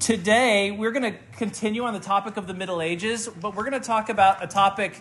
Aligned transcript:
today 0.00 0.70
we're 0.70 0.92
going 0.92 1.12
to 1.12 1.18
continue 1.36 1.84
on 1.84 1.92
the 1.92 2.00
topic 2.00 2.38
of 2.38 2.46
the 2.46 2.54
Middle 2.54 2.80
Ages, 2.80 3.28
but 3.28 3.54
we're 3.54 3.68
going 3.68 3.80
to 3.80 3.86
talk 3.86 4.08
about 4.08 4.42
a 4.42 4.46
topic 4.46 5.00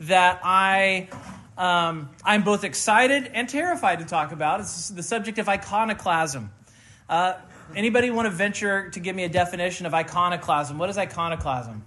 that 0.00 0.40
I 0.42 1.08
um, 1.56 2.10
I'm 2.24 2.42
both 2.42 2.64
excited 2.64 3.30
and 3.32 3.48
terrified 3.48 4.00
to 4.00 4.04
talk 4.04 4.32
about. 4.32 4.60
It's 4.60 4.88
the 4.88 5.02
subject 5.02 5.38
of 5.38 5.48
iconoclasm. 5.48 6.50
Uh, 7.08 7.34
anybody 7.76 8.10
want 8.10 8.26
to 8.26 8.30
venture 8.30 8.90
to 8.90 9.00
give 9.00 9.14
me 9.14 9.24
a 9.24 9.28
definition 9.28 9.86
of 9.86 9.94
iconoclasm? 9.94 10.78
What 10.78 10.90
is 10.90 10.98
iconoclasm? 10.98 11.84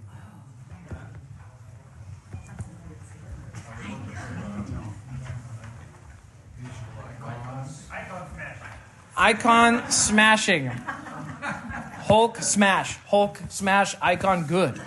Icon 9.16 9.90
smashing. 9.90 10.72
Hulk 12.04 12.36
smash. 12.36 12.98
Hulk 13.06 13.40
smash. 13.48 13.96
Icon 14.02 14.46
good. 14.46 14.78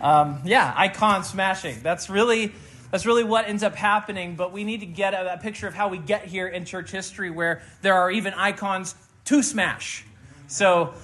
Um, 0.00 0.42
yeah, 0.44 0.72
icon 0.76 1.24
smashing. 1.24 1.80
That's 1.82 2.08
really 2.08 2.52
that's 2.92 3.04
really 3.04 3.24
what 3.24 3.48
ends 3.48 3.64
up 3.64 3.74
happening. 3.74 4.36
But 4.36 4.52
we 4.52 4.62
need 4.62 4.78
to 4.80 4.86
get 4.86 5.12
a, 5.12 5.34
a 5.34 5.38
picture 5.38 5.66
of 5.66 5.74
how 5.74 5.88
we 5.88 5.98
get 5.98 6.24
here 6.24 6.46
in 6.46 6.64
church 6.64 6.92
history, 6.92 7.30
where 7.30 7.62
there 7.82 7.94
are 7.94 8.12
even 8.12 8.32
icons 8.32 8.94
to 9.24 9.42
smash. 9.42 10.04
So, 10.46 10.94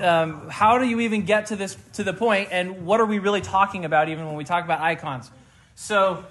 um, 0.00 0.48
how 0.48 0.78
do 0.78 0.86
you 0.86 1.00
even 1.00 1.26
get 1.26 1.46
to 1.46 1.56
this 1.56 1.76
to 1.92 2.02
the 2.02 2.14
point, 2.14 2.48
and 2.50 2.86
what 2.86 2.98
are 2.98 3.06
we 3.06 3.18
really 3.18 3.42
talking 3.42 3.84
about, 3.84 4.08
even 4.08 4.24
when 4.24 4.36
we 4.36 4.44
talk 4.44 4.64
about 4.64 4.80
icons? 4.80 5.30
So, 5.74 6.24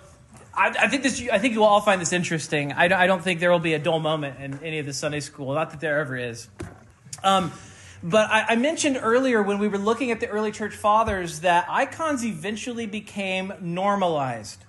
I, 0.56 0.70
I, 0.70 0.88
think 0.88 1.04
this. 1.04 1.22
I 1.32 1.38
think 1.38 1.54
you 1.54 1.60
will 1.60 1.68
all 1.68 1.82
find 1.82 2.02
this 2.02 2.14
interesting. 2.14 2.74
I, 2.74 2.86
I, 2.86 3.06
don't 3.06 3.24
think 3.24 3.40
there 3.40 3.52
will 3.52 3.60
be 3.60 3.76
a 3.76 3.80
dull 3.80 4.00
moment 4.00 4.40
in 4.40 4.58
any 4.64 4.80
of 4.80 4.88
the 4.88 4.94
Sunday 4.94 5.20
school. 5.20 5.54
Not 5.54 5.70
that 5.70 5.82
there 5.82 6.00
ever 6.00 6.18
is. 6.18 6.48
Um, 7.24 7.52
but 8.04 8.30
I, 8.30 8.46
I, 8.50 8.56
mentioned 8.56 9.00
earlier 9.02 9.42
when 9.42 9.60
we 9.60 9.68
were 9.68 9.78
looking 9.78 10.12
at 10.12 10.20
the 10.20 10.28
early 10.28 10.52
church 10.52 10.76
fathers 10.76 11.42
that 11.42 11.66
icons 11.70 12.26
eventually 12.26 12.86
became 12.86 13.54
normalized. 13.62 14.64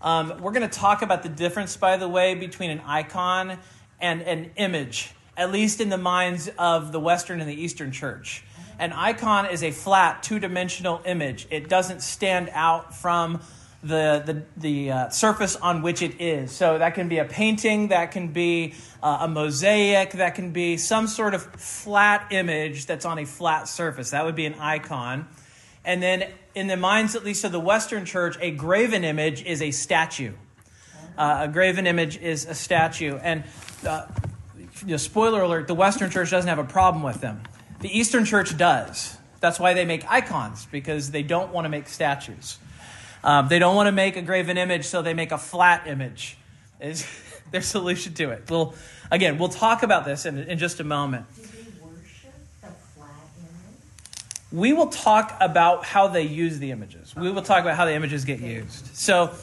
Um, 0.00 0.40
we're 0.40 0.52
going 0.52 0.68
to 0.68 0.78
talk 0.78 1.02
about 1.02 1.22
the 1.22 1.28
difference, 1.28 1.76
by 1.76 1.96
the 1.96 2.08
way, 2.08 2.34
between 2.34 2.70
an 2.70 2.80
icon 2.86 3.58
and 4.00 4.22
an 4.22 4.50
image, 4.56 5.10
at 5.36 5.50
least 5.50 5.80
in 5.80 5.88
the 5.88 5.98
minds 5.98 6.48
of 6.58 6.92
the 6.92 7.00
Western 7.00 7.40
and 7.40 7.48
the 7.48 7.60
Eastern 7.60 7.92
church. 7.92 8.44
An 8.78 8.92
icon 8.92 9.46
is 9.46 9.62
a 9.62 9.70
flat, 9.70 10.22
two 10.22 10.38
dimensional 10.38 11.00
image, 11.06 11.46
it 11.50 11.68
doesn't 11.68 12.02
stand 12.02 12.50
out 12.52 12.94
from 12.94 13.40
the, 13.86 14.22
the, 14.24 14.42
the 14.56 14.90
uh, 14.90 15.08
surface 15.10 15.56
on 15.56 15.82
which 15.82 16.02
it 16.02 16.20
is. 16.20 16.52
So 16.52 16.78
that 16.78 16.94
can 16.94 17.08
be 17.08 17.18
a 17.18 17.24
painting, 17.24 17.88
that 17.88 18.12
can 18.12 18.28
be 18.28 18.74
uh, 19.02 19.18
a 19.22 19.28
mosaic, 19.28 20.12
that 20.12 20.34
can 20.34 20.52
be 20.52 20.76
some 20.76 21.06
sort 21.06 21.34
of 21.34 21.42
flat 21.42 22.28
image 22.30 22.86
that's 22.86 23.04
on 23.04 23.18
a 23.18 23.26
flat 23.26 23.68
surface. 23.68 24.10
That 24.10 24.24
would 24.24 24.36
be 24.36 24.46
an 24.46 24.54
icon. 24.54 25.28
And 25.84 26.02
then, 26.02 26.28
in 26.54 26.66
the 26.66 26.76
minds 26.76 27.14
at 27.14 27.24
least 27.24 27.44
of 27.44 27.52
the 27.52 27.60
Western 27.60 28.04
church, 28.04 28.36
a 28.40 28.50
graven 28.50 29.04
image 29.04 29.44
is 29.44 29.62
a 29.62 29.70
statue. 29.70 30.32
Uh, 31.16 31.42
a 31.42 31.48
graven 31.48 31.86
image 31.86 32.18
is 32.18 32.44
a 32.44 32.54
statue. 32.54 33.16
And 33.16 33.44
uh, 33.86 34.06
you 34.80 34.88
know, 34.88 34.96
spoiler 34.96 35.42
alert, 35.42 35.68
the 35.68 35.74
Western 35.74 36.10
church 36.10 36.30
doesn't 36.30 36.48
have 36.48 36.58
a 36.58 36.64
problem 36.64 37.02
with 37.02 37.20
them. 37.20 37.42
The 37.80 37.96
Eastern 37.96 38.24
church 38.24 38.56
does. 38.56 39.16
That's 39.40 39.60
why 39.60 39.74
they 39.74 39.84
make 39.84 40.10
icons, 40.10 40.66
because 40.72 41.10
they 41.10 41.22
don't 41.22 41.52
want 41.52 41.66
to 41.66 41.68
make 41.68 41.88
statues. 41.88 42.58
Um, 43.26 43.48
they 43.48 43.58
don't 43.58 43.74
want 43.74 43.88
to 43.88 43.92
make 43.92 44.16
a 44.16 44.22
graven 44.22 44.56
image, 44.56 44.84
so 44.84 45.02
they 45.02 45.12
make 45.12 45.32
a 45.32 45.38
flat 45.38 45.88
image. 45.88 46.38
Is 46.80 47.04
their 47.50 47.60
solution 47.60 48.14
to 48.14 48.30
it? 48.30 48.44
We'll 48.48 48.72
again, 49.10 49.36
we'll 49.36 49.48
talk 49.48 49.82
about 49.82 50.04
this 50.04 50.26
in, 50.26 50.38
in 50.38 50.58
just 50.58 50.78
a 50.78 50.84
moment. 50.84 51.26
We 54.52 54.72
will 54.72 54.86
talk 54.86 55.36
about 55.40 55.84
how 55.84 56.06
they 56.06 56.22
use 56.22 56.60
the 56.60 56.70
images. 56.70 57.16
We 57.16 57.32
will 57.32 57.42
talk 57.42 57.62
about 57.62 57.76
how 57.76 57.84
the 57.84 57.94
images 57.94 58.24
get 58.24 58.40
used. 58.40 58.94
So, 58.94 59.34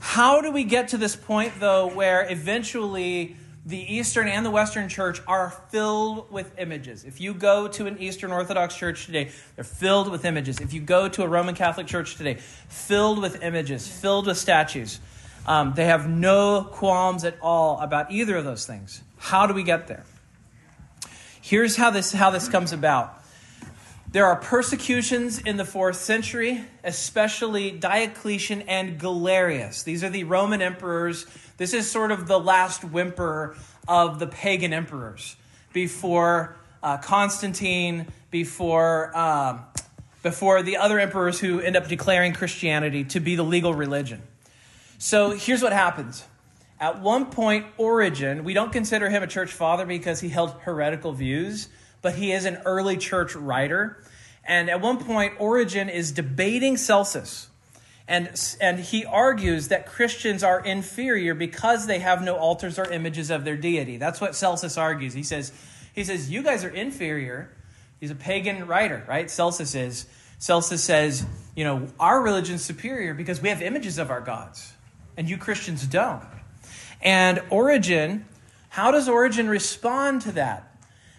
how 0.00 0.40
do 0.40 0.50
we 0.50 0.64
get 0.64 0.88
to 0.88 0.96
this 0.96 1.14
point, 1.14 1.52
though, 1.60 1.86
where 1.86 2.26
eventually 2.28 3.36
the 3.64 3.94
Eastern 3.94 4.26
and 4.26 4.44
the 4.44 4.50
Western 4.50 4.88
church 4.88 5.20
are 5.26 5.50
filled 5.68 6.30
with 6.30 6.58
images. 6.58 7.04
If 7.04 7.20
you 7.20 7.34
go 7.34 7.68
to 7.68 7.86
an 7.86 7.98
Eastern 7.98 8.32
Orthodox 8.32 8.74
church 8.74 9.04
today, 9.06 9.30
they're 9.54 9.64
filled 9.64 10.10
with 10.10 10.24
images. 10.24 10.60
If 10.60 10.72
you 10.72 10.80
go 10.80 11.08
to 11.08 11.22
a 11.22 11.28
Roman 11.28 11.54
Catholic 11.54 11.86
church 11.86 12.16
today, 12.16 12.34
filled 12.68 13.20
with 13.20 13.42
images, 13.42 13.86
filled 13.86 14.26
with 14.26 14.38
statues. 14.38 14.98
Um, 15.46 15.74
they 15.74 15.86
have 15.86 16.08
no 16.08 16.64
qualms 16.64 17.24
at 17.24 17.36
all 17.42 17.80
about 17.80 18.10
either 18.10 18.36
of 18.36 18.44
those 18.44 18.66
things. 18.66 19.02
How 19.18 19.46
do 19.46 19.52
we 19.52 19.62
get 19.62 19.88
there? 19.88 20.04
Here's 21.42 21.76
how 21.76 21.90
this, 21.90 22.12
how 22.12 22.30
this 22.30 22.48
comes 22.48 22.72
about. 22.72 23.16
There 24.12 24.26
are 24.26 24.36
persecutions 24.36 25.38
in 25.38 25.56
the 25.56 25.64
fourth 25.64 25.96
century, 25.96 26.64
especially 26.82 27.70
Diocletian 27.70 28.62
and 28.62 28.98
Galerius. 28.98 29.84
These 29.84 30.02
are 30.02 30.10
the 30.10 30.24
Roman 30.24 30.60
emperors 30.60 31.26
this 31.60 31.74
is 31.74 31.90
sort 31.90 32.10
of 32.10 32.26
the 32.26 32.40
last 32.40 32.84
whimper 32.84 33.54
of 33.86 34.18
the 34.18 34.26
pagan 34.26 34.72
emperors 34.72 35.36
before 35.74 36.56
uh, 36.82 36.96
Constantine, 36.96 38.06
before, 38.30 39.12
uh, 39.14 39.58
before 40.22 40.62
the 40.62 40.78
other 40.78 40.98
emperors 40.98 41.38
who 41.38 41.60
end 41.60 41.76
up 41.76 41.86
declaring 41.86 42.32
Christianity 42.32 43.04
to 43.04 43.20
be 43.20 43.36
the 43.36 43.42
legal 43.42 43.74
religion. 43.74 44.22
So 44.96 45.32
here's 45.32 45.62
what 45.62 45.74
happens. 45.74 46.24
At 46.80 47.02
one 47.02 47.26
point, 47.26 47.66
Origen, 47.76 48.42
we 48.42 48.54
don't 48.54 48.72
consider 48.72 49.10
him 49.10 49.22
a 49.22 49.26
church 49.26 49.52
father 49.52 49.84
because 49.84 50.20
he 50.20 50.30
held 50.30 50.52
heretical 50.62 51.12
views, 51.12 51.68
but 52.00 52.14
he 52.14 52.32
is 52.32 52.46
an 52.46 52.56
early 52.64 52.96
church 52.96 53.34
writer. 53.34 54.02
And 54.46 54.70
at 54.70 54.80
one 54.80 54.96
point, 54.96 55.34
Origen 55.38 55.90
is 55.90 56.10
debating 56.10 56.78
Celsus 56.78 57.49
and, 58.10 58.56
and 58.60 58.80
he 58.80 59.04
argues 59.04 59.68
that 59.68 59.86
Christians 59.86 60.42
are 60.42 60.58
inferior 60.58 61.32
because 61.32 61.86
they 61.86 62.00
have 62.00 62.24
no 62.24 62.34
altars 62.34 62.76
or 62.76 62.90
images 62.90 63.30
of 63.30 63.44
their 63.44 63.56
deity. 63.56 63.98
That's 63.98 64.20
what 64.20 64.34
Celsus 64.34 64.76
argues. 64.76 65.14
He 65.14 65.22
says, 65.22 65.52
he 65.94 66.02
says, 66.02 66.28
You 66.28 66.42
guys 66.42 66.64
are 66.64 66.70
inferior. 66.70 67.52
He's 68.00 68.10
a 68.10 68.16
pagan 68.16 68.66
writer, 68.66 69.04
right? 69.06 69.30
Celsus 69.30 69.76
is. 69.76 70.06
Celsus 70.40 70.82
says, 70.82 71.24
You 71.54 71.62
know, 71.62 71.86
our 72.00 72.20
religion's 72.20 72.64
superior 72.64 73.14
because 73.14 73.40
we 73.40 73.48
have 73.48 73.62
images 73.62 73.96
of 73.96 74.10
our 74.10 74.20
gods, 74.20 74.72
and 75.16 75.30
you 75.30 75.36
Christians 75.38 75.86
don't. 75.86 76.26
And 77.00 77.40
Origen, 77.48 78.26
how 78.70 78.90
does 78.90 79.08
Origen 79.08 79.48
respond 79.48 80.22
to 80.22 80.32
that? 80.32 80.76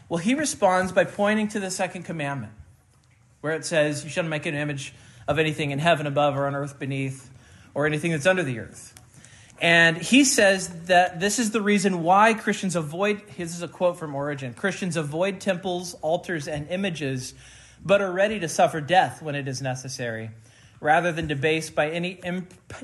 Well, 0.09 0.17
he 0.17 0.33
responds 0.33 0.91
by 0.91 1.05
pointing 1.05 1.47
to 1.49 1.61
the 1.61 1.71
second 1.71 2.03
commandment, 2.03 2.51
where 3.39 3.53
it 3.53 3.63
says, 3.63 4.03
You 4.03 4.09
shouldn't 4.09 4.29
make 4.29 4.45
an 4.45 4.55
image 4.55 4.93
of 5.31 5.39
anything 5.39 5.71
in 5.71 5.79
heaven 5.79 6.05
above 6.05 6.37
or 6.37 6.45
on 6.45 6.53
earth 6.53 6.77
beneath 6.77 7.29
or 7.73 7.85
anything 7.87 8.11
that's 8.11 8.27
under 8.27 8.43
the 8.43 8.59
earth. 8.59 8.93
And 9.61 9.97
he 9.97 10.23
says 10.23 10.67
that 10.85 11.19
this 11.19 11.37
is 11.39 11.51
the 11.51 11.61
reason 11.61 12.03
why 12.03 12.33
Christians 12.33 12.75
avoid, 12.75 13.21
this 13.37 13.55
is 13.55 13.61
a 13.61 13.67
quote 13.67 13.97
from 13.97 14.15
Origen 14.15 14.53
Christians 14.53 14.97
avoid 14.97 15.39
temples, 15.39 15.93
altars, 16.01 16.47
and 16.47 16.67
images, 16.69 17.33
but 17.83 18.01
are 18.01 18.11
ready 18.11 18.39
to 18.39 18.49
suffer 18.49 18.81
death 18.81 19.21
when 19.21 19.35
it 19.35 19.47
is 19.47 19.61
necessary, 19.61 20.31
rather 20.79 21.11
than 21.11 21.27
debase 21.27 21.69
by 21.69 21.91
any 21.91 22.19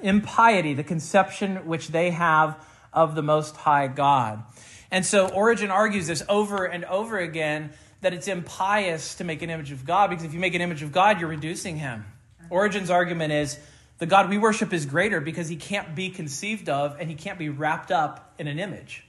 impiety 0.01 0.75
the 0.75 0.83
conception 0.83 1.65
which 1.65 1.89
they 1.89 2.11
have 2.11 2.63
of 2.93 3.15
the 3.15 3.23
Most 3.23 3.57
High 3.57 3.87
God. 3.87 4.43
And 4.91 5.05
so 5.05 5.27
Origen 5.27 5.71
argues 5.71 6.07
this 6.07 6.23
over 6.29 6.65
and 6.65 6.85
over 6.85 7.17
again 7.17 7.71
that 8.01 8.13
it's 8.13 8.27
impious 8.27 9.15
to 9.15 9.23
make 9.23 9.41
an 9.41 9.49
image 9.49 9.71
of 9.71 9.83
God 9.83 10.11
because 10.11 10.23
if 10.23 10.33
you 10.33 10.39
make 10.39 10.53
an 10.53 10.61
image 10.61 10.83
of 10.83 10.91
God, 10.91 11.19
you're 11.19 11.29
reducing 11.29 11.77
him. 11.77 12.05
Origen's 12.49 12.89
argument 12.89 13.33
is 13.33 13.59
the 13.97 14.05
God 14.05 14.29
we 14.29 14.37
worship 14.37 14.73
is 14.73 14.85
greater 14.85 15.21
because 15.21 15.47
he 15.49 15.55
can't 15.55 15.95
be 15.95 16.09
conceived 16.09 16.69
of 16.69 16.97
and 16.99 17.09
he 17.09 17.15
can't 17.15 17.39
be 17.39 17.49
wrapped 17.49 17.91
up 17.91 18.33
in 18.37 18.47
an 18.47 18.59
image. 18.59 19.03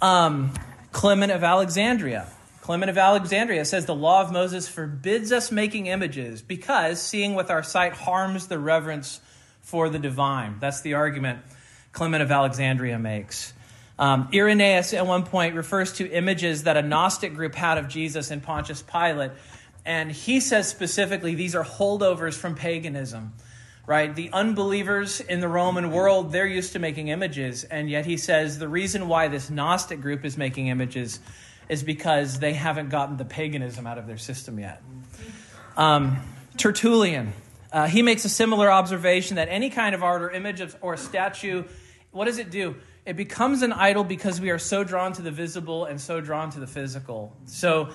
Um, 0.00 0.52
Clement 0.92 1.32
of 1.32 1.44
Alexandria. 1.44 2.26
Clement 2.60 2.90
of 2.90 2.98
Alexandria 2.98 3.64
says 3.64 3.86
the 3.86 3.94
law 3.94 4.20
of 4.20 4.32
Moses 4.32 4.68
forbids 4.68 5.32
us 5.32 5.50
making 5.50 5.86
images 5.86 6.42
because 6.42 7.00
seeing 7.00 7.34
with 7.34 7.50
our 7.50 7.62
sight 7.62 7.94
harms 7.94 8.48
the 8.48 8.58
reverence 8.58 9.20
for 9.62 9.88
the 9.88 9.98
divine. 9.98 10.56
That's 10.60 10.82
the 10.82 10.94
argument 10.94 11.40
Clement 11.92 12.22
of 12.22 12.30
Alexandria 12.30 12.98
makes. 12.98 13.52
Um, 13.98 14.28
Irenaeus, 14.32 14.92
at 14.94 15.06
one 15.06 15.24
point, 15.24 15.54
refers 15.54 15.94
to 15.94 16.08
images 16.08 16.64
that 16.64 16.76
a 16.76 16.82
Gnostic 16.82 17.34
group 17.34 17.54
had 17.54 17.78
of 17.78 17.88
Jesus 17.88 18.30
and 18.30 18.42
Pontius 18.42 18.82
Pilate 18.82 19.32
and 19.88 20.12
he 20.12 20.38
says 20.40 20.68
specifically 20.68 21.34
these 21.34 21.54
are 21.54 21.64
holdovers 21.64 22.34
from 22.34 22.54
paganism, 22.54 23.32
right? 23.86 24.14
The 24.14 24.28
unbelievers 24.34 25.20
in 25.20 25.40
the 25.40 25.48
Roman 25.48 25.90
world, 25.90 26.30
they're 26.30 26.46
used 26.46 26.74
to 26.74 26.78
making 26.78 27.08
images. 27.08 27.64
And 27.64 27.88
yet 27.88 28.04
he 28.04 28.18
says 28.18 28.58
the 28.58 28.68
reason 28.68 29.08
why 29.08 29.28
this 29.28 29.48
Gnostic 29.48 30.02
group 30.02 30.26
is 30.26 30.36
making 30.36 30.66
images 30.66 31.20
is 31.70 31.82
because 31.82 32.38
they 32.38 32.52
haven't 32.52 32.90
gotten 32.90 33.16
the 33.16 33.24
paganism 33.24 33.86
out 33.86 33.96
of 33.96 34.06
their 34.06 34.18
system 34.18 34.58
yet. 34.58 34.82
Um, 35.74 36.18
Tertullian, 36.58 37.32
uh, 37.72 37.86
he 37.86 38.02
makes 38.02 38.26
a 38.26 38.28
similar 38.28 38.70
observation 38.70 39.36
that 39.36 39.48
any 39.48 39.70
kind 39.70 39.94
of 39.94 40.02
art 40.02 40.20
or 40.20 40.30
image 40.30 40.60
of, 40.60 40.76
or 40.82 40.98
statue, 40.98 41.64
what 42.10 42.26
does 42.26 42.36
it 42.36 42.50
do? 42.50 42.76
It 43.06 43.16
becomes 43.16 43.62
an 43.62 43.72
idol 43.72 44.04
because 44.04 44.38
we 44.38 44.50
are 44.50 44.58
so 44.58 44.84
drawn 44.84 45.14
to 45.14 45.22
the 45.22 45.30
visible 45.30 45.86
and 45.86 45.98
so 45.98 46.20
drawn 46.20 46.50
to 46.50 46.60
the 46.60 46.66
physical. 46.66 47.34
So 47.46 47.88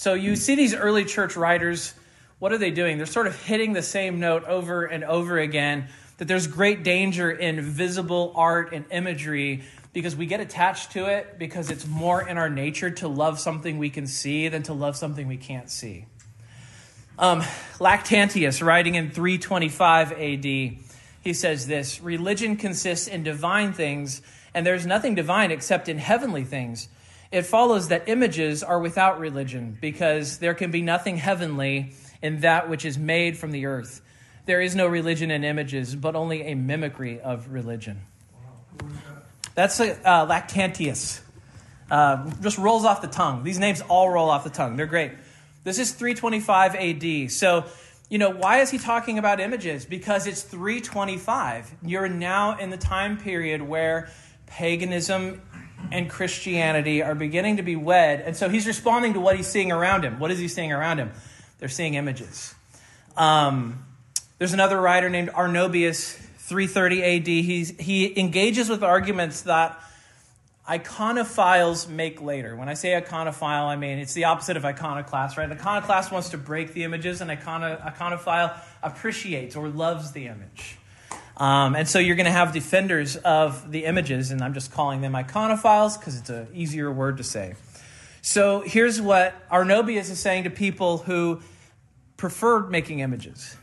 So 0.00 0.14
you 0.14 0.34
see 0.34 0.54
these 0.54 0.74
early 0.74 1.04
church 1.04 1.36
writers, 1.36 1.92
what 2.38 2.54
are 2.54 2.56
they 2.56 2.70
doing? 2.70 2.96
They're 2.96 3.04
sort 3.04 3.26
of 3.26 3.38
hitting 3.42 3.74
the 3.74 3.82
same 3.82 4.18
note 4.18 4.44
over 4.44 4.86
and 4.86 5.04
over 5.04 5.38
again 5.38 5.88
that 6.16 6.26
there's 6.26 6.46
great 6.46 6.82
danger 6.82 7.30
in 7.30 7.60
visible 7.60 8.32
art 8.34 8.72
and 8.72 8.86
imagery 8.90 9.62
because 9.92 10.16
we 10.16 10.24
get 10.24 10.40
attached 10.40 10.92
to 10.92 11.04
it 11.04 11.38
because 11.38 11.70
it's 11.70 11.86
more 11.86 12.26
in 12.26 12.38
our 12.38 12.48
nature 12.48 12.88
to 12.92 13.08
love 13.08 13.38
something 13.38 13.76
we 13.76 13.90
can 13.90 14.06
see 14.06 14.48
than 14.48 14.62
to 14.62 14.72
love 14.72 14.96
something 14.96 15.28
we 15.28 15.36
can't 15.36 15.68
see. 15.68 16.06
Um, 17.18 17.42
Lactantius, 17.78 18.64
writing 18.64 18.94
in 18.94 19.10
325 19.10 20.12
AD, 20.12 20.44
he 20.44 21.32
says 21.34 21.66
this 21.66 22.00
Religion 22.00 22.56
consists 22.56 23.06
in 23.06 23.22
divine 23.22 23.74
things, 23.74 24.22
and 24.54 24.64
there's 24.64 24.86
nothing 24.86 25.14
divine 25.14 25.50
except 25.50 25.90
in 25.90 25.98
heavenly 25.98 26.44
things 26.44 26.88
it 27.32 27.42
follows 27.42 27.88
that 27.88 28.08
images 28.08 28.62
are 28.62 28.80
without 28.80 29.20
religion 29.20 29.78
because 29.80 30.38
there 30.38 30.54
can 30.54 30.70
be 30.70 30.82
nothing 30.82 31.16
heavenly 31.16 31.92
in 32.22 32.40
that 32.40 32.68
which 32.68 32.84
is 32.84 32.98
made 32.98 33.38
from 33.38 33.52
the 33.52 33.66
earth. 33.66 34.00
There 34.46 34.60
is 34.60 34.74
no 34.74 34.86
religion 34.86 35.30
in 35.30 35.44
images, 35.44 35.94
but 35.94 36.16
only 36.16 36.42
a 36.42 36.54
mimicry 36.54 37.20
of 37.20 37.52
religion. 37.52 38.00
That's 39.54 39.78
uh, 39.80 39.94
Lactantius. 40.04 41.20
Uh, 41.90 42.30
just 42.40 42.58
rolls 42.58 42.84
off 42.84 43.02
the 43.02 43.08
tongue. 43.08 43.42
These 43.42 43.58
names 43.58 43.80
all 43.82 44.08
roll 44.08 44.30
off 44.30 44.44
the 44.44 44.50
tongue. 44.50 44.76
They're 44.76 44.86
great. 44.86 45.12
This 45.64 45.78
is 45.78 45.92
325 45.92 46.74
AD. 46.74 47.30
So, 47.30 47.64
you 48.08 48.18
know, 48.18 48.30
why 48.30 48.60
is 48.60 48.70
he 48.70 48.78
talking 48.78 49.18
about 49.18 49.40
images? 49.40 49.84
Because 49.84 50.26
it's 50.26 50.42
325. 50.42 51.74
You're 51.82 52.08
now 52.08 52.58
in 52.58 52.70
the 52.70 52.76
time 52.76 53.18
period 53.18 53.60
where 53.60 54.08
paganism 54.46 55.42
and 55.92 56.08
Christianity 56.08 57.02
are 57.02 57.14
beginning 57.14 57.56
to 57.56 57.62
be 57.62 57.76
wed. 57.76 58.20
And 58.20 58.36
so 58.36 58.48
he's 58.48 58.66
responding 58.66 59.14
to 59.14 59.20
what 59.20 59.36
he's 59.36 59.46
seeing 59.46 59.72
around 59.72 60.04
him. 60.04 60.18
What 60.18 60.30
is 60.30 60.38
he 60.38 60.48
seeing 60.48 60.72
around 60.72 60.98
him? 60.98 61.12
They're 61.58 61.68
seeing 61.68 61.94
images. 61.94 62.54
Um, 63.16 63.84
there's 64.38 64.52
another 64.52 64.80
writer 64.80 65.10
named 65.10 65.30
Arnobius, 65.30 66.14
330 66.38 67.02
AD. 67.02 67.26
He's, 67.26 67.78
he 67.78 68.18
engages 68.18 68.68
with 68.68 68.82
arguments 68.82 69.42
that 69.42 69.78
iconophiles 70.68 71.88
make 71.88 72.22
later. 72.22 72.54
When 72.54 72.68
I 72.68 72.74
say 72.74 72.90
iconophile, 73.00 73.66
I 73.66 73.76
mean 73.76 73.98
it's 73.98 74.14
the 74.14 74.24
opposite 74.24 74.56
of 74.56 74.64
iconoclast, 74.64 75.36
right? 75.36 75.50
An 75.50 75.58
iconoclast 75.58 76.12
wants 76.12 76.30
to 76.30 76.38
break 76.38 76.74
the 76.74 76.84
images, 76.84 77.20
and 77.20 77.30
icono, 77.30 77.80
iconophile 77.94 78.58
appreciates 78.82 79.56
or 79.56 79.68
loves 79.68 80.12
the 80.12 80.26
image. 80.26 80.78
Um, 81.36 81.74
and 81.74 81.88
so 81.88 81.98
you're 81.98 82.16
going 82.16 82.26
to 82.26 82.32
have 82.32 82.52
defenders 82.52 83.16
of 83.16 83.70
the 83.70 83.84
images, 83.84 84.30
and 84.30 84.42
I'm 84.42 84.54
just 84.54 84.72
calling 84.72 85.00
them 85.00 85.14
iconophiles 85.14 85.98
because 85.98 86.18
it's 86.18 86.30
an 86.30 86.48
easier 86.54 86.92
word 86.92 87.16
to 87.16 87.24
say. 87.24 87.54
So 88.22 88.60
here's 88.60 89.00
what 89.00 89.34
Arnobius 89.48 90.10
is 90.10 90.18
saying 90.18 90.44
to 90.44 90.50
people 90.50 90.98
who 90.98 91.40
prefer 92.16 92.68
making 92.68 93.00
images. 93.00 93.56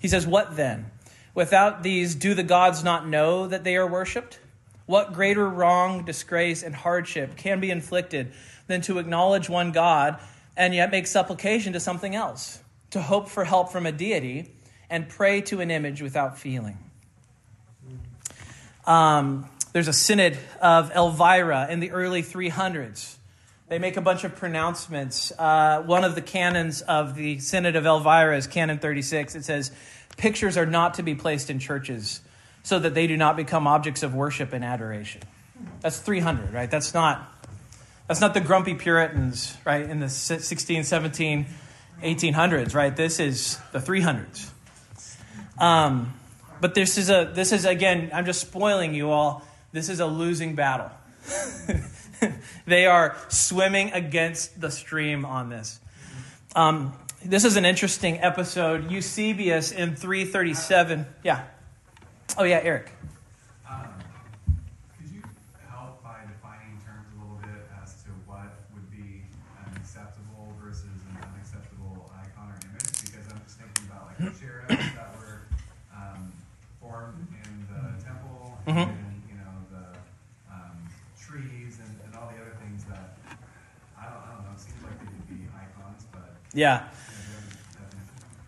He 0.00 0.08
says, 0.08 0.26
What 0.26 0.56
then? 0.56 0.90
Without 1.34 1.82
these, 1.82 2.14
do 2.14 2.34
the 2.34 2.42
gods 2.42 2.84
not 2.84 3.08
know 3.08 3.46
that 3.46 3.64
they 3.64 3.76
are 3.76 3.86
worshipped? 3.86 4.40
What 4.86 5.12
greater 5.12 5.48
wrong, 5.48 6.04
disgrace, 6.04 6.62
and 6.62 6.74
hardship 6.74 7.36
can 7.36 7.60
be 7.60 7.70
inflicted 7.70 8.32
than 8.66 8.80
to 8.82 8.98
acknowledge 8.98 9.48
one 9.48 9.72
God 9.72 10.18
and 10.56 10.74
yet 10.74 10.90
make 10.90 11.06
supplication 11.06 11.72
to 11.72 11.80
something 11.80 12.14
else, 12.14 12.60
to 12.90 13.00
hope 13.00 13.28
for 13.28 13.44
help 13.44 13.70
from 13.70 13.86
a 13.86 13.92
deity, 13.92 14.52
and 14.90 15.08
pray 15.08 15.40
to 15.42 15.60
an 15.60 15.70
image 15.70 16.02
without 16.02 16.38
feeling? 16.38 16.76
Um, 18.86 19.48
there's 19.72 19.88
a 19.88 19.92
synod 19.92 20.38
of 20.60 20.90
Elvira 20.90 21.68
in 21.70 21.80
the 21.80 21.90
early 21.92 22.22
300s. 22.22 23.16
They 23.68 23.78
make 23.78 23.96
a 23.96 24.02
bunch 24.02 24.24
of 24.24 24.36
pronouncements. 24.36 25.32
Uh, 25.38 25.82
one 25.86 26.04
of 26.04 26.14
the 26.14 26.20
canons 26.20 26.82
of 26.82 27.14
the 27.14 27.38
Synod 27.38 27.74
of 27.74 27.86
Elvira 27.86 28.36
is 28.36 28.46
Canon 28.46 28.78
36. 28.78 29.34
It 29.34 29.44
says, 29.44 29.70
Pictures 30.18 30.58
are 30.58 30.66
not 30.66 30.94
to 30.94 31.02
be 31.02 31.14
placed 31.14 31.48
in 31.48 31.58
churches 31.58 32.20
so 32.62 32.78
that 32.78 32.92
they 32.94 33.06
do 33.06 33.16
not 33.16 33.34
become 33.34 33.66
objects 33.66 34.02
of 34.02 34.14
worship 34.14 34.52
and 34.52 34.62
adoration. 34.62 35.22
That's 35.80 35.98
300, 35.98 36.52
right? 36.52 36.70
That's 36.70 36.92
not, 36.92 37.32
that's 38.08 38.20
not 38.20 38.34
the 38.34 38.40
grumpy 38.40 38.74
Puritans, 38.74 39.56
right, 39.64 39.88
in 39.88 40.00
the 40.00 40.08
16, 40.08 40.84
17, 40.84 41.46
1800s, 42.02 42.74
right? 42.74 42.94
This 42.94 43.20
is 43.20 43.58
the 43.72 43.78
300s. 43.78 44.50
Um, 45.58 46.12
but 46.62 46.74
this 46.76 46.96
is 46.96 47.10
a 47.10 47.28
this 47.34 47.50
is 47.50 47.64
again, 47.64 48.10
I'm 48.14 48.24
just 48.24 48.40
spoiling 48.40 48.94
you 48.94 49.10
all. 49.10 49.42
This 49.72 49.88
is 49.88 49.98
a 49.98 50.06
losing 50.06 50.54
battle. 50.54 50.92
they 52.66 52.86
are 52.86 53.16
swimming 53.28 53.90
against 53.90 54.60
the 54.60 54.70
stream 54.70 55.24
on 55.24 55.48
this. 55.48 55.80
Um, 56.54 56.92
this 57.24 57.44
is 57.44 57.56
an 57.56 57.64
interesting 57.64 58.20
episode. 58.20 58.92
Eusebius 58.92 59.72
in 59.72 59.96
337. 59.96 61.04
Yeah. 61.24 61.42
Oh, 62.38 62.44
yeah, 62.44 62.60
Eric. 62.62 62.92
mm-hmm. 78.66 78.78
and 78.78 79.22
you 79.28 79.36
know 79.36 79.54
the 79.70 79.86
um, 80.52 80.78
trees 81.18 81.78
and, 81.82 81.92
and, 82.04 82.14
all 82.14 82.30
the 82.30 82.40
other 82.40 82.54
things 82.62 82.84
that 82.84 83.18
I 83.98 84.04
don't, 84.06 84.22
I 84.22 84.34
don't 84.34 84.44
know. 84.46 84.54
It 84.54 84.60
seems 84.60 84.82
like 84.82 84.98
they 85.00 85.06
could 85.06 85.28
be 85.28 85.44
icons, 85.50 86.06
but 86.12 86.38
yeah. 86.54 86.88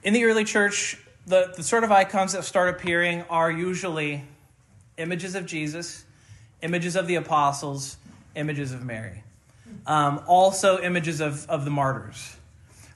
In 0.03 0.13
the 0.13 0.25
early 0.25 0.45
church, 0.45 0.99
the, 1.27 1.53
the 1.57 1.63
sort 1.63 1.85
of 1.85 1.91
icons 1.91 2.33
that 2.33 2.45
start 2.45 2.69
appearing 2.69 3.23
are 3.31 3.51
usually 3.51 4.23
images 4.99 5.35
of 5.35 5.47
Jesus, 5.47 6.05
images 6.63 6.97
of 6.97 7.07
the 7.07 7.15
apostles, 7.15 7.97
images 8.35 8.73
of 8.73 8.85
Mary, 8.85 9.25
um, 9.87 10.23
also 10.27 10.81
images 10.81 11.21
of, 11.21 11.49
of 11.49 11.65
the 11.65 11.71
martyrs. 11.71 12.37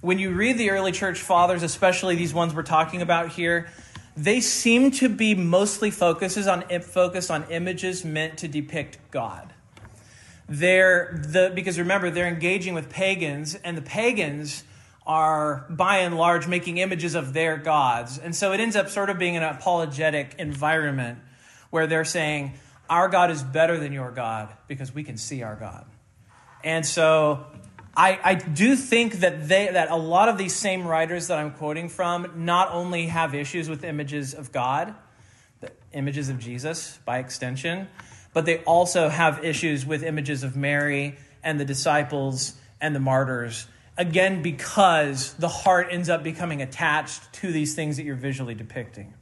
When 0.00 0.19
you 0.19 0.31
read 0.31 0.58
the 0.58 0.70
early 0.70 0.93
church 0.93 1.19
fathers, 1.19 1.62
especially 1.62 2.14
these 2.14 2.34
ones 2.34 2.54
we're 2.54 2.62
talking 2.62 3.02
about 3.02 3.31
here, 3.31 3.69
they 4.16 4.40
seem 4.40 4.90
to 4.93 5.08
be 5.08 5.34
mostly 5.34 5.90
focuses 5.90 6.46
on 6.46 6.62
focused 6.81 7.31
on 7.31 7.44
images 7.50 8.04
meant 8.04 8.38
to 8.38 8.49
depict 8.49 8.99
God. 9.11 9.52
They're 10.49 11.20
the 11.25 11.52
because 11.54 11.78
remember 11.78 12.11
they're 12.11 12.28
engaging 12.28 12.75
with 12.75 12.90
pagans, 12.90 13.54
and 13.54 13.76
the 13.76 13.82
pagans 13.82 14.64
are 15.08 15.66
by 15.70 15.99
and 15.99 16.16
large 16.16 16.46
making 16.46 16.78
images 16.78 17.16
of 17.16 17.32
their 17.32 17.56
gods, 17.56 18.18
and 18.18 18.37
so 18.37 18.52
it 18.52 18.61
ends 18.61 18.76
up 18.76 18.88
sort 18.88 19.11
of 19.11 19.18
being 19.18 19.37
an 19.37 19.42
apologetic 19.42 20.35
environment 20.38 21.18
where 21.71 21.87
they're 21.87 22.04
saying 22.04 22.52
our 22.88 23.09
God 23.09 23.30
is 23.30 23.42
better 23.42 23.78
than 23.78 23.92
your 23.92 24.12
God 24.12 24.50
because 24.68 24.94
we 24.94 25.02
can 25.02 25.16
see 25.16 25.42
our 25.42 25.56
God, 25.56 25.87
and 26.62 26.87
so 26.87 27.47
I, 27.99 28.21
I 28.23 28.35
do 28.35 28.76
think 28.76 29.14
that 29.14 29.49
they 29.49 29.73
that 29.73 29.90
a 29.90 29.97
lot 29.97 30.28
of 30.28 30.38
these 30.38 30.54
same 30.54 30.87
writers 30.87 31.26
that 31.26 31.38
I'm 31.38 31.50
quoting 31.50 31.88
from 31.88 32.44
not 32.44 32.71
only 32.71 33.06
have 33.06 33.35
issues 33.35 33.68
with 33.68 33.82
images 33.82 34.35
of 34.35 34.52
God, 34.52 34.94
the 35.61 35.73
images 35.92 36.28
of 36.28 36.38
Jesus 36.38 37.00
by 37.04 37.18
extension, 37.18 37.88
but 38.32 38.47
they 38.47 38.59
also 38.59 39.09
have 39.09 39.44
issues 39.44 39.85
with 39.85 40.04
images 40.04 40.44
of 40.44 40.54
Mary 40.54 41.16
and 41.42 41.59
the 41.59 41.64
disciples 41.64 42.54
and 42.80 42.94
the 42.94 43.00
martyrs. 43.00 43.66
Again, 43.99 44.43
because 44.43 45.35
the 45.35 45.49
heart 45.49 45.88
ends 45.90 46.09
up 46.09 46.23
becoming 46.23 46.62
attached 46.62 47.33
to 47.35 47.52
these 47.52 47.75
things 47.75 47.99
that 47.99 48.05
you're 48.05 48.17
visually 48.17 48.55
depicting. 48.55 49.12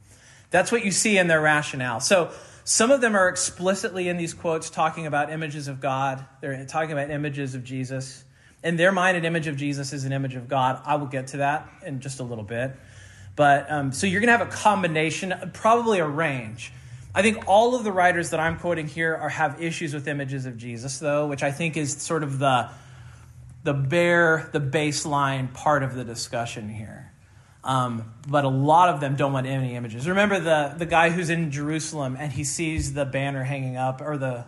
That's 0.51 0.71
what 0.71 0.85
you 0.85 0.91
see 0.91 1.17
in 1.17 1.27
their 1.27 1.41
rationale. 1.41 1.99
So 1.99 2.31
some 2.63 2.91
of 2.91 3.01
them 3.01 3.15
are 3.15 3.27
explicitly 3.27 4.07
in 4.07 4.15
these 4.15 4.33
quotes 4.33 4.69
talking 4.69 5.05
about 5.05 5.31
images 5.31 5.67
of 5.67 5.81
God. 5.81 6.23
They're 6.39 6.63
talking 6.65 6.93
about 6.93 7.09
images 7.09 7.55
of 7.55 7.65
Jesus 7.65 8.23
in 8.63 8.75
their 8.75 8.91
mind, 8.91 9.17
an 9.17 9.25
image 9.25 9.47
of 9.47 9.55
Jesus 9.55 9.93
is 9.93 10.03
an 10.05 10.11
image 10.11 10.35
of 10.35 10.47
God. 10.47 10.81
I 10.85 10.95
will 10.95 11.07
get 11.07 11.27
to 11.27 11.37
that 11.37 11.69
in 11.85 11.99
just 11.99 12.19
a 12.19 12.23
little 12.23 12.43
bit. 12.43 12.75
But 13.35 13.71
um, 13.71 13.91
so 13.91 14.07
you're 14.07 14.19
going 14.19 14.33
to 14.33 14.37
have 14.37 14.47
a 14.47 14.51
combination, 14.51 15.51
probably 15.53 15.99
a 15.99 16.07
range. 16.07 16.73
I 17.13 17.21
think 17.21 17.47
all 17.47 17.75
of 17.75 17.83
the 17.83 17.91
writers 17.91 18.31
that 18.31 18.39
I'm 18.39 18.57
quoting 18.59 18.87
here 18.87 19.15
are 19.15 19.29
have 19.29 19.61
issues 19.61 19.93
with 19.93 20.07
images 20.07 20.45
of 20.45 20.57
Jesus, 20.57 20.97
though, 20.97 21.27
which 21.27 21.43
I 21.43 21.51
think 21.51 21.77
is 21.77 22.01
sort 22.01 22.23
of 22.23 22.39
the 22.39 22.69
the 23.67 23.73
bare, 23.73 24.49
the 24.53 24.61
baseline 24.61 25.53
part 25.53 25.83
of 25.83 25.93
the 25.93 26.05
discussion 26.05 26.69
here. 26.69 27.11
Um, 27.65 28.13
but 28.25 28.45
a 28.45 28.49
lot 28.49 28.87
of 28.87 29.01
them 29.01 29.17
don't 29.17 29.33
want 29.33 29.45
any 29.45 29.75
images. 29.75 30.07
Remember 30.07 30.39
the 30.39 30.73
the 30.77 30.85
guy 30.85 31.09
who's 31.09 31.29
in 31.29 31.51
Jerusalem 31.51 32.15
and 32.17 32.31
he 32.31 32.45
sees 32.45 32.93
the 32.93 33.03
banner 33.03 33.43
hanging 33.43 33.75
up, 33.75 33.99
or 33.99 34.17
the 34.17 34.45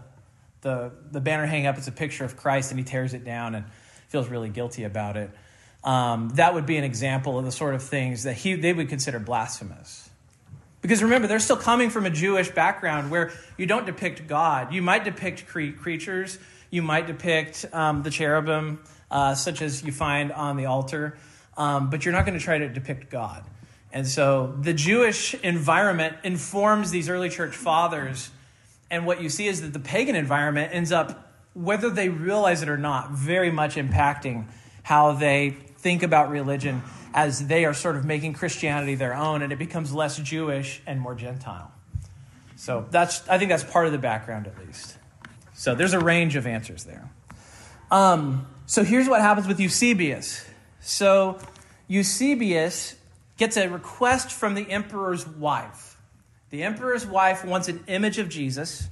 the 0.61 0.93
the 1.11 1.19
banner 1.19 1.45
hanging 1.45 1.67
up. 1.67 1.77
It's 1.77 1.89
a 1.89 1.91
picture 1.91 2.23
of 2.23 2.37
Christ, 2.37 2.71
and 2.71 2.79
he 2.79 2.85
tears 2.85 3.13
it 3.13 3.25
down 3.25 3.55
and 3.55 3.65
feels 4.07 4.29
really 4.29 4.47
guilty 4.47 4.85
about 4.85 5.17
it. 5.17 5.31
Um, 5.83 6.29
that 6.35 6.53
would 6.53 6.65
be 6.65 6.77
an 6.77 6.85
example 6.85 7.37
of 7.37 7.43
the 7.43 7.51
sort 7.51 7.75
of 7.75 7.83
things 7.83 8.23
that 8.23 8.35
he, 8.35 8.53
they 8.53 8.71
would 8.71 8.87
consider 8.87 9.19
blasphemous. 9.19 10.09
Because 10.81 11.03
remember, 11.03 11.27
they're 11.27 11.39
still 11.39 11.57
coming 11.57 11.89
from 11.89 12.05
a 12.05 12.09
Jewish 12.09 12.49
background 12.51 13.11
where 13.11 13.33
you 13.57 13.65
don't 13.65 13.85
depict 13.85 14.27
God. 14.27 14.73
You 14.73 14.81
might 14.81 15.03
depict 15.03 15.45
cre- 15.45 15.71
creatures, 15.77 16.39
you 16.69 16.81
might 16.81 17.05
depict 17.05 17.65
um, 17.73 18.03
the 18.03 18.09
cherubim, 18.09 18.79
uh, 19.11 19.35
such 19.35 19.61
as 19.61 19.83
you 19.83 19.91
find 19.91 20.31
on 20.31 20.57
the 20.57 20.65
altar, 20.65 21.17
um, 21.57 21.89
but 21.89 22.05
you're 22.05 22.13
not 22.13 22.25
going 22.25 22.37
to 22.37 22.43
try 22.43 22.57
to 22.57 22.69
depict 22.69 23.09
God. 23.09 23.43
And 23.91 24.07
so 24.07 24.55
the 24.61 24.73
Jewish 24.73 25.33
environment 25.33 26.17
informs 26.23 26.91
these 26.91 27.09
early 27.09 27.29
church 27.29 27.55
fathers. 27.55 28.29
And 28.91 29.05
what 29.05 29.21
you 29.21 29.29
see 29.29 29.47
is 29.47 29.61
that 29.61 29.73
the 29.73 29.79
pagan 29.79 30.15
environment 30.15 30.71
ends 30.73 30.91
up, 30.91 31.33
whether 31.53 31.89
they 31.89 32.09
realize 32.09 32.61
it 32.61 32.69
or 32.69 32.77
not, 32.77 33.11
very 33.11 33.51
much 33.51 33.75
impacting 33.75 34.45
how 34.83 35.13
they 35.13 35.51
think 35.79 36.03
about 36.03 36.29
religion 36.29 36.83
as 37.13 37.47
they 37.47 37.65
are 37.65 37.73
sort 37.73 37.95
of 37.95 38.05
making 38.05 38.33
Christianity 38.33 38.95
their 38.95 39.15
own, 39.15 39.41
and 39.41 39.51
it 39.51 39.57
becomes 39.57 39.91
less 39.93 40.17
Jewish 40.17 40.81
and 40.85 41.01
more 41.01 41.15
Gentile. 41.15 41.71
So 42.55 42.85
that's, 42.91 43.27
I 43.27 43.37
think 43.37 43.49
that's 43.49 43.63
part 43.63 43.87
of 43.87 43.91
the 43.91 43.97
background 43.97 44.45
at 44.45 44.57
least. 44.59 44.97
So 45.53 45.73
there's 45.73 45.93
a 45.93 45.99
range 45.99 46.35
of 46.35 46.45
answers 46.45 46.83
there. 46.83 47.09
Um, 47.89 48.47
so 48.69 48.83
here's 48.83 49.09
what 49.09 49.19
happens 49.19 49.47
with 49.47 49.59
Eusebius. 49.59 50.47
So 50.79 51.39
Eusebius 51.87 52.95
gets 53.35 53.57
a 53.57 53.67
request 53.67 54.31
from 54.31 54.53
the 54.53 54.69
emperor's 54.69 55.27
wife. 55.27 55.97
The 56.51 56.61
emperor's 56.61 57.03
wife 57.03 57.43
wants 57.43 57.67
an 57.67 57.83
image 57.87 58.19
of 58.19 58.29
Jesus, 58.29 58.87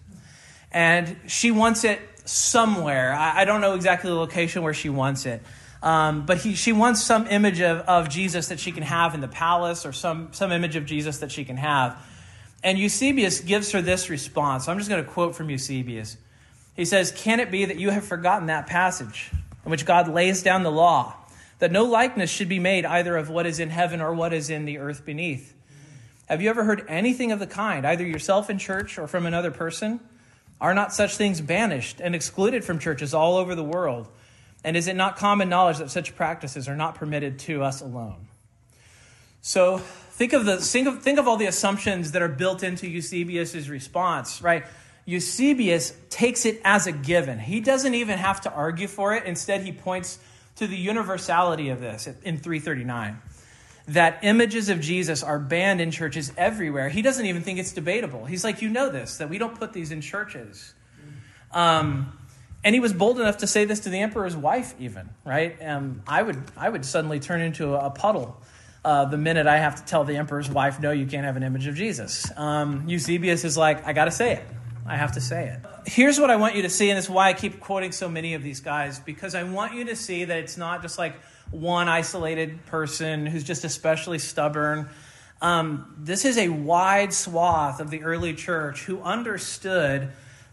and 0.72 1.16
she 1.28 1.52
wants 1.52 1.84
it 1.84 2.00
somewhere. 2.26 3.14
I, 3.14 3.42
I 3.42 3.46
don't 3.46 3.62
know 3.62 3.76
exactly 3.76 4.10
the 4.10 4.16
location 4.16 4.64
where 4.64 4.74
she 4.74 4.90
wants 4.90 5.28
it. 5.28 5.44
Um, 5.84 6.26
but 6.26 6.40
he, 6.40 6.56
she 6.56 6.74
wants 6.74 7.04
some 7.04 7.28
image 7.28 7.62
of, 7.62 7.82
of 7.82 8.10
Jesus 8.10 8.48
that 8.48 8.60
she 8.60 8.72
can 8.72 8.82
have 8.82 9.14
in 9.14 9.22
the 9.22 9.28
palace 9.28 9.86
or 9.86 9.94
some, 9.94 10.30
some 10.32 10.52
image 10.52 10.76
of 10.76 10.88
Jesus 10.88 11.20
that 11.20 11.32
she 11.32 11.46
can 11.46 11.58
have. 11.58 12.04
And 12.64 12.80
Eusebius 12.80 13.42
gives 13.42 13.74
her 13.74 13.84
this 13.84 14.10
response. 14.10 14.68
I'm 14.68 14.80
just 14.80 14.90
going 14.90 15.06
to 15.06 15.10
quote 15.10 15.36
from 15.36 15.52
Eusebius. 15.52 16.18
He 16.76 16.84
says, 16.84 17.12
Can 17.12 17.40
it 17.40 17.52
be 17.52 17.66
that 17.66 17.78
you 17.78 17.92
have 17.92 18.06
forgotten 18.06 18.48
that 18.48 18.66
passage 18.66 19.30
in 19.68 19.72
which 19.72 19.86
God 19.86 20.08
lays 20.08 20.44
down 20.44 20.64
the 20.64 20.72
law, 20.72 21.14
that 21.60 21.74
no 21.74 21.84
likeness 21.84 22.30
should 22.30 22.48
be 22.48 22.58
made 22.58 22.86
either 22.86 23.18
of 23.18 23.30
what 23.30 23.46
is 23.46 23.60
in 23.60 23.70
heaven 23.70 24.00
or 24.00 24.14
what 24.14 24.32
is 24.32 24.50
in 24.50 24.64
the 24.64 24.78
earth 24.78 25.04
beneath? 25.04 25.54
Have 26.30 26.42
you 26.42 26.50
ever 26.50 26.64
heard 26.64 26.86
anything 26.88 27.34
of 27.34 27.40
the 27.40 27.48
kind, 27.48 27.86
either 27.86 28.08
yourself 28.08 28.50
in 28.50 28.60
church 28.60 28.98
or 28.98 29.08
from 29.08 29.26
another 29.26 29.52
person? 29.52 30.00
Are 30.62 30.74
not 30.74 30.94
such 30.94 31.18
things 31.18 31.42
banished 31.42 32.00
and 32.00 32.16
excluded 32.16 32.64
from 32.64 32.80
churches 32.80 33.14
all 33.14 33.36
over 33.36 33.56
the 33.56 33.64
world? 33.64 34.08
And 34.64 34.78
is 34.78 34.88
it 34.88 34.96
not 34.96 35.18
common 35.18 35.50
knowledge 35.50 35.80
that 35.80 35.92
such 35.92 36.16
practices 36.16 36.70
are 36.70 36.78
not 36.78 36.96
permitted 36.96 37.38
to 37.40 37.62
us 37.62 37.82
alone? 37.82 38.30
So 39.42 39.80
think 39.80 40.32
of, 40.32 40.46
the, 40.46 40.58
think 40.58 40.88
of, 40.88 41.04
think 41.04 41.20
of 41.20 41.28
all 41.28 41.36
the 41.36 41.46
assumptions 41.48 42.14
that 42.14 42.22
are 42.22 42.30
built 42.30 42.64
into 42.64 42.88
Eusebius' 42.88 43.68
response, 43.68 44.42
right? 44.42 44.64
Eusebius 45.08 45.94
takes 46.10 46.46
it 46.46 46.60
as 46.66 46.86
a 46.86 46.92
given. 46.92 47.40
He 47.40 47.62
doesn't 47.62 47.94
even 47.94 48.18
have 48.18 48.42
to 48.42 48.52
argue 48.52 48.88
for 48.88 49.16
it. 49.16 49.24
Instead, 49.24 49.62
he 49.62 49.72
points 49.72 50.20
to 50.58 50.68
the 50.68 50.76
universality 50.76 51.70
of 51.70 51.80
this 51.80 52.08
in 52.08 52.38
339 52.38 53.22
that 53.88 54.20
images 54.22 54.68
of 54.68 54.82
Jesus 54.82 55.24
are 55.24 55.40
banned 55.40 55.80
in 55.80 55.92
churches 55.92 56.34
everywhere. 56.36 56.90
He 56.90 57.02
doesn't 57.02 57.26
even 57.26 57.42
think 57.42 57.58
it's 57.58 57.72
debatable. 57.72 58.26
He's 58.26 58.44
like, 58.44 58.62
You 58.62 58.68
know 58.68 58.90
this, 58.90 59.18
that 59.18 59.30
we 59.30 59.38
don't 59.38 59.58
put 59.58 59.72
these 59.72 59.94
in 59.94 60.02
churches. 60.02 60.74
Um, 61.54 62.12
and 62.66 62.76
he 62.76 62.82
was 62.82 62.92
bold 62.92 63.18
enough 63.18 63.38
to 63.38 63.48
say 63.48 63.64
this 63.64 63.82
to 63.82 63.90
the 63.90 64.00
emperor's 64.00 64.36
wife, 64.36 64.76
even, 64.78 65.10
right? 65.24 65.56
Um, 65.64 66.02
I, 66.06 66.22
would, 66.22 66.38
I 66.58 66.68
would 66.68 66.84
suddenly 66.84 67.22
turn 67.22 67.40
into 67.40 67.76
a, 67.76 67.90
puddle 67.90 68.42
uh, 68.84 69.06
the 69.06 69.18
minute 69.18 69.48
I 69.48 69.58
have 69.58 69.78
to 69.78 69.86
tell 69.86 70.04
the 70.04 70.18
emperor's 70.18 70.50
wife, 70.50 70.82
no, 70.82 70.92
you 70.92 71.06
can't 71.06 71.24
have 71.24 71.38
an 71.38 71.44
image 71.44 71.68
of 71.68 71.76
Jesus. 71.76 72.30
Um, 72.36 72.84
Eusebius 72.90 73.46
is 73.46 73.58
like, 73.58 73.88
I 73.88 73.94
got 73.94 74.06
to 74.06 74.12
say 74.12 74.34
it. 74.34 74.44
I 74.88 74.96
have 74.96 75.14
to 75.14 75.22
say 75.22 75.50
it. 75.50 75.60
Here's 75.86 76.20
what 76.20 76.32
I 76.32 76.38
want 76.38 76.56
you 76.56 76.62
to 76.62 76.70
see, 76.70 76.90
and 76.90 76.98
it's 76.98 77.10
why 77.10 77.30
I 77.30 77.34
keep 77.34 77.60
quoting 77.60 77.92
so 77.92 78.08
many 78.08 78.36
of 78.36 78.44
these 78.44 78.62
guys, 78.62 79.00
because 79.00 79.36
I 79.36 79.44
want 79.44 79.74
you 79.74 79.86
to 79.86 79.96
see 79.96 80.24
that 80.26 80.38
it's 80.38 80.56
not 80.58 80.82
just 80.82 80.98
like 80.98 81.16
one 81.52 81.90
isolated 81.90 82.66
person 82.66 83.26
who's 83.26 83.44
just 83.44 83.66
especially 83.66 84.20
stubborn. 84.20 84.90
Um, 85.42 85.94
this 86.00 86.26
is 86.26 86.38
a 86.38 86.50
wide 86.50 87.14
swath 87.14 87.80
of 87.80 87.90
the 87.90 88.04
early 88.04 88.34
church 88.34 88.84
who 88.86 89.02
understood 89.02 90.12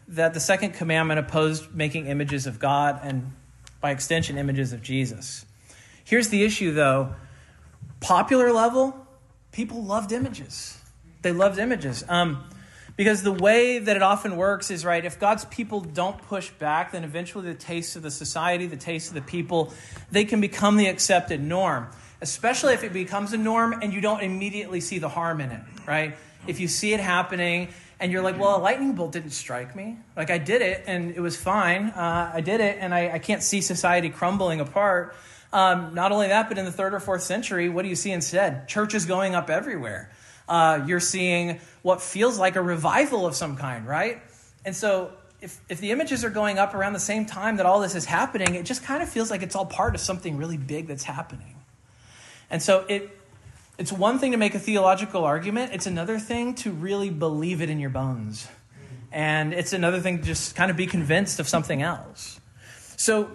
that 0.08 0.34
the 0.34 0.40
second 0.40 0.72
commandment 0.72 1.20
opposed 1.20 1.72
making 1.74 2.08
images 2.08 2.46
of 2.46 2.58
God 2.58 3.00
and, 3.02 3.32
by 3.80 3.92
extension, 3.92 4.36
images 4.36 4.72
of 4.72 4.82
Jesus. 4.82 5.46
Here's 6.04 6.28
the 6.28 6.42
issue, 6.42 6.72
though 6.72 7.14
popular 8.00 8.52
level, 8.52 9.06
people 9.52 9.82
loved 9.82 10.12
images. 10.12 10.76
They 11.22 11.32
loved 11.32 11.58
images. 11.58 12.04
Um, 12.08 12.44
because 12.96 13.22
the 13.22 13.32
way 13.32 13.78
that 13.78 13.96
it 13.96 14.02
often 14.02 14.36
works 14.36 14.70
is 14.70 14.84
right, 14.84 15.04
if 15.04 15.18
God's 15.18 15.44
people 15.46 15.80
don't 15.80 16.16
push 16.22 16.50
back, 16.50 16.92
then 16.92 17.02
eventually 17.02 17.46
the 17.46 17.54
taste 17.54 17.96
of 17.96 18.02
the 18.02 18.10
society, 18.10 18.66
the 18.66 18.76
taste 18.76 19.08
of 19.08 19.14
the 19.14 19.22
people, 19.22 19.72
they 20.12 20.24
can 20.24 20.40
become 20.40 20.76
the 20.76 20.86
accepted 20.86 21.42
norm. 21.42 21.88
Especially 22.20 22.72
if 22.72 22.84
it 22.84 22.92
becomes 22.92 23.32
a 23.32 23.36
norm 23.36 23.74
and 23.82 23.92
you 23.92 24.00
don't 24.00 24.22
immediately 24.22 24.80
see 24.80 24.98
the 24.98 25.08
harm 25.08 25.40
in 25.40 25.50
it, 25.50 25.60
right? 25.86 26.16
If 26.46 26.60
you 26.60 26.68
see 26.68 26.94
it 26.94 27.00
happening 27.00 27.68
and 27.98 28.12
you're 28.12 28.22
like, 28.22 28.38
well, 28.38 28.56
a 28.56 28.62
lightning 28.62 28.94
bolt 28.94 29.12
didn't 29.12 29.30
strike 29.30 29.74
me. 29.74 29.98
Like, 30.16 30.30
I 30.30 30.38
did 30.38 30.62
it 30.62 30.84
and 30.86 31.10
it 31.10 31.20
was 31.20 31.36
fine. 31.36 31.86
Uh, 31.86 32.30
I 32.32 32.40
did 32.40 32.60
it 32.60 32.78
and 32.80 32.94
I, 32.94 33.14
I 33.14 33.18
can't 33.18 33.42
see 33.42 33.60
society 33.60 34.08
crumbling 34.08 34.60
apart. 34.60 35.16
Um, 35.52 35.94
not 35.94 36.12
only 36.12 36.28
that, 36.28 36.48
but 36.48 36.58
in 36.58 36.64
the 36.64 36.72
third 36.72 36.94
or 36.94 37.00
fourth 37.00 37.22
century, 37.22 37.68
what 37.68 37.82
do 37.82 37.88
you 37.88 37.96
see 37.96 38.10
instead? 38.10 38.68
Churches 38.68 39.04
going 39.04 39.34
up 39.34 39.50
everywhere. 39.50 40.10
Uh, 40.48 40.84
you're 40.86 41.00
seeing 41.00 41.60
what 41.82 42.02
feels 42.02 42.38
like 42.38 42.56
a 42.56 42.62
revival 42.62 43.26
of 43.26 43.34
some 43.34 43.56
kind, 43.56 43.86
right? 43.86 44.20
And 44.64 44.74
so, 44.74 45.12
if, 45.40 45.60
if 45.68 45.78
the 45.80 45.90
images 45.90 46.24
are 46.24 46.30
going 46.30 46.58
up 46.58 46.74
around 46.74 46.94
the 46.94 47.00
same 47.00 47.26
time 47.26 47.56
that 47.56 47.66
all 47.66 47.80
this 47.80 47.94
is 47.94 48.04
happening, 48.04 48.54
it 48.54 48.64
just 48.64 48.82
kind 48.82 49.02
of 49.02 49.08
feels 49.08 49.30
like 49.30 49.42
it's 49.42 49.54
all 49.54 49.66
part 49.66 49.94
of 49.94 50.00
something 50.00 50.36
really 50.36 50.56
big 50.56 50.86
that's 50.86 51.04
happening. 51.04 51.56
And 52.50 52.62
so, 52.62 52.84
it, 52.88 53.18
it's 53.78 53.92
one 53.92 54.18
thing 54.18 54.32
to 54.32 54.38
make 54.38 54.54
a 54.54 54.58
theological 54.58 55.24
argument, 55.24 55.72
it's 55.72 55.86
another 55.86 56.18
thing 56.18 56.54
to 56.56 56.70
really 56.70 57.10
believe 57.10 57.60
it 57.60 57.70
in 57.70 57.80
your 57.80 57.90
bones. 57.90 58.48
And 59.10 59.52
it's 59.54 59.72
another 59.72 60.00
thing 60.00 60.18
to 60.18 60.24
just 60.24 60.56
kind 60.56 60.70
of 60.70 60.76
be 60.76 60.86
convinced 60.86 61.40
of 61.40 61.48
something 61.48 61.82
else. 61.82 62.40
So, 62.96 63.30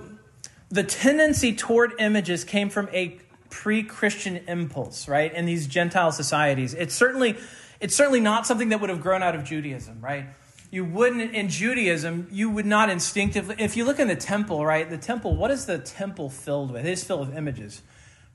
the 0.70 0.84
tendency 0.84 1.56
toward 1.56 1.94
images 2.00 2.44
came 2.44 2.70
from 2.70 2.90
a 2.94 3.18
pre-Christian 3.50 4.38
impulse, 4.48 5.08
right? 5.08 5.34
In 5.34 5.46
these 5.46 5.68
Gentile 5.68 6.12
societies, 6.12 6.74
it's 6.74 6.94
certainly 6.94 7.38
it's 7.80 7.96
certainly 7.96 8.20
not 8.20 8.46
something 8.46 8.70
that 8.70 8.82
would 8.82 8.90
have 8.90 9.02
grown 9.02 9.24
out 9.24 9.36
of 9.36 9.44
Judaism, 9.44 10.00
right? 10.02 10.26
You 10.72 10.86
wouldn't 10.86 11.34
in 11.34 11.50
Judaism, 11.50 12.28
you 12.32 12.50
would 12.50 12.66
not 12.66 12.90
instinctively. 12.90 13.56
If 13.58 13.76
you 13.76 13.86
look 13.86 14.00
in 14.00 14.08
the 14.08 14.16
temple, 14.16 14.66
right? 14.66 14.88
The 14.88 14.98
temple, 14.98 15.36
what 15.36 15.50
is 15.50 15.66
the 15.66 15.80
temple 15.80 16.30
filled 16.30 16.72
with? 16.72 16.86
It 16.86 16.92
is 16.92 17.04
filled 17.04 17.28
with 17.28 17.38
images. 17.38 17.82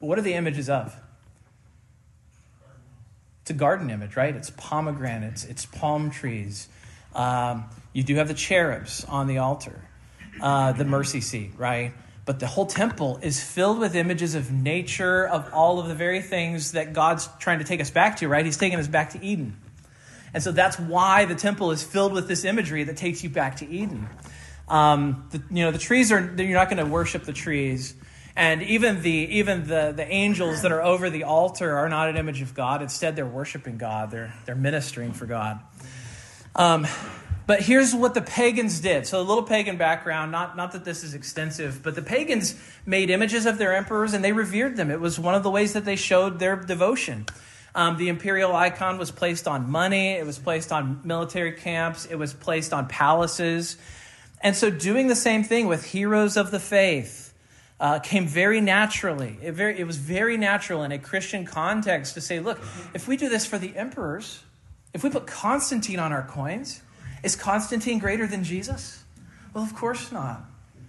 But 0.00 0.06
what 0.06 0.18
are 0.18 0.22
the 0.22 0.34
images 0.34 0.68
of? 0.68 0.96
It's 3.42 3.50
a 3.50 3.54
garden 3.54 3.90
image, 3.90 4.16
right? 4.16 4.34
It's 4.34 4.50
pomegranates, 4.56 5.44
it's 5.44 5.66
palm 5.66 6.10
trees. 6.10 6.68
Um, 7.14 7.66
you 7.92 8.02
do 8.02 8.16
have 8.16 8.26
the 8.26 8.34
cherubs 8.34 9.04
on 9.04 9.26
the 9.26 9.38
altar, 9.38 9.80
uh, 10.40 10.72
the 10.72 10.84
mercy 10.84 11.20
seat, 11.20 11.52
right? 11.56 11.92
But 12.24 12.40
the 12.40 12.46
whole 12.46 12.66
temple 12.66 13.18
is 13.22 13.42
filled 13.42 13.78
with 13.78 13.94
images 13.94 14.34
of 14.34 14.50
nature, 14.50 15.26
of 15.26 15.52
all 15.52 15.78
of 15.78 15.88
the 15.88 15.94
very 15.94 16.22
things 16.22 16.72
that 16.72 16.94
God's 16.94 17.28
trying 17.38 17.58
to 17.58 17.64
take 17.64 17.80
us 17.80 17.90
back 17.90 18.16
to, 18.18 18.28
right? 18.28 18.44
He's 18.44 18.56
taking 18.56 18.78
us 18.78 18.88
back 18.88 19.10
to 19.10 19.22
Eden. 19.22 19.56
And 20.32 20.42
so 20.42 20.50
that's 20.50 20.78
why 20.78 21.26
the 21.26 21.34
temple 21.34 21.70
is 21.70 21.84
filled 21.84 22.12
with 22.12 22.26
this 22.26 22.44
imagery 22.44 22.84
that 22.84 22.96
takes 22.96 23.22
you 23.22 23.30
back 23.30 23.56
to 23.56 23.68
Eden. 23.68 24.08
Um, 24.68 25.28
the, 25.30 25.42
you 25.50 25.64
know, 25.64 25.70
the 25.70 25.78
trees 25.78 26.10
are, 26.10 26.34
you're 26.36 26.58
not 26.58 26.70
going 26.70 26.84
to 26.84 26.90
worship 26.90 27.24
the 27.24 27.32
trees. 27.32 27.94
And 28.34 28.62
even 28.62 29.02
the, 29.02 29.10
even 29.10 29.68
the, 29.68 29.92
the 29.94 30.06
angels 30.08 30.62
that 30.62 30.72
are 30.72 30.82
over 30.82 31.10
the 31.10 31.24
altar 31.24 31.76
are 31.76 31.88
not 31.88 32.08
an 32.08 32.16
image 32.16 32.42
of 32.42 32.54
God. 32.54 32.82
Instead, 32.82 33.14
they're 33.14 33.26
worshiping 33.26 33.76
God, 33.76 34.10
they're, 34.10 34.34
they're 34.44 34.56
ministering 34.56 35.12
for 35.12 35.26
God. 35.26 35.60
Um, 36.56 36.86
but 37.46 37.60
here's 37.60 37.94
what 37.94 38.14
the 38.14 38.22
pagans 38.22 38.80
did. 38.80 39.06
So, 39.06 39.20
a 39.20 39.22
little 39.22 39.42
pagan 39.42 39.76
background, 39.76 40.32
not, 40.32 40.56
not 40.56 40.72
that 40.72 40.84
this 40.84 41.04
is 41.04 41.14
extensive, 41.14 41.82
but 41.82 41.94
the 41.94 42.02
pagans 42.02 42.54
made 42.86 43.10
images 43.10 43.44
of 43.44 43.58
their 43.58 43.74
emperors 43.74 44.14
and 44.14 44.24
they 44.24 44.32
revered 44.32 44.76
them. 44.76 44.90
It 44.90 45.00
was 45.00 45.18
one 45.18 45.34
of 45.34 45.42
the 45.42 45.50
ways 45.50 45.74
that 45.74 45.84
they 45.84 45.96
showed 45.96 46.38
their 46.38 46.56
devotion. 46.56 47.26
Um, 47.74 47.96
the 47.96 48.08
imperial 48.08 48.54
icon 48.54 48.98
was 48.98 49.10
placed 49.10 49.48
on 49.48 49.68
money, 49.68 50.12
it 50.12 50.24
was 50.24 50.38
placed 50.38 50.70
on 50.72 51.00
military 51.04 51.52
camps, 51.52 52.06
it 52.06 52.14
was 52.14 52.32
placed 52.32 52.72
on 52.72 52.86
palaces. 52.86 53.76
And 54.40 54.56
so, 54.56 54.70
doing 54.70 55.08
the 55.08 55.16
same 55.16 55.44
thing 55.44 55.66
with 55.66 55.84
heroes 55.84 56.36
of 56.36 56.50
the 56.50 56.60
faith 56.60 57.34
uh, 57.80 57.98
came 57.98 58.26
very 58.26 58.60
naturally. 58.60 59.36
It, 59.42 59.52
very, 59.52 59.78
it 59.78 59.86
was 59.86 59.98
very 59.98 60.38
natural 60.38 60.82
in 60.82 60.92
a 60.92 60.98
Christian 60.98 61.44
context 61.44 62.14
to 62.14 62.20
say, 62.20 62.40
look, 62.40 62.58
if 62.94 63.08
we 63.08 63.16
do 63.16 63.28
this 63.28 63.44
for 63.44 63.58
the 63.58 63.76
emperors, 63.76 64.42
if 64.94 65.02
we 65.02 65.10
put 65.10 65.26
Constantine 65.26 65.98
on 65.98 66.12
our 66.12 66.22
coins, 66.22 66.80
is 67.24 67.34
Constantine 67.34 67.98
greater 67.98 68.26
than 68.26 68.44
Jesus? 68.44 69.02
Well, 69.52 69.64
of 69.64 69.74
course 69.74 70.12
not. 70.12 70.44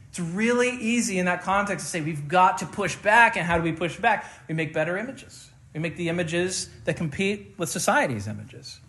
It's 0.09 0.19
really 0.19 0.69
easy 0.69 1.17
in 1.19 1.25
that 1.25 1.41
context 1.41 1.85
to 1.85 1.89
say 1.89 2.01
we've 2.01 2.27
got 2.27 2.59
to 2.59 2.65
push 2.65 2.95
back. 2.95 3.35
And 3.35 3.45
how 3.45 3.57
do 3.57 3.63
we 3.63 3.71
push 3.71 3.97
back? 3.97 4.25
We 4.47 4.53
make 4.53 4.73
better 4.73 4.97
images. 4.97 5.49
We 5.73 5.79
make 5.79 5.97
the 5.97 6.09
images 6.09 6.69
that 6.85 6.95
compete 6.95 7.55
with 7.57 7.69
society's 7.69 8.27
images. 8.27 8.79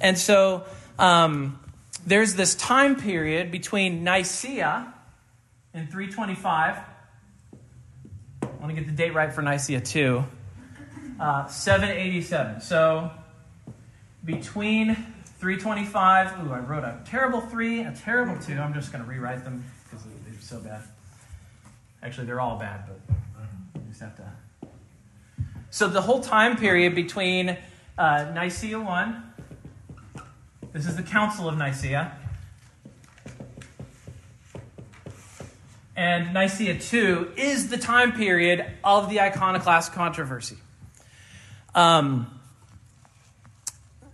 And 0.00 0.16
so 0.16 0.64
um, 0.98 1.58
there's 2.06 2.34
this 2.34 2.54
time 2.54 2.96
period 2.96 3.50
between 3.50 4.04
Nicaea 4.04 4.94
in 5.74 5.86
325 5.86 6.78
I 8.58 8.62
want 8.62 8.74
to 8.74 8.82
get 8.82 8.86
the 8.86 8.96
date 8.96 9.14
right 9.14 9.32
for 9.32 9.40
Nicaea 9.40 9.80
2. 9.80 10.24
Uh, 11.20 11.46
787. 11.46 12.60
So 12.60 13.10
between 14.24 14.96
325, 15.38 16.46
ooh, 16.46 16.52
I 16.52 16.58
wrote 16.58 16.82
a 16.82 17.00
terrible 17.04 17.40
3, 17.40 17.82
a 17.82 17.92
terrible 17.92 18.36
2. 18.42 18.54
I'm 18.54 18.74
just 18.74 18.90
going 18.90 19.04
to 19.04 19.08
rewrite 19.08 19.44
them 19.44 19.64
because 19.84 20.04
they're 20.04 20.34
so 20.40 20.58
bad. 20.58 20.82
Actually, 22.02 22.26
they're 22.26 22.40
all 22.40 22.58
bad, 22.58 22.84
but 22.88 22.98
you 23.76 23.82
just 23.88 24.00
have 24.00 24.16
to. 24.16 24.68
So 25.70 25.86
the 25.86 26.02
whole 26.02 26.20
time 26.20 26.56
period 26.56 26.96
between 26.96 27.56
uh, 27.96 28.32
Nicaea 28.34 28.80
1, 28.80 29.22
this 30.72 30.86
is 30.86 30.96
the 30.96 31.02
Council 31.04 31.48
of 31.48 31.56
Nicaea, 31.56 32.16
and 35.94 36.34
Nicaea 36.34 36.80
2 36.80 37.34
is 37.36 37.68
the 37.68 37.76
time 37.76 38.12
period 38.12 38.66
of 38.82 39.08
the 39.08 39.20
iconoclast 39.20 39.92
controversy. 39.92 40.56
Um, 41.74 42.37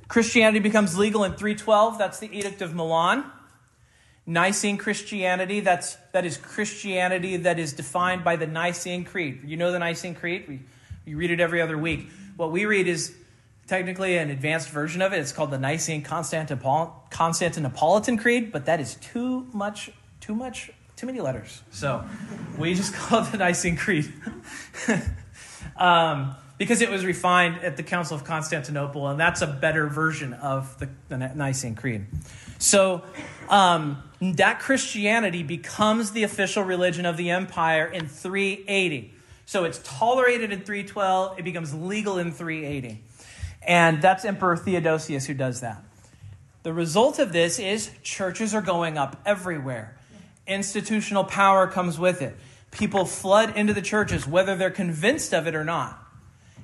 Christianity 0.08 0.60
becomes 0.60 0.98
legal 0.98 1.24
in 1.24 1.32
312. 1.32 1.98
That's 1.98 2.18
the 2.18 2.36
Edict 2.36 2.62
of 2.62 2.74
Milan. 2.74 3.24
Nicene 4.26 4.78
Christianity, 4.78 5.60
that's, 5.60 5.96
that 6.12 6.24
is 6.24 6.38
Christianity 6.38 7.36
that 7.38 7.58
is 7.58 7.72
defined 7.74 8.22
by 8.24 8.36
the 8.36 8.46
Nicene 8.46 9.04
Creed. 9.04 9.42
You 9.44 9.58
know 9.58 9.70
the 9.70 9.78
Nicene 9.78 10.14
Creed? 10.14 10.46
We, 10.48 10.60
we 11.04 11.14
read 11.14 11.30
it 11.30 11.40
every 11.40 11.60
other 11.60 11.76
week. 11.76 12.08
What 12.36 12.50
we 12.50 12.64
read 12.64 12.88
is 12.88 13.14
technically 13.66 14.16
an 14.16 14.30
advanced 14.30 14.70
version 14.70 15.02
of 15.02 15.12
it. 15.12 15.18
It's 15.18 15.32
called 15.32 15.50
the 15.50 15.58
Nicene 15.58 16.02
Constantinopolitan 16.02 18.18
Creed, 18.18 18.50
but 18.50 18.64
that 18.64 18.80
is 18.80 18.94
too 18.96 19.46
much, 19.52 19.90
too 20.20 20.34
much, 20.34 20.70
too 20.96 21.06
many 21.06 21.20
letters. 21.20 21.62
So 21.70 22.02
we 22.56 22.74
just 22.74 22.94
call 22.94 23.24
it 23.24 23.32
the 23.32 23.38
Nicene 23.38 23.76
Creed. 23.76 24.10
um, 25.76 26.34
because 26.56 26.80
it 26.80 26.90
was 26.90 27.04
refined 27.04 27.58
at 27.62 27.76
the 27.76 27.82
Council 27.82 28.16
of 28.16 28.24
Constantinople, 28.24 29.08
and 29.08 29.18
that's 29.18 29.42
a 29.42 29.46
better 29.46 29.86
version 29.86 30.32
of 30.34 30.78
the, 30.78 30.88
the 31.08 31.16
Nicene 31.16 31.74
Creed. 31.74 32.06
So 32.58 33.02
um, 33.48 34.02
that 34.20 34.60
Christianity 34.60 35.42
becomes 35.42 36.12
the 36.12 36.22
official 36.22 36.62
religion 36.62 37.06
of 37.06 37.16
the 37.16 37.30
empire 37.30 37.86
in 37.86 38.06
380. 38.06 39.12
So 39.46 39.64
it's 39.64 39.80
tolerated 39.82 40.52
in 40.52 40.60
312, 40.60 41.38
it 41.38 41.42
becomes 41.42 41.74
legal 41.74 42.18
in 42.18 42.32
380. 42.32 43.02
And 43.66 44.00
that's 44.00 44.24
Emperor 44.24 44.56
Theodosius 44.56 45.26
who 45.26 45.34
does 45.34 45.60
that. 45.60 45.82
The 46.62 46.72
result 46.72 47.18
of 47.18 47.32
this 47.32 47.58
is 47.58 47.90
churches 48.02 48.54
are 48.54 48.62
going 48.62 48.96
up 48.96 49.20
everywhere. 49.26 49.98
Institutional 50.46 51.24
power 51.24 51.66
comes 51.66 51.98
with 51.98 52.22
it. 52.22 52.36
People 52.70 53.04
flood 53.04 53.56
into 53.56 53.74
the 53.74 53.82
churches, 53.82 54.26
whether 54.26 54.56
they're 54.56 54.70
convinced 54.70 55.34
of 55.34 55.46
it 55.46 55.54
or 55.54 55.64
not. 55.64 56.03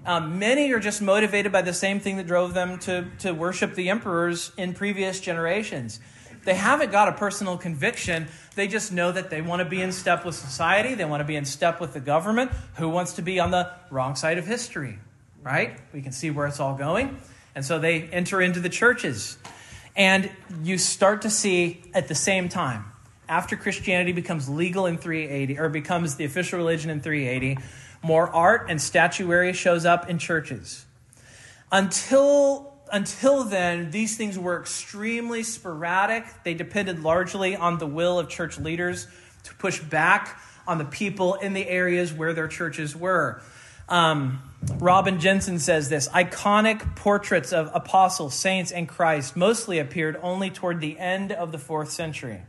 Um, 0.07 0.39
many 0.39 0.73
are 0.73 0.81
just 0.81 1.03
motivated 1.03 1.53
by 1.53 1.63
the 1.63 1.75
same 1.75 2.01
thing 2.01 2.17
that 2.17 2.27
drove 2.27 2.55
them 2.55 2.79
to, 2.81 3.07
to 3.19 3.33
worship 3.33 3.75
the 3.75 3.91
emperors 3.91 4.51
in 4.57 4.73
previous 4.73 5.21
generations. 5.21 6.01
They 6.45 6.55
haven't 6.55 6.91
got 6.91 7.09
a 7.09 7.13
personal 7.13 7.59
conviction. 7.59 8.29
They 8.55 8.67
just 8.67 8.93
know 8.93 9.13
that 9.13 9.29
they 9.29 9.43
want 9.43 9.61
to 9.61 9.69
be 9.69 9.83
in 9.83 9.93
step 9.93 10.25
with 10.25 10.35
society. 10.35 10.95
They 10.95 11.05
want 11.05 11.21
to 11.21 11.27
be 11.27 11.37
in 11.37 11.45
step 11.45 11.81
with 11.81 11.93
the 11.93 12.01
government. 12.01 12.51
Who 12.77 12.89
wants 12.89 13.15
to 13.15 13.23
be 13.23 13.39
on 13.39 13.51
the 13.51 13.71
wrong 13.91 14.17
side 14.17 14.39
of 14.39 14.47
history? 14.47 14.99
Right? 15.43 15.79
We 15.93 16.01
can 16.01 16.13
see 16.13 16.31
where 16.31 16.47
it's 16.47 16.61
all 16.61 16.75
going. 16.75 17.19
And 17.55 17.65
so 17.65 17.79
they 17.79 18.03
enter 18.05 18.41
into 18.41 18.61
the 18.61 18.69
churches. 18.71 19.37
And 19.97 20.31
you 20.63 20.79
start 20.79 21.23
to 21.23 21.31
see 21.31 21.83
at 21.93 22.09
the 22.09 22.15
same 22.15 22.49
time, 22.49 22.87
after 23.29 23.55
Christianity 23.55 24.13
becomes 24.13 24.49
legal 24.49 24.87
in 24.87 24.97
380, 24.97 25.59
or 25.59 25.69
becomes 25.69 26.17
the 26.17 26.25
official 26.25 26.59
religion 26.59 26.91
in 26.91 27.01
380, 27.01 27.59
more 28.03 28.29
art 28.29 28.67
and 28.69 28.81
statuary 28.81 29.53
shows 29.53 29.85
up 29.85 30.09
in 30.09 30.19
churches. 30.19 30.87
Until, 31.73 32.75
until 32.93 33.45
then, 33.45 33.91
these 33.91 34.17
things 34.17 34.39
were 34.39 34.61
extremely 34.61 35.43
sporadic. 35.43 36.25
They 36.45 36.55
depended 36.55 37.03
largely 37.03 37.57
on 37.57 37.79
the 37.79 37.87
will 37.87 38.19
of 38.19 38.29
church 38.29 38.59
leaders 38.59 39.07
to 39.45 39.55
push 39.55 39.79
back 39.81 40.41
on 40.67 40.79
the 40.79 40.85
people 40.85 41.35
in 41.35 41.53
the 41.53 41.67
areas 41.69 42.13
where 42.13 42.33
their 42.33 42.49
churches 42.49 42.97
were. 42.97 43.43
Um, 43.89 44.41
Robin 44.79 45.19
Jensen 45.19 45.59
says 45.59 45.89
this 45.89 46.09
iconic 46.11 46.95
portraits 46.97 47.53
of 47.53 47.71
apostles, 47.75 48.35
saints, 48.35 48.71
and 48.71 48.89
Christ 48.89 49.37
mostly 49.37 49.79
appeared 49.79 50.19
only 50.23 50.51
toward 50.51 50.81
the 50.81 50.99
end 50.99 51.33
of 51.33 51.51
the 51.51 51.59
fourth 51.59 51.91
century. 51.91 52.43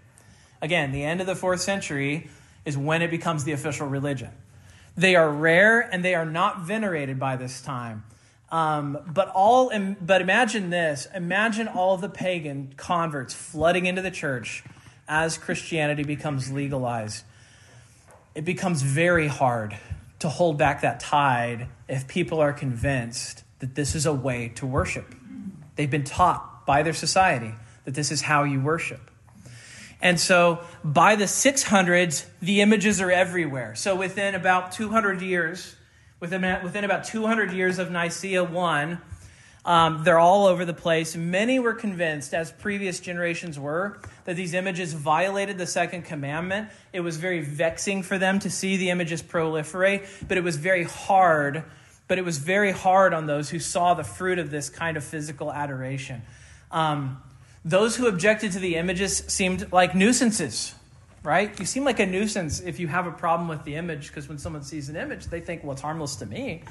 Again, 0.61 0.91
the 0.91 1.03
end 1.03 1.19
of 1.19 1.27
the 1.27 1.35
fourth 1.35 1.61
century 1.61 2.29
is 2.63 2.77
when 2.77 3.01
it 3.01 3.09
becomes 3.09 3.43
the 3.43 3.53
official 3.53 3.87
religion. 3.87 4.29
They 5.01 5.15
are 5.15 5.31
rare 5.31 5.81
and 5.81 6.05
they 6.05 6.13
are 6.13 6.27
not 6.27 6.61
venerated 6.61 7.19
by 7.19 7.35
this 7.35 7.59
time. 7.59 8.03
Um, 8.49 8.99
but 9.07 9.29
all, 9.29 9.71
but 9.99 10.21
imagine 10.21 10.69
this: 10.69 11.07
imagine 11.15 11.67
all 11.67 11.97
the 11.97 12.07
pagan 12.07 12.73
converts 12.77 13.33
flooding 13.33 13.87
into 13.87 14.03
the 14.03 14.11
church 14.11 14.63
as 15.07 15.39
Christianity 15.39 16.03
becomes 16.03 16.51
legalized. 16.51 17.23
It 18.35 18.45
becomes 18.45 18.83
very 18.83 19.27
hard 19.27 19.75
to 20.19 20.29
hold 20.29 20.59
back 20.59 20.81
that 20.81 20.99
tide 20.99 21.67
if 21.89 22.07
people 22.07 22.39
are 22.39 22.53
convinced 22.53 23.43
that 23.57 23.73
this 23.73 23.95
is 23.95 24.05
a 24.05 24.13
way 24.13 24.49
to 24.55 24.67
worship. 24.67 25.15
They've 25.77 25.89
been 25.89 26.03
taught 26.03 26.67
by 26.67 26.83
their 26.83 26.93
society 26.93 27.53
that 27.85 27.95
this 27.95 28.11
is 28.11 28.21
how 28.21 28.43
you 28.43 28.61
worship. 28.61 29.10
And 30.01 30.19
so 30.19 30.59
by 30.83 31.15
the 31.15 31.25
600s, 31.25 32.25
the 32.41 32.61
images 32.61 33.01
are 33.01 33.11
everywhere. 33.11 33.75
So 33.75 33.95
within 33.95 34.33
about 34.35 34.71
200 34.71 35.21
years, 35.21 35.75
within, 36.19 36.41
within 36.63 36.83
about 36.83 37.03
200 37.03 37.51
years 37.51 37.77
of 37.77 37.91
Nicaea 37.91 38.43
1, 38.43 39.01
um, 39.63 40.03
they're 40.03 40.19
all 40.19 40.47
over 40.47 40.65
the 40.65 40.73
place. 40.73 41.15
Many 41.15 41.59
were 41.59 41.75
convinced, 41.75 42.33
as 42.33 42.51
previous 42.51 42.99
generations 42.99 43.59
were, 43.59 43.99
that 44.25 44.35
these 44.35 44.55
images 44.55 44.93
violated 44.93 45.59
the 45.59 45.67
second 45.67 46.03
commandment. 46.03 46.69
It 46.93 47.01
was 47.01 47.17
very 47.17 47.41
vexing 47.41 48.01
for 48.01 48.17
them 48.17 48.39
to 48.39 48.49
see 48.49 48.77
the 48.77 48.89
images 48.89 49.21
proliferate, 49.21 50.07
but 50.27 50.37
it 50.37 50.43
was 50.43 50.55
very 50.55 50.83
hard. 50.83 51.63
But 52.07 52.17
it 52.17 52.25
was 52.25 52.39
very 52.39 52.71
hard 52.71 53.13
on 53.13 53.27
those 53.27 53.51
who 53.51 53.59
saw 53.59 53.93
the 53.93 54.03
fruit 54.03 54.39
of 54.39 54.49
this 54.49 54.69
kind 54.69 54.97
of 54.97 55.03
physical 55.03 55.51
adoration. 55.51 56.23
Um, 56.71 57.21
those 57.63 57.95
who 57.95 58.07
objected 58.07 58.51
to 58.53 58.59
the 58.59 58.75
images 58.75 59.17
seemed 59.27 59.71
like 59.71 59.93
nuisances, 59.93 60.73
right? 61.23 61.57
You 61.59 61.65
seem 61.65 61.83
like 61.83 61.99
a 61.99 62.05
nuisance 62.05 62.59
if 62.59 62.79
you 62.79 62.87
have 62.87 63.05
a 63.05 63.11
problem 63.11 63.47
with 63.47 63.63
the 63.63 63.75
image, 63.75 64.07
because 64.07 64.27
when 64.27 64.37
someone 64.37 64.63
sees 64.63 64.89
an 64.89 64.95
image, 64.95 65.27
they 65.27 65.41
think, 65.41 65.63
well, 65.63 65.73
it's 65.73 65.81
harmless 65.81 66.15
to 66.17 66.25
me. 66.25 66.63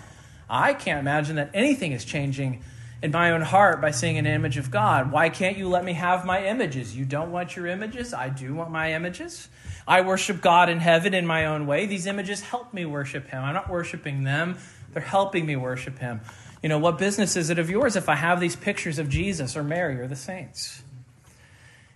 I 0.49 0.75
can't 0.75 0.99
imagine 0.99 1.37
that 1.37 1.51
anything 1.55 1.93
is 1.93 2.05
changing 2.05 2.63
in 3.03 3.13
my 3.13 3.31
own 3.31 3.41
heart 3.41 3.81
by 3.81 3.93
seeing 3.93 4.19
an 4.19 4.27
image 4.27 4.59
of 4.59 4.71
God. 4.71 5.11
Why 5.11 5.29
can't 5.31 5.57
you 5.57 5.69
let 5.69 5.85
me 5.85 5.95
have 5.95 6.27
my 6.27 6.45
images? 6.45 6.95
You 6.95 7.05
don't 7.05 7.31
want 7.31 7.57
your 7.57 7.67
images? 7.67 8.13
I 8.13 8.29
do 8.29 8.55
want 8.55 8.71
my 8.71 8.93
images. 8.93 9.49
I 9.87 10.03
worship 10.03 10.41
God 10.41 10.69
in 10.69 10.81
heaven 10.81 11.15
in 11.15 11.27
my 11.27 11.47
own 11.47 11.67
way. 11.67 11.87
These 11.87 12.07
images 12.07 12.41
help 12.41 12.75
me 12.75 12.85
worship 12.85 13.29
Him. 13.29 13.43
I'm 13.43 13.55
not 13.55 13.71
worshiping 13.71 14.25
them, 14.25 14.59
they're 14.93 15.03
helping 15.03 15.47
me 15.47 15.57
worship 15.57 15.99
Him. 15.99 16.21
You 16.63 16.69
know, 16.69 16.79
what 16.79 16.99
business 16.99 17.37
is 17.37 17.51
it 17.51 17.59
of 17.59 17.71
yours 17.71 17.97
if 17.97 18.09
I 18.09 18.17
have 18.17 18.41
these 18.41 18.55
pictures 18.55 18.99
of 18.99 19.09
Jesus 19.09 19.57
or 19.57 19.63
Mary 19.63 19.99
or 20.01 20.07
the 20.07 20.17
saints? 20.17 20.83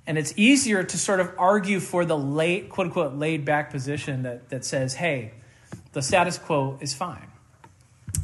And 0.06 0.18
it's 0.18 0.32
easier 0.36 0.82
to 0.82 0.98
sort 0.98 1.20
of 1.20 1.32
argue 1.38 1.80
for 1.80 2.04
the 2.04 2.16
late, 2.16 2.68
quote 2.68 2.88
unquote, 2.88 3.14
laid 3.14 3.44
back 3.44 3.70
position 3.70 4.22
that, 4.22 4.48
that 4.50 4.64
says, 4.64 4.94
hey, 4.94 5.32
the 5.92 6.02
status 6.02 6.38
quo 6.38 6.78
is 6.80 6.94
fine. 6.94 7.28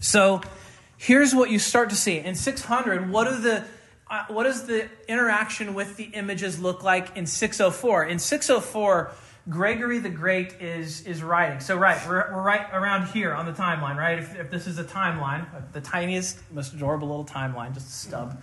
So 0.00 0.40
here's 0.96 1.35
what 1.35 1.50
you 1.50 1.59
start 1.59 1.90
to 1.90 1.96
see. 1.96 2.18
In 2.18 2.35
600, 2.35 3.11
what, 3.11 3.26
are 3.26 3.38
the, 3.38 3.64
uh, 4.11 4.24
what 4.29 4.44
does 4.44 4.66
the 4.66 4.88
interaction 5.09 5.74
with 5.74 5.96
the 5.96 6.05
images 6.05 6.59
look 6.59 6.83
like 6.83 7.16
in 7.16 7.26
604? 7.26 8.05
In 8.05 8.18
604, 8.18 9.12
Gregory 9.50 9.98
the 9.98 10.08
Great 10.08 10.60
is, 10.60 11.04
is 11.06 11.24
writing. 11.24 11.58
So, 11.58 11.76
right, 11.76 12.00
we're, 12.06 12.32
we're 12.32 12.42
right 12.42 12.66
around 12.72 13.08
here 13.08 13.34
on 13.34 13.46
the 13.46 13.52
timeline, 13.52 13.96
right? 13.96 14.20
If, 14.20 14.38
if 14.38 14.50
this 14.50 14.68
is 14.68 14.78
a 14.78 14.84
timeline, 14.84 15.44
the 15.72 15.80
tiniest, 15.80 16.38
most 16.52 16.72
adorable 16.72 17.08
little 17.08 17.24
timeline, 17.24 17.74
just 17.74 17.88
a 17.88 18.08
stub. 18.08 18.40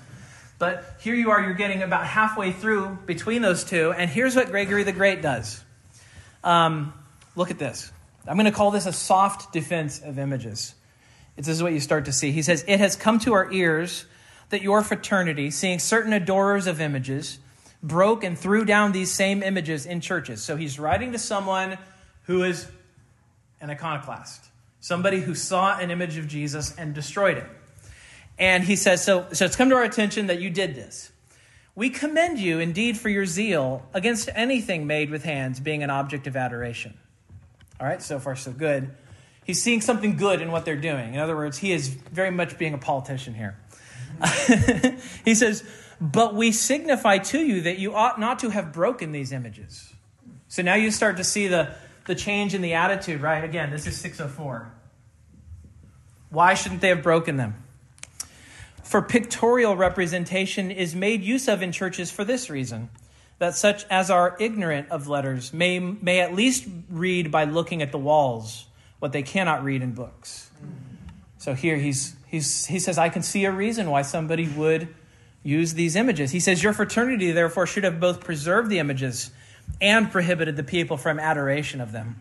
But 0.60 0.98
here 1.00 1.16
you 1.16 1.32
are, 1.32 1.42
you're 1.42 1.54
getting 1.54 1.82
about 1.82 2.06
halfway 2.06 2.52
through 2.52 3.00
between 3.06 3.42
those 3.42 3.64
two, 3.64 3.94
and 3.94 4.10
here's 4.10 4.36
what 4.36 4.52
Gregory 4.52 4.84
the 4.84 4.92
Great 4.92 5.22
does. 5.22 5.64
Um, 6.44 6.94
look 7.38 7.52
at 7.52 7.60
this. 7.60 7.92
I'm 8.28 8.36
going 8.36 8.46
to 8.46 8.52
call 8.52 8.72
this 8.72 8.86
a 8.86 8.94
soft 8.94 9.54
defense 9.54 10.02
of 10.02 10.20
images. 10.20 10.76
This 11.38 11.48
is 11.48 11.64
what 11.64 11.72
you 11.72 11.80
start 11.80 12.06
to 12.06 12.12
see. 12.12 12.32
He 12.32 12.42
says, 12.42 12.66
It 12.68 12.82
has 12.82 12.98
come 12.98 13.20
to 13.20 13.34
our 13.34 13.50
ears 13.54 14.06
that 14.50 14.62
your 14.62 14.82
fraternity, 14.82 15.52
seeing 15.52 15.80
certain 15.80 16.12
adorers 16.12 16.68
of 16.68 16.82
images, 16.82 17.40
broke 17.84 18.24
and 18.24 18.38
threw 18.38 18.66
down 18.66 18.92
these 18.92 19.12
same 19.12 19.44
images 19.44 19.86
in 19.86 20.02
churches. 20.02 20.44
So 20.44 20.56
he's 20.56 20.80
writing 20.80 21.12
to 21.12 21.20
someone 21.20 21.78
who 22.24 22.44
is 22.44 22.68
an 23.62 23.70
iconoclast, 23.70 24.46
somebody 24.80 25.20
who 25.20 25.36
saw 25.36 25.78
an 25.78 25.92
image 25.92 26.18
of 26.18 26.28
Jesus 26.28 26.76
and 26.76 26.94
destroyed 26.94 27.38
it. 27.38 27.48
And 28.40 28.64
he 28.64 28.76
says, 28.76 29.04
so, 29.04 29.28
so 29.32 29.46
it's 29.46 29.56
come 29.56 29.70
to 29.70 29.76
our 29.76 29.84
attention 29.84 30.28
that 30.28 30.40
you 30.40 30.50
did 30.50 30.76
this. 30.76 31.12
We 31.76 31.90
commend 31.90 32.40
you 32.40 32.60
indeed 32.60 32.98
for 32.98 33.10
your 33.10 33.26
zeal 33.26 33.88
against 33.94 34.30
anything 34.34 34.88
made 34.88 35.10
with 35.10 35.24
hands 35.24 35.60
being 35.60 35.84
an 35.84 35.90
object 35.90 36.26
of 36.26 36.36
adoration. 36.36 36.98
All 37.80 37.86
right, 37.86 38.02
so 38.02 38.20
far 38.20 38.36
so 38.36 38.52
good. 38.52 38.90
He's 39.46 39.62
seeing 39.62 39.82
something 39.82 40.18
good 40.18 40.42
in 40.42 40.52
what 40.52 40.66
they're 40.66 40.76
doing. 40.76 41.14
In 41.14 41.20
other 41.20 41.36
words, 41.36 41.58
he 41.60 41.72
is 41.72 41.88
very 41.88 42.32
much 42.32 42.58
being 42.58 42.74
a 42.74 42.78
politician 42.78 43.34
here. 43.34 43.58
he 45.24 45.36
says, 45.36 45.64
But 46.00 46.36
we 46.36 46.52
signify 46.52 47.20
to 47.20 47.40
you 47.40 47.62
that 47.62 47.80
you 47.80 47.96
ought 47.96 48.20
not 48.20 48.40
to 48.40 48.50
have 48.50 48.72
broken 48.72 49.12
these 49.12 49.32
images. 49.32 49.94
So 50.48 50.62
now 50.62 50.76
you 50.76 50.92
start 50.92 51.18
to 51.18 51.24
see 51.24 51.48
the, 51.48 51.76
the 52.06 52.16
change 52.16 52.54
in 52.54 52.62
the 52.62 52.74
attitude, 52.74 53.22
right? 53.22 53.44
Again, 53.44 53.72
this 53.72 53.88
is 53.88 53.98
604. 53.98 54.72
Why 56.30 56.54
shouldn't 56.54 56.82
they 56.82 56.90
have 56.90 57.04
broken 57.04 57.38
them? 57.38 57.56
For 58.84 59.02
pictorial 59.02 59.76
representation 59.76 60.72
is 60.72 60.96
made 60.96 61.22
use 61.22 61.48
of 61.48 61.62
in 61.62 61.72
churches 61.72 62.12
for 62.12 62.24
this 62.24 62.50
reason 62.50 62.90
that 63.40 63.56
such 63.56 63.86
as 63.90 64.10
are 64.10 64.36
ignorant 64.40 64.90
of 64.90 65.08
letters 65.08 65.54
may, 65.54 65.80
may 65.80 66.22
at 66.22 66.34
least 66.34 66.68
read 66.90 67.32
by 67.32 67.44
looking 67.44 67.82
at 67.82 67.92
the 67.92 67.98
walls 67.98 68.66
what 69.00 69.12
they 69.12 69.22
cannot 69.22 69.64
read 69.64 69.82
in 69.82 69.94
books. 69.94 70.50
So 71.38 71.54
here 71.54 71.78
he's, 71.78 72.16
he's, 72.28 72.66
he 72.66 72.80
says, 72.80 72.98
I 72.98 73.10
can 73.10 73.22
see 73.22 73.46
a 73.46 73.52
reason 73.52 73.90
why 73.92 74.02
somebody 74.02 74.48
would 74.48 74.88
use 75.44 75.74
these 75.74 75.96
images. 75.96 76.32
He 76.32 76.40
says, 76.40 76.64
Your 76.64 76.74
fraternity, 76.74 77.32
therefore, 77.32 77.68
should 77.68 77.84
have 77.84 78.00
both 78.00 78.22
preserved 78.22 78.70
the 78.70 78.80
images 78.80 79.32
and 79.82 80.12
prohibited 80.12 80.56
the 80.56 80.64
people 80.64 80.98
from 80.98 81.20
adoration 81.20 81.82
of 81.82 81.92
them, 81.92 82.18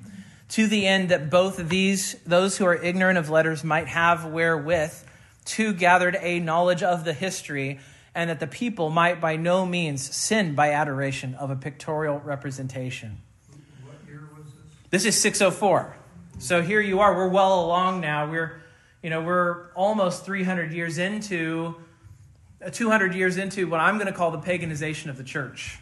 to 0.50 0.66
the 0.66 0.86
end 0.86 1.08
that 1.08 1.30
both 1.30 1.56
these, 1.56 2.14
those 2.26 2.56
who 2.56 2.66
are 2.66 2.74
ignorant 2.74 3.18
of 3.18 3.30
letters, 3.30 3.64
might 3.64 3.88
have 3.88 4.24
wherewith 4.26 5.04
to 5.44 5.72
gathered 5.72 6.16
a 6.20 6.40
knowledge 6.40 6.82
of 6.82 7.04
the 7.04 7.12
history 7.12 7.78
and 8.14 8.30
that 8.30 8.40
the 8.40 8.46
people 8.46 8.90
might 8.90 9.20
by 9.20 9.36
no 9.36 9.66
means 9.66 10.14
sin 10.14 10.54
by 10.54 10.72
adoration 10.72 11.34
of 11.34 11.50
a 11.50 11.56
pictorial 11.56 12.18
representation. 12.20 13.18
What 13.84 13.96
year 14.08 14.28
was 14.36 14.46
this? 14.46 15.04
This 15.04 15.04
is 15.04 15.20
604. 15.20 15.94
So 16.38 16.62
here 16.62 16.80
you 16.80 17.00
are. 17.00 17.14
We're 17.14 17.28
well 17.28 17.64
along 17.64 18.00
now. 18.00 18.30
We're, 18.30 18.62
you 19.02 19.10
know, 19.10 19.22
we're 19.22 19.70
almost 19.74 20.24
300 20.24 20.72
years 20.72 20.98
into, 20.98 21.76
200 22.70 23.14
years 23.14 23.36
into 23.36 23.68
what 23.68 23.80
I'm 23.80 23.96
going 23.96 24.06
to 24.06 24.12
call 24.12 24.30
the 24.30 24.38
paganization 24.38 25.08
of 25.08 25.16
the 25.16 25.24
church. 25.24 25.78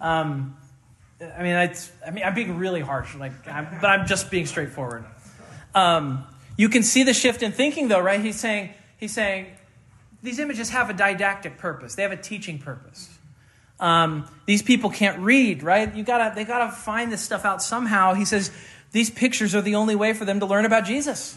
Um, 0.00 0.56
I 1.20 1.42
mean, 1.42 1.56
it's, 1.56 1.90
I 2.06 2.10
mean, 2.10 2.24
I'm 2.24 2.34
being 2.34 2.58
really 2.58 2.80
harsh, 2.80 3.14
like, 3.16 3.32
I'm, 3.48 3.66
but 3.80 3.88
I'm 3.88 4.06
just 4.06 4.30
being 4.30 4.46
straightforward. 4.46 5.04
Um, 5.74 6.24
you 6.56 6.68
can 6.68 6.82
see 6.82 7.02
the 7.02 7.14
shift 7.14 7.42
in 7.42 7.52
thinking, 7.52 7.88
though, 7.88 8.00
right? 8.00 8.20
He's 8.20 8.38
saying, 8.38 8.70
he's 8.98 9.12
saying, 9.12 9.46
these 10.22 10.38
images 10.38 10.70
have 10.70 10.90
a 10.90 10.92
didactic 10.92 11.58
purpose. 11.58 11.94
They 11.94 12.02
have 12.02 12.12
a 12.12 12.16
teaching 12.16 12.58
purpose. 12.58 13.08
Um, 13.80 14.28
these 14.46 14.62
people 14.62 14.90
can't 14.90 15.20
read, 15.20 15.62
right? 15.62 15.94
You 15.94 16.02
gotta, 16.02 16.34
they 16.34 16.44
gotta 16.44 16.72
find 16.72 17.12
this 17.12 17.22
stuff 17.22 17.44
out 17.44 17.62
somehow. 17.62 18.14
He 18.14 18.24
says 18.24 18.50
these 18.90 19.10
pictures 19.10 19.54
are 19.54 19.60
the 19.60 19.76
only 19.76 19.94
way 19.94 20.12
for 20.12 20.24
them 20.24 20.40
to 20.40 20.46
learn 20.46 20.64
about 20.64 20.84
Jesus. 20.84 21.36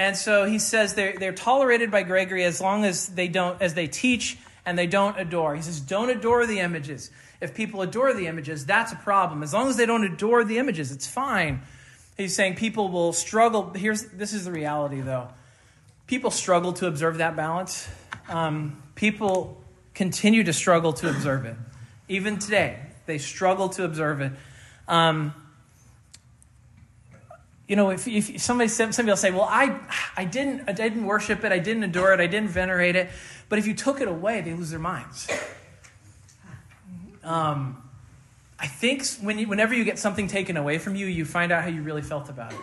And 0.00 0.16
so 0.16 0.46
he 0.46 0.58
says 0.58 0.94
they're, 0.94 1.18
they're 1.18 1.34
tolerated 1.34 1.90
by 1.90 2.04
Gregory 2.04 2.42
as 2.44 2.58
long 2.58 2.86
as 2.86 3.08
they 3.08 3.28
don't, 3.28 3.60
as 3.60 3.74
they 3.74 3.86
teach 3.86 4.38
and 4.64 4.78
they 4.78 4.86
don't 4.86 5.18
adore. 5.18 5.54
He 5.54 5.60
says, 5.60 5.78
don't 5.78 6.08
adore 6.08 6.46
the 6.46 6.60
images. 6.60 7.10
If 7.42 7.54
people 7.54 7.82
adore 7.82 8.14
the 8.14 8.26
images, 8.26 8.64
that's 8.64 8.92
a 8.92 8.96
problem. 8.96 9.42
As 9.42 9.52
long 9.52 9.68
as 9.68 9.76
they 9.76 9.84
don't 9.84 10.04
adore 10.04 10.42
the 10.42 10.56
images, 10.56 10.90
it's 10.90 11.06
fine. 11.06 11.60
He's 12.16 12.34
saying 12.34 12.54
people 12.54 12.88
will 12.88 13.12
struggle. 13.12 13.74
Here's 13.74 14.04
this 14.04 14.32
is 14.32 14.46
the 14.46 14.52
reality, 14.52 15.02
though. 15.02 15.28
People 16.06 16.30
struggle 16.30 16.72
to 16.74 16.86
observe 16.86 17.18
that 17.18 17.36
balance. 17.36 17.86
Um, 18.26 18.82
people 18.94 19.62
continue 19.92 20.44
to 20.44 20.54
struggle 20.54 20.94
to 20.94 21.10
observe 21.10 21.44
it. 21.44 21.56
Even 22.08 22.38
today, 22.38 22.78
they 23.04 23.18
struggle 23.18 23.68
to 23.68 23.84
observe 23.84 24.22
it. 24.22 24.32
Um, 24.88 25.34
you 27.70 27.76
know, 27.76 27.90
if, 27.90 28.08
if 28.08 28.40
somebody 28.40 28.66
somebody 28.66 29.06
will 29.06 29.16
say, 29.16 29.30
"Well, 29.30 29.46
I 29.48 29.78
I 30.16 30.24
didn't 30.24 30.68
I 30.68 30.72
didn't 30.72 31.04
worship 31.04 31.44
it, 31.44 31.52
I 31.52 31.60
didn't 31.60 31.84
adore 31.84 32.12
it, 32.12 32.18
I 32.18 32.26
didn't 32.26 32.48
venerate 32.48 32.96
it," 32.96 33.10
but 33.48 33.60
if 33.60 33.66
you 33.68 33.74
took 33.74 34.00
it 34.00 34.08
away, 34.08 34.40
they 34.40 34.54
lose 34.54 34.70
their 34.70 34.80
minds. 34.80 35.28
Um, 37.22 37.80
I 38.58 38.66
think 38.66 39.06
when 39.20 39.38
you, 39.38 39.46
whenever 39.46 39.72
you 39.72 39.84
get 39.84 40.00
something 40.00 40.26
taken 40.26 40.56
away 40.56 40.78
from 40.78 40.96
you, 40.96 41.06
you 41.06 41.24
find 41.24 41.52
out 41.52 41.62
how 41.62 41.68
you 41.68 41.82
really 41.82 42.02
felt 42.02 42.28
about 42.28 42.52
it. 42.52 42.58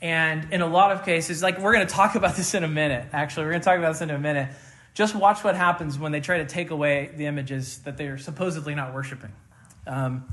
And 0.00 0.52
in 0.52 0.60
a 0.60 0.66
lot 0.66 0.92
of 0.92 1.06
cases, 1.06 1.42
like 1.42 1.58
we're 1.58 1.72
going 1.72 1.86
to 1.86 1.94
talk 1.94 2.14
about 2.14 2.36
this 2.36 2.52
in 2.52 2.64
a 2.64 2.68
minute, 2.68 3.06
actually, 3.14 3.46
we're 3.46 3.52
going 3.52 3.62
to 3.62 3.64
talk 3.64 3.78
about 3.78 3.92
this 3.92 4.02
in 4.02 4.10
a 4.10 4.18
minute. 4.18 4.50
Just 4.92 5.14
watch 5.14 5.42
what 5.42 5.56
happens 5.56 5.98
when 5.98 6.12
they 6.12 6.20
try 6.20 6.38
to 6.38 6.44
take 6.44 6.72
away 6.72 7.10
the 7.16 7.24
images 7.24 7.78
that 7.84 7.96
they're 7.96 8.18
supposedly 8.18 8.74
not 8.74 8.92
worshiping. 8.92 9.32
Um, 9.86 10.28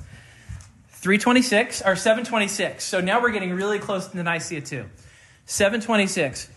326 0.99 1.81
or 1.83 1.95
726. 1.95 2.83
So 2.83 2.99
now 2.99 3.21
we're 3.21 3.31
getting 3.31 3.53
really 3.53 3.79
close 3.79 4.07
to 4.07 4.21
Nicaea 4.21 4.59
2. 4.59 4.85
726. 5.45 6.49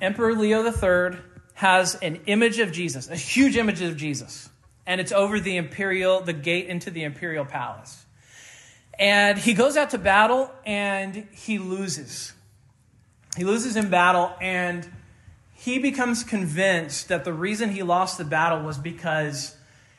Emperor 0.00 0.34
Leo 0.34 0.64
III 0.64 1.18
has 1.54 1.96
an 1.96 2.20
image 2.26 2.60
of 2.60 2.70
Jesus, 2.70 3.10
a 3.10 3.16
huge 3.16 3.56
image 3.56 3.82
of 3.82 3.96
Jesus, 3.96 4.48
and 4.86 5.00
it's 5.00 5.10
over 5.10 5.40
the 5.40 5.56
imperial, 5.56 6.20
the 6.20 6.32
gate 6.32 6.66
into 6.66 6.90
the 6.90 7.02
imperial 7.02 7.44
palace. 7.44 8.04
And 8.98 9.36
he 9.36 9.52
goes 9.52 9.76
out 9.76 9.90
to 9.90 9.98
battle 9.98 10.50
and 10.64 11.26
he 11.32 11.58
loses. 11.58 12.32
He 13.36 13.44
loses 13.44 13.76
in 13.76 13.90
battle 13.90 14.32
and 14.40 14.88
he 15.54 15.78
becomes 15.78 16.22
convinced 16.22 17.08
that 17.08 17.24
the 17.24 17.32
reason 17.32 17.70
he 17.70 17.82
lost 17.82 18.16
the 18.18 18.24
battle 18.24 18.62
was 18.62 18.78
because 18.78 19.56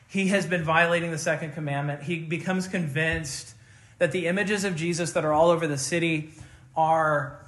he 0.08 0.28
has 0.28 0.46
been 0.46 0.64
violating 0.64 1.10
the 1.10 1.18
second 1.18 1.52
commandment. 1.52 2.02
He 2.02 2.18
becomes 2.18 2.66
convinced 2.68 3.54
that 4.04 4.12
the 4.12 4.26
images 4.26 4.64
of 4.64 4.76
Jesus 4.76 5.12
that 5.12 5.24
are 5.24 5.32
all 5.32 5.48
over 5.48 5.66
the 5.66 5.78
city 5.78 6.28
are, 6.76 7.40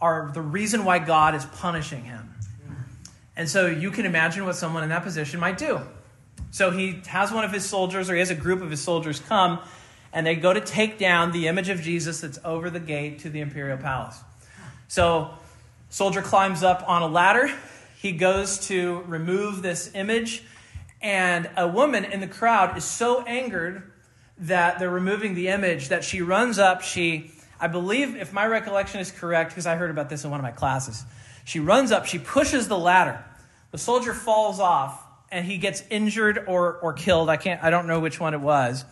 are 0.00 0.30
the 0.32 0.40
reason 0.40 0.84
why 0.84 1.00
God 1.00 1.34
is 1.34 1.44
punishing 1.44 2.04
him. 2.04 2.32
And 3.36 3.48
so 3.48 3.66
you 3.66 3.90
can 3.90 4.06
imagine 4.06 4.44
what 4.44 4.54
someone 4.54 4.84
in 4.84 4.90
that 4.90 5.02
position 5.02 5.40
might 5.40 5.58
do. 5.58 5.80
So 6.52 6.70
he 6.70 7.00
has 7.08 7.32
one 7.32 7.42
of 7.42 7.50
his 7.50 7.68
soldiers, 7.68 8.08
or 8.08 8.12
he 8.12 8.20
has 8.20 8.30
a 8.30 8.36
group 8.36 8.62
of 8.62 8.70
his 8.70 8.80
soldiers 8.80 9.18
come, 9.18 9.58
and 10.12 10.24
they 10.24 10.36
go 10.36 10.52
to 10.52 10.60
take 10.60 10.98
down 10.98 11.32
the 11.32 11.48
image 11.48 11.68
of 11.68 11.80
Jesus 11.80 12.20
that's 12.20 12.38
over 12.44 12.70
the 12.70 12.78
gate 12.78 13.18
to 13.18 13.28
the 13.28 13.40
imperial 13.40 13.76
palace. 13.76 14.20
So, 14.86 15.30
soldier 15.90 16.22
climbs 16.22 16.62
up 16.62 16.88
on 16.88 17.02
a 17.02 17.08
ladder. 17.08 17.52
He 18.00 18.12
goes 18.12 18.68
to 18.68 19.02
remove 19.08 19.62
this 19.62 19.90
image, 19.96 20.44
and 21.02 21.50
a 21.56 21.66
woman 21.66 22.04
in 22.04 22.20
the 22.20 22.28
crowd 22.28 22.78
is 22.78 22.84
so 22.84 23.22
angered 23.22 23.90
that 24.38 24.78
they're 24.78 24.90
removing 24.90 25.34
the 25.34 25.48
image 25.48 25.88
that 25.88 26.04
she 26.04 26.22
runs 26.22 26.58
up. 26.58 26.82
She, 26.82 27.30
I 27.60 27.68
believe, 27.68 28.16
if 28.16 28.32
my 28.32 28.46
recollection 28.46 29.00
is 29.00 29.10
correct, 29.10 29.50
because 29.50 29.66
I 29.66 29.76
heard 29.76 29.90
about 29.90 30.08
this 30.08 30.24
in 30.24 30.30
one 30.30 30.40
of 30.40 30.44
my 30.44 30.50
classes, 30.50 31.04
she 31.44 31.60
runs 31.60 31.92
up, 31.92 32.06
she 32.06 32.18
pushes 32.18 32.68
the 32.68 32.78
ladder. 32.78 33.24
The 33.70 33.78
soldier 33.78 34.14
falls 34.14 34.60
off, 34.60 35.02
and 35.30 35.44
he 35.44 35.58
gets 35.58 35.82
injured 35.90 36.44
or, 36.46 36.74
or 36.74 36.92
killed. 36.92 37.28
I 37.28 37.36
can't, 37.36 37.62
I 37.62 37.70
don't 37.70 37.86
know 37.86 38.00
which 38.00 38.20
one 38.20 38.34
it 38.34 38.40
was, 38.40 38.84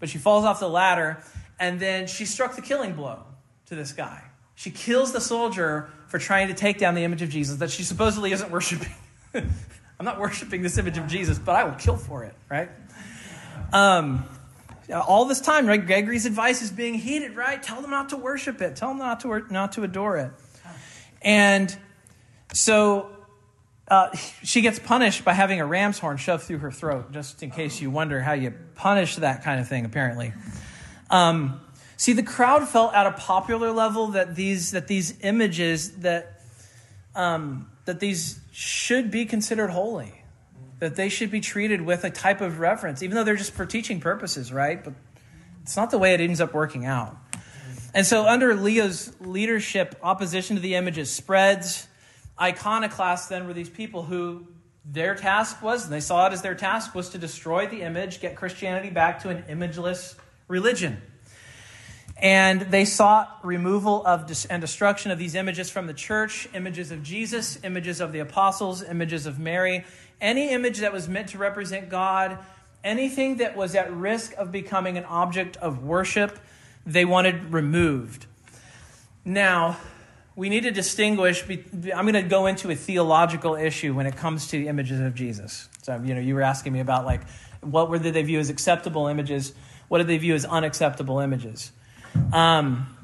but 0.00 0.08
she 0.08 0.18
falls 0.18 0.44
off 0.44 0.60
the 0.60 0.68
ladder, 0.68 1.22
and 1.58 1.78
then 1.78 2.06
she 2.06 2.24
struck 2.24 2.56
the 2.56 2.62
killing 2.62 2.94
blow 2.94 3.22
to 3.66 3.74
this 3.74 3.92
guy. 3.92 4.22
She 4.54 4.70
kills 4.70 5.12
the 5.12 5.20
soldier 5.20 5.90
for 6.08 6.18
trying 6.18 6.48
to 6.48 6.54
take 6.54 6.78
down 6.78 6.94
the 6.94 7.04
image 7.04 7.22
of 7.22 7.30
Jesus 7.30 7.56
that 7.56 7.70
she 7.70 7.82
supposedly 7.82 8.32
isn't 8.32 8.50
worshiping. 8.50 8.92
I'm 9.34 10.04
not 10.04 10.18
worshiping 10.18 10.62
this 10.62 10.78
image 10.78 10.98
of 10.98 11.06
Jesus, 11.06 11.38
but 11.38 11.54
I 11.54 11.64
will 11.64 11.74
kill 11.74 11.96
for 11.96 12.24
it, 12.24 12.34
right? 12.50 12.68
Um, 13.72 14.24
all 15.00 15.24
this 15.24 15.40
time, 15.40 15.66
right? 15.66 15.84
Gregory's 15.84 16.26
advice 16.26 16.62
is 16.62 16.70
being 16.70 16.94
heeded, 16.94 17.36
right? 17.36 17.62
Tell 17.62 17.80
them 17.80 17.90
not 17.90 18.10
to 18.10 18.16
worship 18.16 18.60
it. 18.60 18.76
Tell 18.76 18.88
them 18.88 18.98
not 18.98 19.20
to 19.20 19.46
not 19.50 19.72
to 19.72 19.82
adore 19.82 20.16
it. 20.18 20.32
And 21.22 21.74
so 22.52 23.10
uh, 23.88 24.14
she 24.42 24.60
gets 24.60 24.78
punished 24.78 25.24
by 25.24 25.32
having 25.32 25.60
a 25.60 25.66
ram's 25.66 25.98
horn 25.98 26.16
shoved 26.16 26.44
through 26.44 26.58
her 26.58 26.70
throat, 26.70 27.12
just 27.12 27.42
in 27.42 27.50
case 27.50 27.80
you 27.80 27.90
wonder 27.90 28.20
how 28.20 28.32
you 28.32 28.52
punish 28.74 29.16
that 29.16 29.42
kind 29.42 29.60
of 29.60 29.68
thing, 29.68 29.84
apparently. 29.84 30.32
Um, 31.10 31.60
see, 31.96 32.12
the 32.12 32.22
crowd 32.22 32.68
felt 32.68 32.94
at 32.94 33.06
a 33.06 33.12
popular 33.12 33.70
level 33.70 34.08
that 34.08 34.34
these, 34.34 34.70
that 34.70 34.88
these 34.88 35.18
images, 35.20 35.92
that, 35.98 36.40
um, 37.14 37.70
that 37.84 38.00
these 38.00 38.40
should 38.50 39.10
be 39.10 39.26
considered 39.26 39.68
holy, 39.68 40.21
that 40.82 40.96
they 40.96 41.08
should 41.08 41.30
be 41.30 41.40
treated 41.40 41.80
with 41.80 42.02
a 42.02 42.10
type 42.10 42.40
of 42.40 42.58
reverence, 42.58 43.04
even 43.04 43.14
though 43.14 43.22
they're 43.22 43.36
just 43.36 43.52
for 43.52 43.64
teaching 43.64 44.00
purposes, 44.00 44.52
right? 44.52 44.82
But 44.82 44.94
it's 45.62 45.76
not 45.76 45.92
the 45.92 45.98
way 45.98 46.12
it 46.12 46.20
ends 46.20 46.40
up 46.40 46.52
working 46.52 46.86
out. 46.86 47.16
And 47.94 48.04
so, 48.04 48.26
under 48.26 48.56
Leo's 48.56 49.12
leadership, 49.20 49.94
opposition 50.02 50.56
to 50.56 50.62
the 50.62 50.74
images 50.74 51.08
spreads 51.08 51.86
iconoclasts 52.40 53.28
then 53.28 53.46
were 53.46 53.52
these 53.52 53.70
people 53.70 54.02
who 54.02 54.48
their 54.84 55.14
task 55.14 55.62
was, 55.62 55.84
and 55.84 55.92
they 55.92 56.00
saw 56.00 56.26
it 56.26 56.32
as 56.32 56.42
their 56.42 56.56
task, 56.56 56.96
was 56.96 57.10
to 57.10 57.18
destroy 57.18 57.68
the 57.68 57.82
image, 57.82 58.20
get 58.20 58.34
Christianity 58.34 58.90
back 58.90 59.22
to 59.22 59.28
an 59.28 59.44
imageless 59.48 60.16
religion. 60.48 61.00
And 62.16 62.60
they 62.60 62.84
sought 62.84 63.38
removal 63.44 64.04
of 64.04 64.30
and 64.50 64.60
destruction 64.60 65.12
of 65.12 65.18
these 65.18 65.36
images 65.36 65.70
from 65.70 65.86
the 65.86 65.94
church 65.94 66.48
images 66.54 66.90
of 66.90 67.02
Jesus, 67.02 67.58
images 67.62 68.00
of 68.00 68.12
the 68.12 68.18
apostles, 68.18 68.82
images 68.82 69.26
of 69.26 69.38
Mary, 69.38 69.84
any 70.22 70.50
image 70.50 70.78
that 70.78 70.92
was 70.92 71.08
meant 71.08 71.28
to 71.30 71.38
represent 71.38 71.90
God, 71.90 72.38
anything 72.82 73.36
that 73.36 73.56
was 73.56 73.74
at 73.74 73.92
risk 73.92 74.32
of 74.38 74.50
becoming 74.50 74.96
an 74.96 75.04
object 75.04 75.58
of 75.58 75.84
worship, 75.84 76.38
they 76.86 77.04
wanted 77.04 77.52
removed. 77.52 78.26
Now, 79.24 79.76
we 80.34 80.48
need 80.48 80.62
to 80.62 80.70
distinguish. 80.70 81.44
I'm 81.44 82.06
going 82.06 82.14
to 82.14 82.22
go 82.22 82.46
into 82.46 82.70
a 82.70 82.74
theological 82.74 83.54
issue 83.54 83.94
when 83.94 84.06
it 84.06 84.16
comes 84.16 84.48
to 84.48 84.58
the 84.58 84.68
images 84.68 85.00
of 85.00 85.14
Jesus. 85.14 85.68
So, 85.82 86.00
you 86.02 86.14
know, 86.14 86.20
you 86.20 86.34
were 86.34 86.42
asking 86.42 86.72
me 86.72 86.80
about 86.80 87.04
like 87.04 87.20
what 87.60 87.90
were 87.90 87.98
they 87.98 88.22
view 88.22 88.38
as 88.38 88.50
acceptable 88.50 89.06
images? 89.06 89.52
What 89.88 89.98
did 89.98 90.06
they 90.06 90.18
view 90.18 90.34
as 90.34 90.44
unacceptable 90.44 91.20
images? 91.20 91.70
Um, 92.32 92.96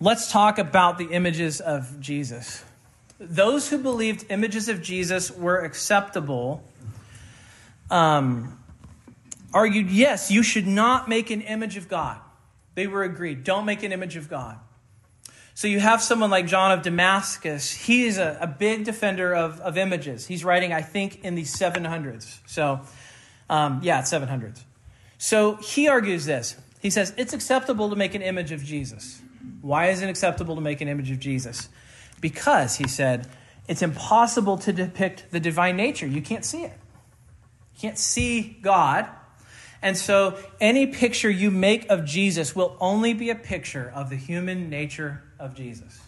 let's 0.00 0.30
talk 0.30 0.58
about 0.58 0.98
the 0.98 1.06
images 1.06 1.60
of 1.60 2.00
Jesus. 2.00 2.64
Those 3.18 3.68
who 3.68 3.78
believed 3.78 4.26
images 4.30 4.68
of 4.68 4.80
Jesus 4.82 5.30
were 5.30 5.58
acceptable 5.58 6.62
um, 7.90 8.58
argued, 9.52 9.90
yes, 9.90 10.30
you 10.30 10.42
should 10.42 10.66
not 10.66 11.08
make 11.08 11.30
an 11.30 11.40
image 11.40 11.76
of 11.76 11.88
God. 11.88 12.18
They 12.74 12.86
were 12.86 13.02
agreed. 13.02 13.44
Don't 13.44 13.64
make 13.64 13.82
an 13.82 13.92
image 13.92 14.16
of 14.16 14.28
God. 14.28 14.58
So 15.54 15.66
you 15.66 15.80
have 15.80 16.00
someone 16.00 16.30
like 16.30 16.46
John 16.46 16.70
of 16.70 16.82
Damascus. 16.82 17.72
He 17.72 18.06
is 18.06 18.18
a, 18.18 18.38
a 18.40 18.46
big 18.46 18.84
defender 18.84 19.34
of, 19.34 19.58
of 19.60 19.76
images. 19.76 20.24
He's 20.24 20.44
writing, 20.44 20.72
I 20.72 20.82
think, 20.82 21.24
in 21.24 21.34
the 21.34 21.42
700s. 21.42 22.38
So, 22.46 22.80
um, 23.50 23.80
yeah, 23.82 24.02
700s. 24.02 24.62
So 25.18 25.56
he 25.56 25.88
argues 25.88 26.26
this. 26.26 26.56
He 26.80 26.90
says, 26.90 27.12
it's 27.16 27.32
acceptable 27.32 27.90
to 27.90 27.96
make 27.96 28.14
an 28.14 28.22
image 28.22 28.52
of 28.52 28.62
Jesus. 28.62 29.20
Why 29.60 29.86
is 29.86 30.00
it 30.00 30.08
acceptable 30.08 30.54
to 30.54 30.60
make 30.60 30.80
an 30.80 30.86
image 30.86 31.10
of 31.10 31.18
Jesus? 31.18 31.68
Because, 32.20 32.76
he 32.76 32.88
said, 32.88 33.28
it's 33.68 33.82
impossible 33.82 34.58
to 34.58 34.72
depict 34.72 35.30
the 35.30 35.40
divine 35.40 35.76
nature. 35.76 36.06
You 36.06 36.22
can't 36.22 36.44
see 36.44 36.62
it. 36.62 36.72
You 37.74 37.80
can't 37.80 37.98
see 37.98 38.58
God. 38.62 39.06
And 39.82 39.96
so 39.96 40.36
any 40.60 40.86
picture 40.86 41.30
you 41.30 41.50
make 41.50 41.88
of 41.90 42.04
Jesus 42.04 42.56
will 42.56 42.76
only 42.80 43.12
be 43.14 43.30
a 43.30 43.34
picture 43.34 43.92
of 43.94 44.10
the 44.10 44.16
human 44.16 44.70
nature 44.70 45.22
of 45.38 45.54
Jesus. 45.54 46.00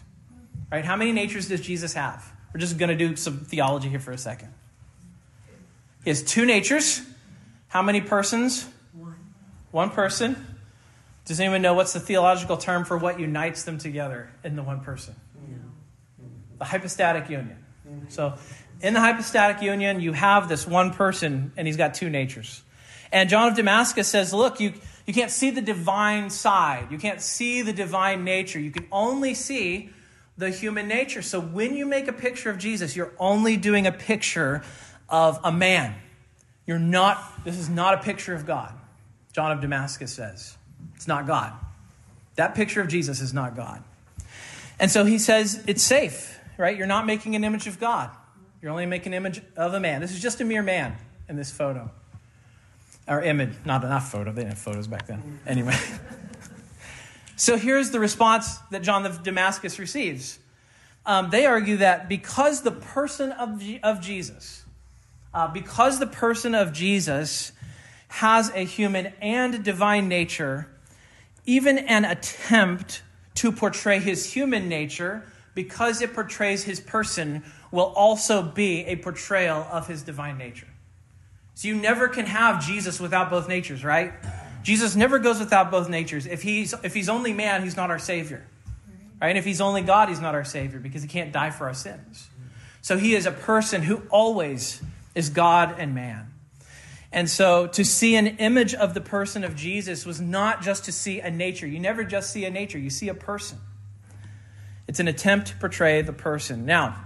Right? 0.71 0.83
How 0.83 0.95
many 0.95 1.11
natures 1.11 1.47
does 1.47 1.61
Jesus 1.61 1.93
have? 1.93 2.29
We're 2.53 2.59
just 2.59 2.77
going 2.77 2.89
to 2.89 2.95
do 2.95 3.15
some 3.15 3.39
theology 3.39 3.89
here 3.89 3.99
for 3.99 4.11
a 4.11 4.17
second. 4.17 4.53
He 6.03 6.09
has 6.09 6.23
two 6.23 6.45
natures. 6.45 7.01
How 7.67 7.81
many 7.81 8.01
persons? 8.01 8.67
One. 8.93 9.15
One 9.71 9.89
person. 9.91 10.47
Does 11.25 11.39
anyone 11.39 11.61
know 11.61 11.73
what's 11.73 11.93
the 11.93 11.99
theological 11.99 12.57
term 12.57 12.83
for 12.83 12.97
what 12.97 13.19
unites 13.19 13.63
them 13.63 13.77
together 13.77 14.29
in 14.43 14.55
the 14.55 14.63
one 14.63 14.81
person? 14.81 15.15
The 16.61 16.65
hypostatic 16.65 17.27
union. 17.27 17.57
So, 18.09 18.35
in 18.81 18.93
the 18.93 18.99
hypostatic 18.99 19.63
union, 19.63 19.99
you 19.99 20.13
have 20.13 20.47
this 20.47 20.67
one 20.67 20.93
person, 20.93 21.51
and 21.57 21.65
he's 21.65 21.75
got 21.75 21.95
two 21.95 22.07
natures. 22.07 22.61
And 23.11 23.31
John 23.31 23.47
of 23.47 23.55
Damascus 23.55 24.07
says, 24.07 24.31
Look, 24.31 24.59
you, 24.59 24.73
you 25.07 25.13
can't 25.15 25.31
see 25.31 25.49
the 25.49 25.61
divine 25.63 26.29
side. 26.29 26.91
You 26.91 26.99
can't 26.99 27.19
see 27.19 27.63
the 27.63 27.73
divine 27.73 28.23
nature. 28.23 28.59
You 28.59 28.69
can 28.69 28.85
only 28.91 29.33
see 29.33 29.89
the 30.37 30.51
human 30.51 30.87
nature. 30.87 31.23
So 31.23 31.41
when 31.41 31.75
you 31.75 31.87
make 31.87 32.07
a 32.07 32.13
picture 32.13 32.51
of 32.51 32.59
Jesus, 32.59 32.95
you're 32.95 33.13
only 33.17 33.57
doing 33.57 33.87
a 33.87 33.91
picture 33.91 34.61
of 35.09 35.39
a 35.43 35.51
man. 35.51 35.95
You're 36.67 36.77
not, 36.77 37.43
this 37.43 37.57
is 37.57 37.69
not 37.69 37.95
a 37.95 37.97
picture 37.97 38.35
of 38.35 38.45
God. 38.45 38.71
John 39.33 39.51
of 39.51 39.61
Damascus 39.61 40.13
says. 40.13 40.55
It's 40.95 41.07
not 41.07 41.25
God. 41.25 41.53
That 42.35 42.53
picture 42.53 42.81
of 42.81 42.87
Jesus 42.87 43.19
is 43.19 43.33
not 43.33 43.55
God. 43.55 43.83
And 44.81 44.89
so 44.89 45.05
he 45.05 45.19
says 45.19 45.63
it's 45.67 45.83
safe, 45.83 46.39
right? 46.57 46.77
You're 46.77 46.87
not 46.87 47.05
making 47.05 47.35
an 47.35 47.43
image 47.43 47.67
of 47.67 47.79
God. 47.79 48.09
You're 48.61 48.71
only 48.71 48.85
making 48.85 49.13
an 49.13 49.17
image 49.17 49.41
of 49.57 49.73
a 49.73 49.79
man. 49.79 50.01
This 50.01 50.11
is 50.11 50.21
just 50.21 50.41
a 50.41 50.45
mere 50.45 50.61
man 50.61 50.95
in 51.27 51.35
this 51.35 51.51
photo 51.51 51.89
or 53.07 53.21
image, 53.21 53.53
not 53.65 53.83
enough 53.83 54.11
photo. 54.11 54.31
They 54.31 54.41
didn't 54.41 54.53
have 54.53 54.59
photos 54.59 54.87
back 54.87 55.07
then. 55.07 55.39
Anyway. 55.47 55.75
so 57.35 57.57
here's 57.57 57.91
the 57.91 57.99
response 57.99 58.57
that 58.69 58.83
John 58.83 59.05
of 59.05 59.23
Damascus 59.23 59.79
receives. 59.79 60.39
Um, 61.05 61.29
they 61.31 61.45
argue 61.45 61.77
that 61.77 62.07
because 62.07 62.61
the 62.61 62.71
person 62.71 63.31
of, 63.31 63.61
of 63.83 64.01
Jesus, 64.01 64.63
uh, 65.33 65.47
because 65.47 65.99
the 65.99 66.07
person 66.07 66.53
of 66.53 66.73
Jesus 66.73 67.51
has 68.09 68.51
a 68.51 68.63
human 68.63 69.07
and 69.21 69.63
divine 69.63 70.07
nature, 70.07 70.67
even 71.45 71.79
an 71.79 72.05
attempt 72.05 73.01
to 73.35 73.51
portray 73.51 73.99
his 73.99 74.31
human 74.31 74.69
nature, 74.69 75.23
because 75.53 76.01
it 76.01 76.13
portrays 76.13 76.63
his 76.63 76.79
person, 76.79 77.43
will 77.71 77.93
also 77.95 78.41
be 78.41 78.85
a 78.85 78.95
portrayal 78.95 79.67
of 79.71 79.87
his 79.87 80.03
divine 80.03 80.37
nature. 80.37 80.67
So 81.55 81.67
you 81.67 81.75
never 81.75 82.07
can 82.07 82.25
have 82.25 82.65
Jesus 82.65 82.99
without 82.99 83.29
both 83.29 83.47
natures, 83.47 83.83
right? 83.83 84.13
Jesus 84.63 84.95
never 84.95 85.19
goes 85.19 85.39
without 85.39 85.71
both 85.71 85.89
natures. 85.89 86.25
If 86.25 86.41
he's, 86.41 86.73
if 86.83 86.93
he's 86.93 87.09
only 87.09 87.33
man, 87.33 87.63
he's 87.63 87.75
not 87.75 87.89
our 87.89 87.99
Savior. 87.99 88.45
Right? 89.19 89.29
And 89.29 89.37
if 89.37 89.45
he's 89.45 89.61
only 89.61 89.81
God, 89.81 90.09
he's 90.09 90.19
not 90.19 90.33
our 90.33 90.43
Savior 90.43 90.79
because 90.79 91.03
he 91.03 91.07
can't 91.07 91.31
die 91.31 91.51
for 91.51 91.67
our 91.67 91.73
sins. 91.73 92.27
So 92.81 92.97
he 92.97 93.13
is 93.13 93.25
a 93.25 93.31
person 93.31 93.83
who 93.83 94.01
always 94.09 94.81
is 95.13 95.29
God 95.29 95.75
and 95.77 95.93
man. 95.93 96.33
And 97.11 97.29
so 97.29 97.67
to 97.67 97.83
see 97.83 98.15
an 98.15 98.25
image 98.25 98.73
of 98.73 98.93
the 98.93 99.01
person 99.01 99.43
of 99.43 99.55
Jesus 99.55 100.05
was 100.05 100.21
not 100.21 100.61
just 100.61 100.85
to 100.85 100.91
see 100.91 101.19
a 101.19 101.29
nature. 101.29 101.67
You 101.67 101.79
never 101.79 102.03
just 102.03 102.31
see 102.31 102.45
a 102.45 102.49
nature, 102.49 102.79
you 102.79 102.89
see 102.89 103.09
a 103.09 103.13
person. 103.13 103.59
It's 104.91 104.99
an 104.99 105.07
attempt 105.07 105.47
to 105.47 105.55
portray 105.55 106.01
the 106.01 106.11
person. 106.11 106.65
Now, 106.65 106.97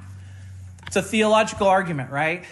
it's 0.88 0.96
a 0.96 1.04
theological 1.04 1.68
argument, 1.68 2.10
right? 2.10 2.44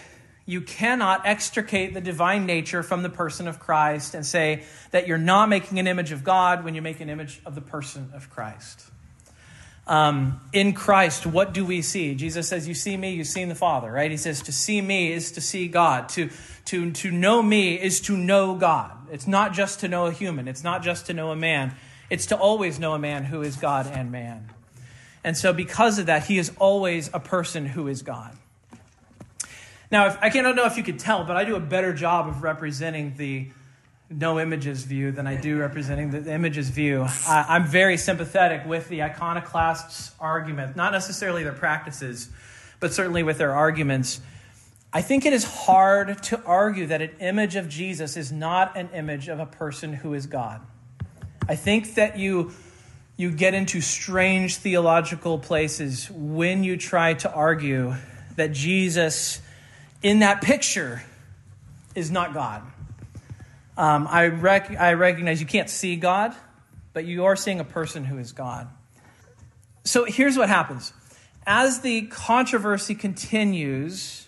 you 0.46 0.60
cannot 0.60 1.26
extricate 1.26 1.94
the 1.94 2.00
divine 2.00 2.44
nature 2.44 2.82
from 2.82 3.02
the 3.02 3.08
person 3.08 3.48
of 3.48 3.58
Christ 3.58 4.14
and 4.14 4.26
say 4.26 4.64
that 4.90 5.06
you're 5.06 5.16
not 5.16 5.48
making 5.48 5.78
an 5.78 5.86
image 5.86 6.12
of 6.12 6.22
God 6.22 6.64
when 6.64 6.74
you 6.74 6.82
make 6.82 7.00
an 7.00 7.08
image 7.08 7.40
of 7.46 7.54
the 7.54 7.62
person 7.62 8.10
of 8.14 8.28
Christ. 8.28 8.84
Um, 9.86 10.40
in 10.52 10.72
Christ, 10.72 11.26
what 11.26 11.52
do 11.52 11.64
we 11.64 11.82
see? 11.82 12.14
Jesus 12.14 12.48
says, 12.48 12.68
You 12.68 12.74
see 12.74 12.96
me, 12.96 13.14
you've 13.14 13.26
seen 13.26 13.48
the 13.48 13.54
Father, 13.54 13.90
right? 13.90 14.10
He 14.10 14.16
says, 14.16 14.42
To 14.42 14.52
see 14.52 14.80
me 14.80 15.12
is 15.12 15.32
to 15.32 15.40
see 15.40 15.66
God. 15.66 16.10
To, 16.10 16.30
to, 16.66 16.90
to 16.90 17.10
know 17.10 17.42
me 17.42 17.74
is 17.74 18.00
to 18.02 18.16
know 18.16 18.54
God. 18.54 18.92
It's 19.10 19.26
not 19.26 19.52
just 19.52 19.80
to 19.80 19.88
know 19.88 20.06
a 20.06 20.12
human, 20.12 20.46
it's 20.46 20.64
not 20.64 20.82
just 20.82 21.06
to 21.06 21.14
know 21.14 21.32
a 21.32 21.36
man, 21.36 21.74
it's 22.10 22.26
to 22.26 22.36
always 22.36 22.78
know 22.78 22.92
a 22.92 22.98
man 22.98 23.24
who 23.24 23.42
is 23.42 23.56
God 23.56 23.86
and 23.86 24.12
man. 24.12 24.50
And 25.24 25.36
so, 25.36 25.52
because 25.52 25.98
of 25.98 26.06
that, 26.06 26.24
he 26.24 26.38
is 26.38 26.52
always 26.58 27.10
a 27.14 27.18
person 27.18 27.64
who 27.64 27.88
is 27.88 28.02
God. 28.02 28.36
Now, 29.90 30.06
if, 30.08 30.18
I 30.20 30.28
don't 30.28 30.54
know 30.54 30.66
if 30.66 30.76
you 30.76 30.82
could 30.82 30.98
tell, 30.98 31.24
but 31.24 31.36
I 31.36 31.44
do 31.44 31.56
a 31.56 31.60
better 31.60 31.94
job 31.94 32.28
of 32.28 32.42
representing 32.42 33.14
the 33.16 33.48
no 34.10 34.38
images 34.38 34.84
view 34.84 35.12
than 35.12 35.26
I 35.26 35.36
do 35.36 35.58
representing 35.58 36.10
the 36.10 36.32
images 36.32 36.68
view. 36.68 37.06
I, 37.26 37.56
am 37.56 37.66
very 37.66 37.96
sympathetic 37.96 38.66
with 38.66 38.88
the 38.88 39.02
iconoclasts' 39.02 40.12
argument, 40.20 40.76
not 40.76 40.92
necessarily 40.92 41.42
their 41.42 41.52
practices, 41.52 42.28
but 42.80 42.92
certainly 42.92 43.22
with 43.22 43.38
their 43.38 43.54
arguments. 43.54 44.20
I 44.92 45.00
think 45.00 45.24
it 45.26 45.32
is 45.32 45.44
hard 45.44 46.22
to 46.24 46.42
argue 46.44 46.86
that 46.86 47.02
an 47.02 47.10
image 47.18 47.56
of 47.56 47.68
Jesus 47.68 48.16
is 48.16 48.30
not 48.30 48.76
an 48.76 48.90
image 48.94 49.28
of 49.28 49.40
a 49.40 49.46
person 49.46 49.92
who 49.92 50.14
is 50.14 50.26
God. 50.26 50.60
I 51.48 51.56
think 51.56 51.94
that 51.94 52.18
you 52.18 52.52
you 53.16 53.30
get 53.30 53.54
into 53.54 53.80
strange 53.80 54.56
theological 54.56 55.38
places 55.38 56.10
when 56.10 56.64
you 56.64 56.76
try 56.76 57.14
to 57.14 57.32
argue 57.32 57.94
that 58.36 58.52
Jesus 58.52 59.40
in 60.02 60.20
that 60.20 60.42
picture 60.42 61.02
is 61.94 62.10
not 62.10 62.34
God. 62.34 62.62
Um, 63.76 64.06
I, 64.08 64.26
rec- 64.26 64.78
I 64.78 64.92
recognize 64.94 65.40
you 65.40 65.46
can't 65.46 65.70
see 65.70 65.96
God, 65.96 66.34
but 66.92 67.04
you 67.04 67.24
are 67.24 67.36
seeing 67.36 67.60
a 67.60 67.64
person 67.64 68.04
who 68.04 68.18
is 68.18 68.32
God. 68.32 68.68
So 69.84 70.04
here's 70.04 70.36
what 70.36 70.48
happens 70.48 70.92
as 71.46 71.80
the 71.80 72.02
controversy 72.02 72.94
continues, 72.94 74.26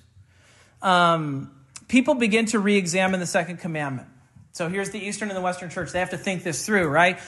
um, 0.82 1.50
people 1.88 2.14
begin 2.14 2.46
to 2.46 2.58
re 2.58 2.76
examine 2.76 3.20
the 3.20 3.26
second 3.26 3.58
commandment. 3.58 4.08
So 4.52 4.68
here's 4.68 4.90
the 4.90 4.98
Eastern 4.98 5.28
and 5.28 5.36
the 5.36 5.42
Western 5.42 5.70
Church. 5.70 5.92
They 5.92 5.98
have 5.98 6.10
to 6.10 6.18
think 6.18 6.42
this 6.42 6.64
through, 6.64 6.88
right? 6.88 7.18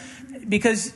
Because 0.49 0.92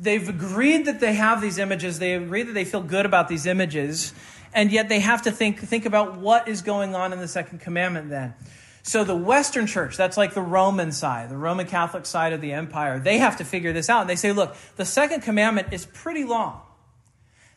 they've 0.00 0.28
agreed 0.28 0.86
that 0.86 0.98
they 0.98 1.14
have 1.14 1.40
these 1.40 1.58
images, 1.58 1.98
they 1.98 2.14
agree 2.14 2.42
that 2.42 2.52
they 2.52 2.64
feel 2.64 2.82
good 2.82 3.06
about 3.06 3.28
these 3.28 3.46
images, 3.46 4.14
and 4.52 4.72
yet 4.72 4.88
they 4.88 5.00
have 5.00 5.22
to 5.22 5.30
think, 5.30 5.60
think 5.60 5.86
about 5.86 6.16
what 6.16 6.48
is 6.48 6.62
going 6.62 6.94
on 6.94 7.12
in 7.12 7.18
the 7.20 7.28
second 7.28 7.60
commandment 7.60 8.08
then. 8.08 8.34
So 8.82 9.04
the 9.04 9.14
Western 9.14 9.66
church, 9.66 9.96
that's 9.96 10.16
like 10.16 10.32
the 10.32 10.40
Roman 10.40 10.90
side, 10.90 11.28
the 11.28 11.36
Roman 11.36 11.66
Catholic 11.66 12.06
side 12.06 12.32
of 12.32 12.40
the 12.40 12.52
empire, 12.52 12.98
they 12.98 13.18
have 13.18 13.36
to 13.36 13.44
figure 13.44 13.74
this 13.74 13.90
out. 13.90 14.00
And 14.00 14.10
they 14.10 14.16
say, 14.16 14.32
look, 14.32 14.56
the 14.76 14.86
second 14.86 15.20
commandment 15.20 15.68
is 15.72 15.84
pretty 15.84 16.24
long. 16.24 16.62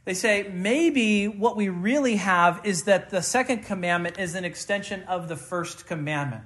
They 0.05 0.13
say 0.13 0.51
maybe 0.53 1.29
what 1.29 1.55
we 1.55 1.69
really 1.69 2.17
have 2.17 2.59
is 2.65 2.83
that 2.83 3.09
the 3.09 3.21
second 3.21 3.63
commandment 3.63 4.19
is 4.19 4.35
an 4.35 4.43
extension 4.43 5.03
of 5.03 5.29
the 5.29 5.37
first 5.37 5.87
commandment. 5.87 6.43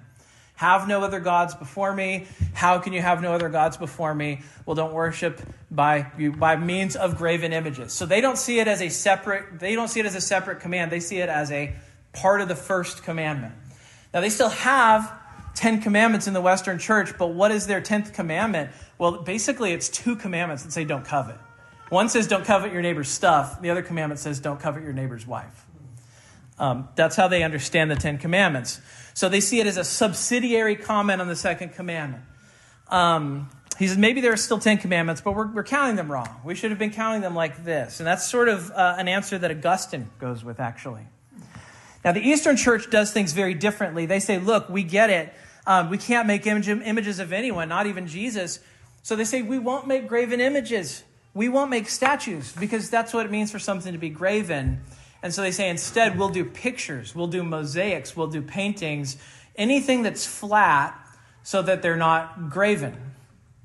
Have 0.58 0.88
no 0.88 1.02
other 1.02 1.20
gods 1.20 1.56
before 1.56 1.94
me. 1.94 2.28
How 2.54 2.80
can 2.80 2.92
you 2.92 3.02
have 3.02 3.22
no 3.22 3.32
other 3.32 3.48
gods 3.48 3.78
before 3.78 4.14
me? 4.14 4.42
Well, 4.66 4.76
don't 4.76 4.94
worship 4.94 5.42
by 5.72 6.12
by 6.38 6.56
means 6.56 6.96
of 6.96 7.18
graven 7.18 7.54
images. 7.54 7.94
So 7.94 8.06
they 8.06 8.22
don't 8.22 8.38
see 8.38 8.60
it 8.60 8.68
as 8.68 8.82
a 8.82 8.90
separate 8.90 9.60
they 9.60 9.76
don't 9.76 9.88
see 9.88 10.00
it 10.00 10.06
as 10.06 10.16
a 10.16 10.22
separate 10.22 10.60
command. 10.60 10.92
They 10.92 11.00
see 11.00 11.20
it 11.20 11.30
as 11.30 11.52
a 11.52 11.76
part 12.12 12.42
of 12.42 12.48
the 12.48 12.56
first 12.56 13.04
commandment. 13.04 13.54
Now 14.14 14.22
they 14.22 14.30
still 14.30 14.50
have 14.50 15.14
10 15.56 15.82
commandments 15.82 16.28
in 16.28 16.34
the 16.34 16.42
Western 16.42 16.80
church, 16.80 17.18
but 17.18 17.28
what 17.28 17.52
is 17.52 17.68
their 17.68 17.82
10th 17.82 18.14
commandment? 18.14 18.72
Well, 18.98 19.24
basically 19.24 19.74
it's 19.74 19.90
two 19.90 20.16
commandments 20.16 20.64
that 20.64 20.72
say 20.72 20.86
don't 20.86 21.06
covet. 21.06 21.38
One 21.90 22.10
says, 22.10 22.28
don't 22.28 22.46
covet 22.46 22.74
your 22.74 22.82
neighbor's 22.82 23.10
stuff. 23.10 23.62
The 23.62 23.70
other 23.70 23.82
commandment 23.82 24.20
says, 24.20 24.40
don't 24.40 24.60
covet 24.60 24.84
your 24.84 24.94
neighbor's 24.94 25.26
wife. 25.26 25.66
Um, 26.60 26.90
that's 26.96 27.16
how 27.16 27.28
they 27.28 27.44
understand 27.44 27.92
the 27.92 27.96
Ten 27.96 28.18
Commandments. 28.18 28.82
So 29.18 29.30
they 29.30 29.42
see 29.42 29.60
it 29.60 29.66
as 29.66 29.78
a 29.78 29.84
subsidiary 29.84 30.76
comment 30.76 31.22
on 31.22 31.28
the 31.28 31.36
second 31.36 31.74
commandment. 31.74 32.24
Um, 32.88 33.50
he 33.80 33.88
says, 33.88 33.98
maybe 33.98 34.22
there 34.22 34.32
are 34.32 34.38
still 34.38 34.60
Ten 34.60 34.78
Commandments, 34.78 35.22
but 35.22 35.32
we're, 35.32 35.48
we're 35.48 35.64
counting 35.64 35.96
them 35.96 36.12
wrong. 36.12 36.30
We 36.44 36.54
should 36.54 36.70
have 36.70 36.78
been 36.78 36.92
counting 36.92 37.22
them 37.22 37.34
like 37.34 37.64
this. 37.64 38.00
And 38.00 38.06
that's 38.06 38.30
sort 38.30 38.48
of 38.48 38.70
uh, 38.70 38.94
an 38.96 39.08
answer 39.08 39.40
that 39.40 39.50
Augustine 39.50 40.12
goes 40.20 40.44
with, 40.44 40.60
actually. 40.60 41.02
Now, 42.06 42.12
the 42.12 42.22
Eastern 42.22 42.58
Church 42.58 42.92
does 42.92 43.12
things 43.12 43.34
very 43.34 43.56
differently. 43.56 44.06
They 44.06 44.20
say, 44.20 44.38
look, 44.38 44.70
we 44.70 44.84
get 44.84 45.10
it. 45.10 45.34
Um, 45.66 45.90
we 45.90 45.98
can't 45.98 46.28
make 46.28 46.46
image, 46.46 46.70
images 46.70 47.18
of 47.18 47.34
anyone, 47.34 47.70
not 47.70 47.88
even 47.88 48.06
Jesus. 48.06 48.60
So 49.02 49.16
they 49.16 49.26
say, 49.26 49.42
we 49.42 49.58
won't 49.58 49.88
make 49.88 50.08
graven 50.08 50.40
images. 50.40 51.04
We 51.34 51.50
won't 51.50 51.72
make 51.72 51.90
statues 51.90 52.54
because 52.54 52.92
that's 52.92 53.16
what 53.16 53.26
it 53.26 53.32
means 53.32 53.52
for 53.52 53.58
something 53.58 53.94
to 53.94 53.98
be 53.98 54.10
graven. 54.10 54.82
And 55.24 55.34
so 55.34 55.42
they 55.42 55.52
say, 55.52 55.70
instead, 55.70 56.18
we'll 56.18 56.30
do 56.30 56.46
pictures, 56.46 57.16
we'll 57.16 57.28
do 57.28 57.44
mosaics, 57.44 58.16
we'll 58.16 58.28
do 58.28 58.42
paintings, 58.42 59.18
anything 59.56 60.04
that's 60.04 60.26
flat 60.26 60.98
so 61.44 61.62
that 61.62 61.82
they're 61.82 61.98
not 61.98 62.50
graven. 62.50 62.96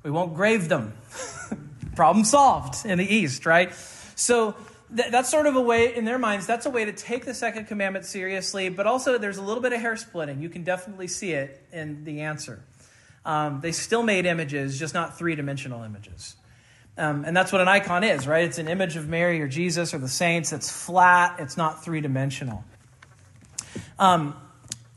We 0.03 0.11
won't 0.11 0.35
grave 0.35 0.69
them. 0.69 0.95
Problem 1.97 2.25
solved 2.25 2.87
in 2.87 2.99
the 2.99 3.15
East, 3.15 3.45
right? 3.45 3.73
So 4.15 4.55
th- 4.97 5.11
that's 5.11 5.31
sort 5.31 5.47
of 5.47 5.57
a 5.57 5.61
way, 5.61 5.95
in 5.95 6.05
their 6.05 6.19
minds, 6.19 6.47
that's 6.47 6.65
a 6.65 6.71
way 6.71 6.85
to 6.85 6.93
take 6.93 7.25
the 7.25 7.35
second 7.35 7.67
commandment 7.67 8.07
seriously, 8.07 8.69
but 8.69 8.87
also 8.87 9.19
there's 9.19 9.37
a 9.37 9.43
little 9.43 9.63
bit 9.63 9.73
of 9.73 9.81
hair 9.81 9.97
splitting. 9.97 10.41
You 10.41 10.49
can 10.49 10.65
definitely 10.65 11.09
see 11.09 11.33
it 11.33 11.63
in 11.73 12.05
the 12.05 12.23
answer. 12.23 12.63
Um, 13.25 13.61
they 13.61 13.73
still 13.73 14.03
made 14.03 14.27
images, 14.27 14.79
just 14.79 14.95
not 14.95 15.19
three 15.19 15.35
dimensional 15.35 15.83
images. 15.83 16.37
Um, 16.99 17.25
and 17.25 17.35
that's 17.35 17.53
what 17.53 17.61
an 17.61 17.69
icon 17.69 18.05
is, 18.05 18.27
right? 18.27 18.45
It's 18.45 18.59
an 18.59 18.69
image 18.69 18.97
of 18.97 19.09
Mary 19.09 19.41
or 19.41 19.49
Jesus 19.49 19.95
or 19.95 19.99
the 19.99 20.09
saints. 20.09 20.53
It's 20.53 20.71
flat, 20.71 21.37
it's 21.39 21.57
not 21.57 21.83
three 21.83 22.01
dimensional. 22.01 22.65
Um, 23.99 24.37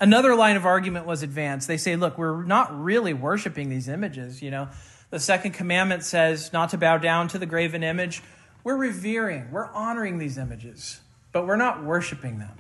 another 0.01 0.36
line 0.36 0.58
of 0.58 0.65
argument 0.65 1.05
was 1.05 1.23
advanced. 1.23 1.67
They 1.67 1.77
say, 1.77 1.95
look, 1.95 2.17
we're 2.17 2.43
not 2.43 2.77
really 2.77 3.13
worshiping 3.13 3.69
these 3.69 3.88
images. 3.88 4.41
You 4.41 4.51
know, 4.51 4.67
the 5.10 5.19
second 5.19 5.53
commandment 5.53 6.03
says 6.03 6.51
not 6.51 6.71
to 6.71 6.77
bow 6.77 6.97
down 6.97 7.29
to 7.29 7.38
the 7.38 7.45
graven 7.45 7.84
image. 7.84 8.21
We're 8.65 8.75
revering, 8.75 9.51
we're 9.51 9.67
honoring 9.67 10.17
these 10.17 10.38
images, 10.38 10.99
but 11.31 11.47
we're 11.47 11.55
not 11.55 11.84
worshiping 11.84 12.39
them. 12.39 12.58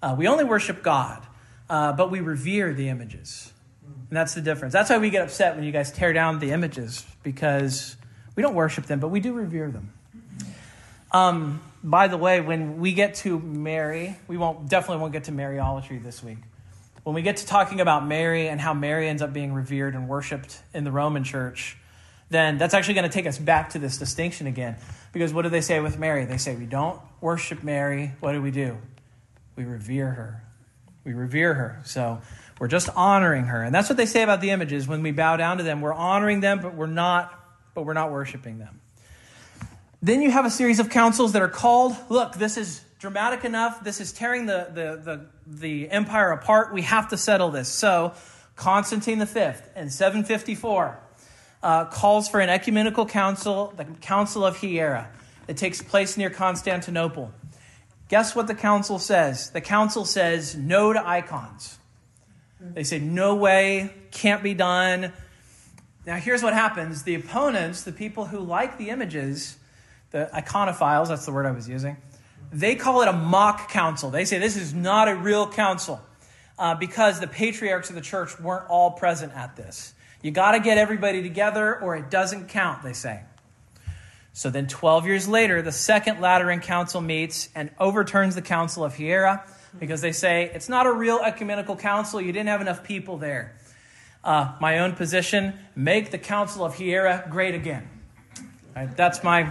Uh, 0.00 0.14
we 0.16 0.28
only 0.28 0.44
worship 0.44 0.82
God, 0.82 1.26
uh, 1.68 1.92
but 1.92 2.10
we 2.10 2.20
revere 2.20 2.72
the 2.72 2.88
images. 2.88 3.52
And 3.84 4.16
that's 4.16 4.32
the 4.32 4.40
difference. 4.40 4.72
That's 4.72 4.88
why 4.88 4.96
we 4.98 5.10
get 5.10 5.24
upset 5.24 5.56
when 5.56 5.64
you 5.64 5.72
guys 5.72 5.92
tear 5.92 6.14
down 6.14 6.38
the 6.38 6.52
images, 6.52 7.04
because 7.22 7.96
we 8.38 8.42
don't 8.42 8.54
worship 8.54 8.86
them, 8.86 9.00
but 9.00 9.08
we 9.08 9.18
do 9.18 9.32
revere 9.32 9.68
them. 9.68 9.92
Um, 11.10 11.60
by 11.82 12.06
the 12.06 12.16
way, 12.16 12.40
when 12.40 12.78
we 12.78 12.92
get 12.92 13.16
to 13.16 13.36
Mary, 13.36 14.16
we 14.28 14.36
won't 14.36 14.68
definitely 14.68 15.00
won't 15.00 15.12
get 15.12 15.24
to 15.24 15.32
Mariolatry 15.32 16.00
this 16.00 16.22
week. 16.22 16.38
When 17.02 17.16
we 17.16 17.22
get 17.22 17.38
to 17.38 17.46
talking 17.46 17.80
about 17.80 18.06
Mary 18.06 18.46
and 18.46 18.60
how 18.60 18.74
Mary 18.74 19.08
ends 19.08 19.22
up 19.22 19.32
being 19.32 19.54
revered 19.54 19.96
and 19.96 20.08
worshipped 20.08 20.56
in 20.72 20.84
the 20.84 20.92
Roman 20.92 21.24
church, 21.24 21.76
then 22.30 22.58
that's 22.58 22.74
actually 22.74 22.94
going 22.94 23.10
to 23.10 23.12
take 23.12 23.26
us 23.26 23.38
back 23.38 23.70
to 23.70 23.80
this 23.80 23.98
distinction 23.98 24.46
again. 24.46 24.76
Because 25.12 25.32
what 25.32 25.42
do 25.42 25.48
they 25.48 25.60
say 25.60 25.80
with 25.80 25.98
Mary? 25.98 26.24
They 26.24 26.38
say, 26.38 26.54
We 26.54 26.66
don't 26.66 27.00
worship 27.20 27.64
Mary. 27.64 28.12
What 28.20 28.34
do 28.34 28.40
we 28.40 28.52
do? 28.52 28.78
We 29.56 29.64
revere 29.64 30.10
her. 30.10 30.44
We 31.02 31.12
revere 31.12 31.54
her. 31.54 31.80
So 31.84 32.20
we're 32.60 32.68
just 32.68 32.88
honoring 32.94 33.46
her. 33.46 33.64
And 33.64 33.74
that's 33.74 33.88
what 33.88 33.96
they 33.96 34.06
say 34.06 34.22
about 34.22 34.40
the 34.40 34.50
images. 34.50 34.86
When 34.86 35.02
we 35.02 35.10
bow 35.10 35.36
down 35.36 35.58
to 35.58 35.64
them, 35.64 35.80
we're 35.80 35.92
honoring 35.92 36.38
them, 36.38 36.60
but 36.60 36.76
we're 36.76 36.86
not, 36.86 37.34
but 37.74 37.82
we're 37.82 37.92
not 37.92 38.10
worshiping 38.10 38.58
them. 38.58 38.80
Then 40.00 40.22
you 40.22 40.30
have 40.30 40.44
a 40.44 40.50
series 40.50 40.78
of 40.78 40.90
councils 40.90 41.32
that 41.32 41.42
are 41.42 41.48
called, 41.48 41.96
look, 42.08 42.34
this 42.34 42.56
is 42.56 42.82
dramatic 42.98 43.44
enough. 43.44 43.82
This 43.82 44.00
is 44.00 44.12
tearing 44.12 44.46
the, 44.46 44.68
the, 44.72 45.00
the, 45.02 45.26
the 45.46 45.90
empire 45.90 46.30
apart. 46.30 46.72
We 46.72 46.82
have 46.82 47.08
to 47.08 47.16
settle 47.16 47.50
this. 47.50 47.68
So 47.68 48.12
Constantine 48.54 49.24
V 49.24 49.40
in 49.76 49.90
754 49.90 51.00
uh, 51.62 51.84
calls 51.86 52.28
for 52.28 52.40
an 52.40 52.48
ecumenical 52.48 53.06
council, 53.06 53.72
the 53.76 53.84
Council 53.84 54.44
of 54.44 54.56
Hiera. 54.56 55.08
It 55.48 55.56
takes 55.56 55.82
place 55.82 56.16
near 56.16 56.30
Constantinople. 56.30 57.32
Guess 58.08 58.34
what 58.34 58.46
the 58.46 58.54
council 58.54 58.98
says? 58.98 59.50
The 59.50 59.60
council 59.60 60.04
says 60.04 60.56
no 60.56 60.92
to 60.92 61.06
icons. 61.06 61.78
They 62.60 62.82
say, 62.82 62.98
no 62.98 63.36
way, 63.36 63.92
can't 64.10 64.42
be 64.42 64.54
done. 64.54 65.12
Now, 66.08 66.16
here's 66.16 66.42
what 66.42 66.54
happens 66.54 67.02
the 67.02 67.16
opponents, 67.16 67.82
the 67.82 67.92
people 67.92 68.24
who 68.24 68.38
like 68.38 68.78
the 68.78 68.88
images, 68.88 69.58
the 70.10 70.30
iconophiles, 70.32 71.08
that's 71.08 71.26
the 71.26 71.32
word 71.32 71.44
I 71.44 71.50
was 71.50 71.68
using, 71.68 71.98
they 72.50 72.76
call 72.76 73.02
it 73.02 73.08
a 73.08 73.12
mock 73.12 73.70
council. 73.70 74.08
They 74.08 74.24
say 74.24 74.38
this 74.38 74.56
is 74.56 74.72
not 74.72 75.08
a 75.08 75.14
real 75.14 75.46
council 75.46 76.00
uh, 76.58 76.76
because 76.76 77.20
the 77.20 77.26
patriarchs 77.26 77.90
of 77.90 77.94
the 77.94 78.00
church 78.00 78.40
weren't 78.40 78.70
all 78.70 78.92
present 78.92 79.34
at 79.34 79.54
this. 79.56 79.92
You 80.22 80.30
got 80.30 80.52
to 80.52 80.60
get 80.60 80.78
everybody 80.78 81.22
together 81.22 81.78
or 81.78 81.94
it 81.94 82.10
doesn't 82.10 82.48
count, 82.48 82.82
they 82.82 82.94
say. 82.94 83.20
So 84.32 84.48
then, 84.48 84.66
12 84.66 85.04
years 85.04 85.28
later, 85.28 85.60
the 85.60 85.72
Second 85.72 86.22
Lateran 86.22 86.60
Council 86.60 87.02
meets 87.02 87.50
and 87.54 87.70
overturns 87.78 88.34
the 88.34 88.40
Council 88.40 88.82
of 88.82 88.94
Hiera 88.94 89.46
because 89.78 90.00
they 90.00 90.12
say 90.12 90.50
it's 90.54 90.70
not 90.70 90.86
a 90.86 90.92
real 90.92 91.20
ecumenical 91.22 91.76
council. 91.76 92.18
You 92.18 92.32
didn't 92.32 92.48
have 92.48 92.62
enough 92.62 92.82
people 92.82 93.18
there. 93.18 93.56
Uh, 94.28 94.52
my 94.60 94.80
own 94.80 94.92
position 94.92 95.54
make 95.74 96.10
the 96.10 96.18
Council 96.18 96.62
of 96.62 96.74
Hiera 96.74 97.30
great 97.30 97.54
again. 97.54 97.88
Right, 98.76 98.94
that's 98.94 99.24
my, 99.24 99.50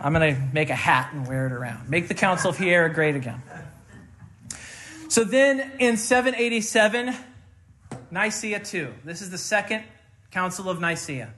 I'm 0.00 0.12
going 0.12 0.34
to 0.34 0.42
make 0.52 0.68
a 0.68 0.74
hat 0.74 1.12
and 1.12 1.28
wear 1.28 1.46
it 1.46 1.52
around. 1.52 1.88
Make 1.88 2.08
the 2.08 2.14
Council 2.14 2.50
of 2.50 2.56
Hiera 2.56 2.92
great 2.92 3.14
again. 3.14 3.40
So 5.06 5.22
then 5.22 5.70
in 5.78 5.96
787, 5.96 7.14
Nicaea 8.10 8.58
2, 8.58 8.94
This 9.04 9.22
is 9.22 9.30
the 9.30 9.38
second 9.38 9.84
Council 10.32 10.68
of 10.68 10.80
Nicaea. 10.80 11.32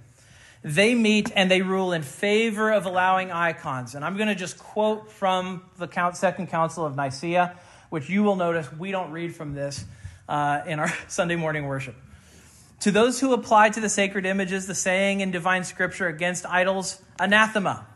They 0.62 0.94
meet 0.94 1.30
and 1.36 1.50
they 1.50 1.60
rule 1.60 1.92
in 1.92 2.00
favor 2.00 2.72
of 2.72 2.86
allowing 2.86 3.30
icons. 3.30 3.94
And 3.94 4.02
I'm 4.02 4.16
going 4.16 4.28
to 4.28 4.34
just 4.34 4.58
quote 4.58 5.12
from 5.12 5.62
the 5.76 6.12
Second 6.14 6.46
Council 6.46 6.86
of 6.86 6.96
Nicaea, 6.96 7.54
which 7.90 8.08
you 8.08 8.22
will 8.22 8.36
notice 8.36 8.72
we 8.72 8.92
don't 8.92 9.10
read 9.10 9.34
from 9.34 9.52
this 9.52 9.84
uh, 10.26 10.62
in 10.66 10.78
our 10.78 10.90
Sunday 11.08 11.36
morning 11.36 11.66
worship. 11.66 11.96
To 12.80 12.90
those 12.90 13.20
who 13.20 13.32
apply 13.32 13.70
to 13.70 13.80
the 13.80 13.88
sacred 13.88 14.26
images 14.26 14.66
the 14.66 14.74
saying 14.74 15.20
in 15.20 15.30
divine 15.30 15.64
scripture 15.64 16.08
against 16.08 16.46
idols, 16.46 17.00
anathema. 17.18 17.86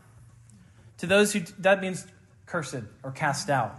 To 0.97 1.07
those 1.07 1.33
who, 1.33 1.41
that 1.59 1.81
means 1.81 2.05
cursed 2.45 2.83
or 3.03 3.11
cast 3.11 3.49
out. 3.49 3.75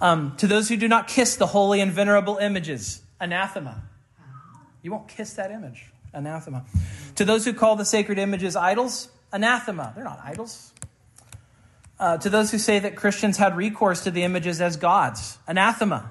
Um, 0.00 0.34
to 0.38 0.46
those 0.46 0.68
who 0.68 0.76
do 0.76 0.88
not 0.88 1.08
kiss 1.08 1.36
the 1.36 1.46
holy 1.46 1.80
and 1.80 1.92
venerable 1.92 2.36
images, 2.38 3.02
anathema. 3.20 3.82
You 4.82 4.90
won't 4.90 5.08
kiss 5.08 5.34
that 5.34 5.50
image. 5.50 5.86
Anathema. 6.12 6.64
To 7.16 7.24
those 7.24 7.44
who 7.44 7.54
call 7.54 7.76
the 7.76 7.84
sacred 7.84 8.18
images 8.18 8.56
idols, 8.56 9.08
anathema. 9.32 9.92
They're 9.94 10.04
not 10.04 10.20
idols. 10.22 10.72
Uh, 11.98 12.18
to 12.18 12.28
those 12.28 12.50
who 12.50 12.58
say 12.58 12.80
that 12.80 12.96
Christians 12.96 13.36
had 13.36 13.56
recourse 13.56 14.02
to 14.04 14.10
the 14.10 14.24
images 14.24 14.60
as 14.60 14.76
gods, 14.76 15.38
anathema. 15.46 16.10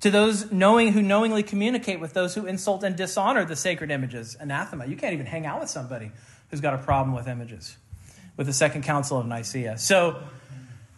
To 0.00 0.10
those 0.10 0.52
knowing 0.52 0.92
who 0.92 1.02
knowingly 1.02 1.42
communicate 1.42 2.00
with 2.00 2.12
those 2.12 2.34
who 2.34 2.46
insult 2.46 2.84
and 2.84 2.96
dishonor 2.96 3.44
the 3.44 3.56
sacred 3.56 3.90
images, 3.90 4.36
anathema. 4.38 4.86
You 4.86 4.96
can't 4.96 5.14
even 5.14 5.26
hang 5.26 5.46
out 5.46 5.60
with 5.60 5.70
somebody 5.70 6.12
who's 6.50 6.60
got 6.60 6.74
a 6.74 6.78
problem 6.78 7.14
with 7.14 7.28
images. 7.28 7.76
With 8.36 8.46
the 8.46 8.52
Second 8.52 8.82
Council 8.82 9.18
of 9.18 9.26
Nicaea. 9.26 9.78
So, 9.78 10.20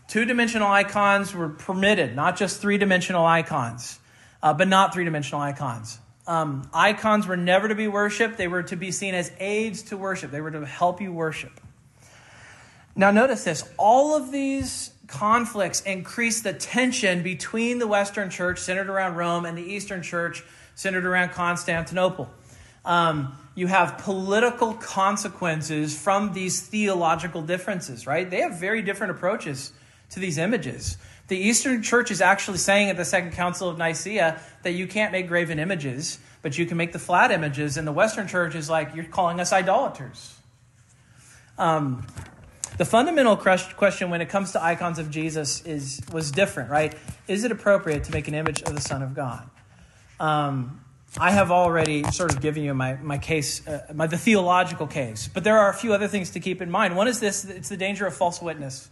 two 0.08 0.24
dimensional 0.24 0.68
icons 0.68 1.32
were 1.32 1.48
permitted, 1.48 2.16
not 2.16 2.36
just 2.36 2.60
three 2.60 2.78
dimensional 2.78 3.24
icons, 3.24 4.00
uh, 4.42 4.54
but 4.54 4.66
not 4.66 4.92
three 4.92 5.04
dimensional 5.04 5.40
icons. 5.40 5.98
Um, 6.26 6.68
icons 6.74 7.26
were 7.26 7.36
never 7.36 7.68
to 7.68 7.74
be 7.74 7.88
worshiped, 7.88 8.36
they 8.36 8.48
were 8.48 8.64
to 8.64 8.76
be 8.76 8.90
seen 8.90 9.14
as 9.14 9.32
aids 9.38 9.82
to 9.84 9.96
worship, 9.96 10.30
they 10.30 10.40
were 10.40 10.50
to 10.50 10.66
help 10.66 11.00
you 11.00 11.12
worship. 11.12 11.60
Now, 12.94 13.12
notice 13.12 13.44
this 13.44 13.62
all 13.78 14.16
of 14.16 14.32
these 14.32 14.90
conflicts 15.08 15.80
increase 15.80 16.42
the 16.42 16.52
tension 16.52 17.22
between 17.22 17.78
the 17.78 17.88
Western 17.88 18.30
church, 18.30 18.60
centered 18.60 18.88
around 18.88 19.16
Rome, 19.16 19.44
and 19.44 19.58
the 19.58 19.62
Eastern 19.62 20.02
church, 20.02 20.44
centered 20.74 21.04
around 21.04 21.30
Constantinople. 21.30 22.30
Um, 22.84 23.36
you 23.54 23.66
have 23.66 23.98
political 23.98 24.74
consequences 24.74 25.98
from 25.98 26.32
these 26.32 26.60
theological 26.60 27.42
differences, 27.42 28.06
right? 28.06 28.30
They 28.30 28.42
have 28.42 28.60
very 28.60 28.82
different 28.82 29.10
approaches 29.10 29.72
to 30.10 30.20
these 30.20 30.38
images. 30.38 30.96
The 31.26 31.36
Eastern 31.36 31.82
Church 31.82 32.10
is 32.10 32.20
actually 32.20 32.58
saying 32.58 32.88
at 32.88 32.96
the 32.96 33.04
Second 33.04 33.32
Council 33.32 33.68
of 33.68 33.76
Nicaea 33.76 34.40
that 34.62 34.72
you 34.72 34.86
can't 34.86 35.12
make 35.12 35.28
graven 35.28 35.58
images, 35.58 36.18
but 36.40 36.56
you 36.56 36.64
can 36.64 36.76
make 36.76 36.92
the 36.92 36.98
flat 36.98 37.30
images. 37.30 37.76
And 37.76 37.86
the 37.86 37.92
Western 37.92 38.28
Church 38.28 38.54
is 38.54 38.70
like, 38.70 38.94
you're 38.94 39.04
calling 39.04 39.40
us 39.40 39.52
idolaters. 39.52 40.36
Um, 41.58 42.06
the 42.78 42.84
fundamental 42.84 43.36
question 43.36 44.10
when 44.10 44.20
it 44.20 44.28
comes 44.28 44.52
to 44.52 44.62
icons 44.62 44.98
of 44.98 45.10
Jesus 45.10 45.62
is 45.66 46.00
was 46.12 46.30
different, 46.30 46.70
right? 46.70 46.96
Is 47.26 47.44
it 47.44 47.52
appropriate 47.52 48.04
to 48.04 48.12
make 48.12 48.28
an 48.28 48.34
image 48.34 48.62
of 48.62 48.74
the 48.74 48.80
Son 48.80 49.02
of 49.02 49.14
God? 49.14 49.48
Um, 50.18 50.80
I 51.16 51.30
have 51.30 51.50
already 51.50 52.04
sort 52.04 52.32
of 52.32 52.40
given 52.40 52.62
you 52.62 52.74
my, 52.74 52.94
my 52.96 53.18
case, 53.18 53.66
uh, 53.66 53.92
my, 53.94 54.06
the 54.06 54.18
theological 54.18 54.86
case, 54.86 55.28
but 55.28 55.42
there 55.42 55.58
are 55.58 55.70
a 55.70 55.74
few 55.74 55.92
other 55.92 56.06
things 56.06 56.30
to 56.30 56.40
keep 56.40 56.60
in 56.60 56.70
mind. 56.70 56.96
One 56.96 57.08
is 57.08 57.18
this 57.18 57.44
it's 57.44 57.68
the 57.68 57.76
danger 57.76 58.06
of 58.06 58.14
false 58.14 58.40
witness. 58.40 58.88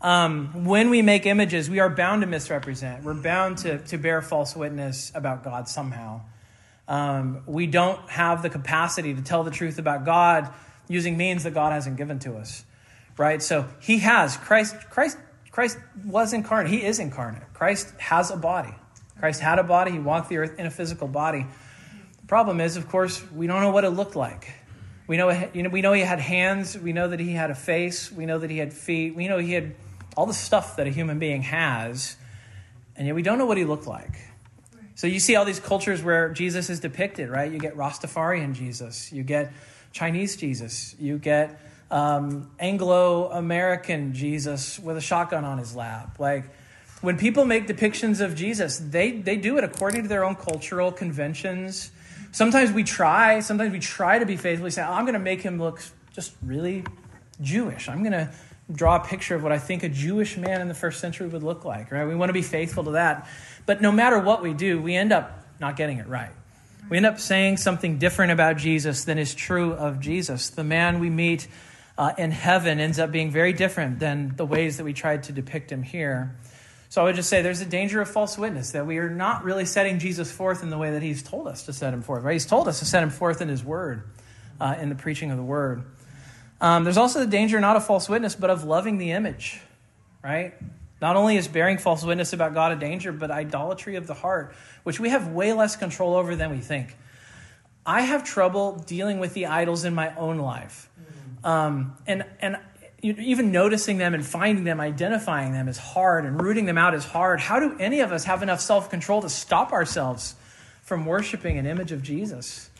Um, 0.00 0.64
when 0.64 0.90
we 0.90 1.02
make 1.02 1.26
images, 1.26 1.70
we 1.70 1.78
are 1.78 1.88
bound 1.88 2.22
to 2.22 2.26
misrepresent. 2.26 3.04
We're 3.04 3.14
bound 3.14 3.58
to, 3.58 3.78
to 3.78 3.98
bear 3.98 4.20
false 4.20 4.56
witness 4.56 5.12
about 5.14 5.44
God 5.44 5.68
somehow. 5.68 6.22
Um, 6.88 7.42
we 7.46 7.66
don't 7.66 8.00
have 8.08 8.42
the 8.42 8.50
capacity 8.50 9.14
to 9.14 9.22
tell 9.22 9.44
the 9.44 9.52
truth 9.52 9.78
about 9.78 10.04
God 10.04 10.52
using 10.88 11.16
means 11.16 11.44
that 11.44 11.54
God 11.54 11.72
hasn't 11.72 11.96
given 11.96 12.18
to 12.20 12.36
us, 12.36 12.64
right? 13.16 13.42
So 13.42 13.68
He 13.80 13.98
has 13.98 14.36
Christ. 14.36 14.76
Christ. 14.90 15.18
Christ 15.50 15.76
was 16.04 16.32
incarnate. 16.32 16.72
He 16.72 16.82
is 16.82 16.98
incarnate. 16.98 17.42
Christ 17.52 17.92
has 17.98 18.30
a 18.30 18.36
body. 18.36 18.74
Christ 19.18 19.40
had 19.40 19.58
a 19.58 19.62
body. 19.62 19.90
He 19.90 19.98
walked 19.98 20.30
the 20.30 20.38
earth 20.38 20.58
in 20.58 20.64
a 20.64 20.70
physical 20.70 21.06
body. 21.08 21.46
The 22.20 22.26
problem 22.26 22.60
is, 22.60 22.78
of 22.78 22.88
course, 22.88 23.22
we 23.32 23.46
don't 23.46 23.60
know 23.60 23.70
what 23.70 23.84
it 23.84 23.90
looked 23.90 24.16
like. 24.16 24.50
We 25.06 25.18
know, 25.18 25.30
you 25.52 25.62
know, 25.62 25.68
we 25.68 25.82
know 25.82 25.92
he 25.92 26.00
had 26.00 26.20
hands. 26.20 26.78
We 26.78 26.94
know 26.94 27.08
that 27.08 27.20
he 27.20 27.32
had 27.32 27.50
a 27.50 27.54
face. 27.54 28.10
We 28.10 28.24
know 28.24 28.38
that 28.38 28.48
he 28.48 28.56
had 28.56 28.72
feet. 28.72 29.14
We 29.14 29.28
know 29.28 29.36
he 29.38 29.52
had 29.52 29.74
all 30.16 30.26
the 30.26 30.34
stuff 30.34 30.76
that 30.76 30.86
a 30.86 30.90
human 30.90 31.18
being 31.18 31.42
has, 31.42 32.16
and 32.96 33.06
yet 33.06 33.14
we 33.14 33.22
don't 33.22 33.38
know 33.38 33.46
what 33.46 33.56
he 33.56 33.64
looked 33.64 33.86
like. 33.86 34.16
So 34.94 35.06
you 35.06 35.20
see 35.20 35.36
all 35.36 35.44
these 35.44 35.60
cultures 35.60 36.02
where 36.02 36.28
Jesus 36.30 36.70
is 36.70 36.80
depicted, 36.80 37.30
right? 37.30 37.50
You 37.50 37.58
get 37.58 37.76
Rastafarian 37.76 38.54
Jesus, 38.54 39.12
you 39.12 39.22
get 39.22 39.52
Chinese 39.92 40.36
Jesus, 40.36 40.94
you 40.98 41.18
get 41.18 41.58
um, 41.92 42.50
Anglo 42.58 43.30
American 43.30 44.14
Jesus 44.14 44.78
with 44.78 44.96
a 44.96 45.00
shotgun 45.00 45.44
on 45.44 45.58
his 45.58 45.76
lap. 45.76 46.18
Like 46.18 46.46
when 47.02 47.18
people 47.18 47.44
make 47.44 47.68
depictions 47.68 48.20
of 48.20 48.34
Jesus, 48.34 48.78
they, 48.78 49.12
they 49.12 49.36
do 49.36 49.58
it 49.58 49.64
according 49.64 50.02
to 50.02 50.08
their 50.08 50.24
own 50.24 50.34
cultural 50.34 50.90
conventions. 50.90 51.92
Sometimes 52.32 52.72
we 52.72 52.82
try, 52.82 53.40
sometimes 53.40 53.72
we 53.72 53.78
try 53.78 54.18
to 54.18 54.24
be 54.24 54.36
faithfully 54.36 54.70
say, 54.70 54.82
oh, 54.82 54.90
I'm 54.90 55.04
going 55.04 55.12
to 55.12 55.20
make 55.20 55.42
him 55.42 55.58
look 55.58 55.82
just 56.12 56.32
really 56.42 56.82
Jewish. 57.42 57.90
I'm 57.90 58.02
going 58.02 58.12
to 58.12 58.32
draw 58.72 58.96
a 58.96 59.04
picture 59.04 59.34
of 59.34 59.42
what 59.42 59.52
I 59.52 59.58
think 59.58 59.82
a 59.82 59.88
Jewish 59.90 60.38
man 60.38 60.62
in 60.62 60.68
the 60.68 60.74
first 60.74 60.98
century 60.98 61.28
would 61.28 61.42
look 61.42 61.66
like, 61.66 61.92
right? 61.92 62.06
We 62.06 62.14
want 62.14 62.30
to 62.30 62.34
be 62.34 62.42
faithful 62.42 62.84
to 62.84 62.92
that. 62.92 63.28
But 63.66 63.82
no 63.82 63.92
matter 63.92 64.18
what 64.18 64.42
we 64.42 64.54
do, 64.54 64.80
we 64.80 64.94
end 64.94 65.12
up 65.12 65.44
not 65.60 65.76
getting 65.76 65.98
it 65.98 66.08
right. 66.08 66.30
We 66.88 66.96
end 66.96 67.04
up 67.04 67.20
saying 67.20 67.58
something 67.58 67.98
different 67.98 68.32
about 68.32 68.56
Jesus 68.56 69.04
than 69.04 69.18
is 69.18 69.34
true 69.34 69.74
of 69.74 70.00
Jesus. 70.00 70.48
The 70.48 70.64
man 70.64 71.00
we 71.00 71.10
meet 71.10 71.48
uh, 71.98 72.12
in 72.18 72.30
heaven 72.30 72.80
ends 72.80 72.98
up 72.98 73.12
being 73.12 73.30
very 73.30 73.52
different 73.52 73.98
than 73.98 74.34
the 74.36 74.46
ways 74.46 74.78
that 74.78 74.84
we 74.84 74.92
tried 74.92 75.24
to 75.24 75.32
depict 75.32 75.70
him 75.70 75.82
here. 75.82 76.36
So 76.88 77.00
I 77.00 77.04
would 77.04 77.16
just 77.16 77.30
say 77.30 77.40
there's 77.40 77.60
a 77.60 77.66
danger 77.66 78.00
of 78.00 78.10
false 78.10 78.36
witness, 78.36 78.72
that 78.72 78.86
we 78.86 78.98
are 78.98 79.08
not 79.08 79.44
really 79.44 79.64
setting 79.64 79.98
Jesus 79.98 80.30
forth 80.30 80.62
in 80.62 80.70
the 80.70 80.76
way 80.76 80.90
that 80.90 81.02
he's 81.02 81.22
told 81.22 81.46
us 81.46 81.64
to 81.64 81.72
set 81.72 81.94
him 81.94 82.02
forth, 82.02 82.22
right? 82.22 82.34
He's 82.34 82.46
told 82.46 82.68
us 82.68 82.80
to 82.80 82.84
set 82.84 83.02
him 83.02 83.10
forth 83.10 83.40
in 83.40 83.48
his 83.48 83.64
word, 83.64 84.02
uh, 84.60 84.76
in 84.78 84.88
the 84.88 84.94
preaching 84.94 85.30
of 85.30 85.38
the 85.38 85.42
word. 85.42 85.84
Um, 86.60 86.84
there's 86.84 86.98
also 86.98 87.20
the 87.20 87.26
danger 87.26 87.60
not 87.60 87.76
of 87.76 87.86
false 87.86 88.08
witness, 88.08 88.34
but 88.34 88.50
of 88.50 88.64
loving 88.64 88.98
the 88.98 89.12
image, 89.12 89.60
right? 90.22 90.54
Not 91.00 91.16
only 91.16 91.36
is 91.36 91.48
bearing 91.48 91.78
false 91.78 92.04
witness 92.04 92.32
about 92.32 92.54
God 92.54 92.72
a 92.72 92.76
danger, 92.76 93.10
but 93.10 93.30
idolatry 93.30 93.96
of 93.96 94.06
the 94.06 94.14
heart, 94.14 94.54
which 94.84 95.00
we 95.00 95.08
have 95.08 95.28
way 95.28 95.52
less 95.52 95.76
control 95.76 96.14
over 96.14 96.36
than 96.36 96.50
we 96.50 96.58
think. 96.58 96.96
I 97.84 98.02
have 98.02 98.22
trouble 98.22 98.76
dealing 98.76 99.18
with 99.18 99.34
the 99.34 99.46
idols 99.46 99.84
in 99.84 99.94
my 99.94 100.14
own 100.14 100.38
life. 100.38 100.88
Um, 101.44 101.96
and, 102.06 102.24
and 102.40 102.56
even 103.02 103.50
noticing 103.50 103.98
them 103.98 104.14
and 104.14 104.24
finding 104.24 104.64
them, 104.64 104.80
identifying 104.80 105.52
them 105.52 105.68
is 105.68 105.78
hard, 105.78 106.24
and 106.24 106.40
rooting 106.40 106.66
them 106.66 106.78
out 106.78 106.94
is 106.94 107.04
hard. 107.04 107.40
How 107.40 107.58
do 107.58 107.76
any 107.78 108.00
of 108.00 108.12
us 108.12 108.24
have 108.24 108.42
enough 108.42 108.60
self 108.60 108.90
control 108.90 109.22
to 109.22 109.28
stop 109.28 109.72
ourselves 109.72 110.36
from 110.82 111.06
worshiping 111.06 111.58
an 111.58 111.66
image 111.66 111.92
of 111.92 112.02
Jesus? 112.02 112.70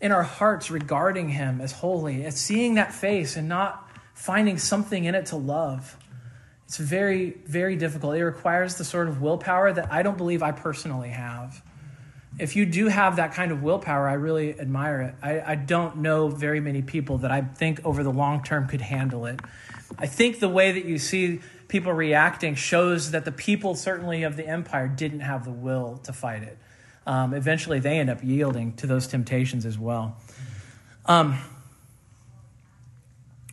in 0.00 0.12
our 0.12 0.22
hearts 0.22 0.70
regarding 0.70 1.28
him 1.28 1.60
as 1.60 1.72
holy, 1.72 2.24
as 2.24 2.36
seeing 2.36 2.74
that 2.74 2.92
face 2.92 3.36
and 3.36 3.48
not 3.48 3.88
finding 4.14 4.58
something 4.58 5.04
in 5.04 5.14
it 5.14 5.26
to 5.26 5.36
love. 5.36 5.96
It's 6.66 6.78
very, 6.78 7.30
very 7.46 7.76
difficult. 7.76 8.14
It 8.16 8.24
requires 8.24 8.76
the 8.76 8.84
sort 8.84 9.08
of 9.08 9.20
willpower 9.20 9.72
that 9.72 9.92
I 9.92 10.02
don't 10.02 10.16
believe 10.16 10.42
I 10.42 10.52
personally 10.52 11.10
have. 11.10 11.62
If 12.40 12.56
you 12.56 12.66
do 12.66 12.88
have 12.88 13.16
that 13.16 13.34
kind 13.34 13.52
of 13.52 13.62
willpower, 13.62 14.08
I 14.08 14.14
really 14.14 14.58
admire 14.58 15.00
it. 15.02 15.14
I, 15.22 15.52
I 15.52 15.54
don't 15.54 15.98
know 15.98 16.28
very 16.28 16.60
many 16.60 16.82
people 16.82 17.18
that 17.18 17.30
I 17.30 17.42
think 17.42 17.84
over 17.84 18.02
the 18.02 18.12
long 18.12 18.42
term 18.42 18.66
could 18.66 18.80
handle 18.80 19.26
it. 19.26 19.40
I 19.98 20.06
think 20.06 20.40
the 20.40 20.48
way 20.48 20.72
that 20.72 20.84
you 20.84 20.98
see 20.98 21.40
people 21.68 21.92
reacting 21.92 22.54
shows 22.54 23.10
that 23.10 23.24
the 23.24 23.32
people, 23.32 23.74
certainly 23.74 24.22
of 24.22 24.36
the 24.36 24.46
empire, 24.46 24.88
didn't 24.88 25.20
have 25.20 25.44
the 25.44 25.52
will 25.52 25.98
to 26.04 26.12
fight 26.12 26.42
it 26.42 26.58
um, 27.06 27.34
eventually 27.34 27.80
they 27.80 27.98
end 27.98 28.10
up 28.10 28.22
yielding 28.22 28.74
to 28.74 28.86
those 28.86 29.06
temptations 29.06 29.66
as 29.66 29.78
well. 29.78 30.16
Um, 31.06 31.38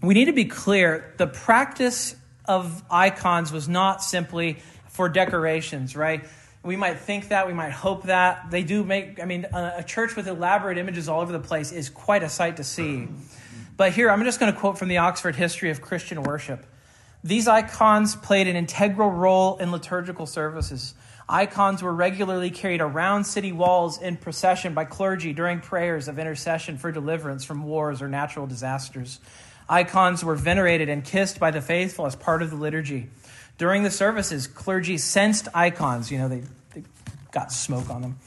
we 0.01 0.13
need 0.13 0.25
to 0.25 0.33
be 0.33 0.45
clear 0.45 1.13
the 1.17 1.27
practice 1.27 2.15
of 2.45 2.83
icons 2.89 3.51
was 3.51 3.67
not 3.67 4.03
simply 4.03 4.57
for 4.89 5.09
decorations, 5.09 5.95
right? 5.95 6.25
We 6.67 6.75
might 6.75 6.99
think 6.99 7.29
that, 7.29 7.47
we 7.47 7.53
might 7.53 7.71
hope 7.71 8.03
that. 8.03 8.51
They 8.51 8.63
do 8.63 8.83
make, 8.83 9.21
I 9.21 9.25
mean, 9.25 9.45
a, 9.53 9.75
a 9.77 9.83
church 9.83 10.17
with 10.17 10.27
elaborate 10.27 10.77
images 10.77 11.07
all 11.07 11.21
over 11.21 11.31
the 11.31 11.39
place 11.39 11.71
is 11.71 11.89
quite 11.89 12.23
a 12.23 12.29
sight 12.29 12.57
to 12.57 12.63
see. 12.65 13.07
But 13.77 13.93
here, 13.93 14.11
I'm 14.11 14.21
just 14.25 14.37
going 14.37 14.51
to 14.53 14.59
quote 14.59 14.77
from 14.77 14.89
the 14.89 14.97
Oxford 14.97 15.37
History 15.37 15.69
of 15.69 15.81
Christian 15.81 16.23
Worship. 16.23 16.65
These 17.23 17.47
icons 17.47 18.17
played 18.17 18.47
an 18.47 18.57
integral 18.57 19.09
role 19.09 19.57
in 19.59 19.71
liturgical 19.71 20.25
services. 20.25 20.93
Icons 21.29 21.81
were 21.81 21.93
regularly 21.93 22.49
carried 22.49 22.81
around 22.81 23.23
city 23.23 23.53
walls 23.53 24.01
in 24.01 24.17
procession 24.17 24.73
by 24.73 24.83
clergy 24.83 25.31
during 25.31 25.61
prayers 25.61 26.09
of 26.09 26.19
intercession 26.19 26.77
for 26.77 26.91
deliverance 26.91 27.45
from 27.45 27.63
wars 27.63 28.01
or 28.01 28.09
natural 28.09 28.45
disasters. 28.45 29.21
Icons 29.69 30.23
were 30.23 30.35
venerated 30.35 30.89
and 30.89 31.03
kissed 31.03 31.39
by 31.39 31.51
the 31.51 31.61
faithful 31.61 32.05
as 32.05 32.15
part 32.15 32.41
of 32.41 32.49
the 32.49 32.55
liturgy. 32.57 33.09
During 33.57 33.83
the 33.83 33.91
services, 33.91 34.47
clergy 34.47 34.97
censed 34.97 35.47
icons, 35.53 36.11
you 36.11 36.17
know, 36.17 36.27
they, 36.27 36.43
they 36.73 36.83
got 37.31 37.51
smoke 37.51 37.89
on 37.89 38.01
them, 38.01 38.19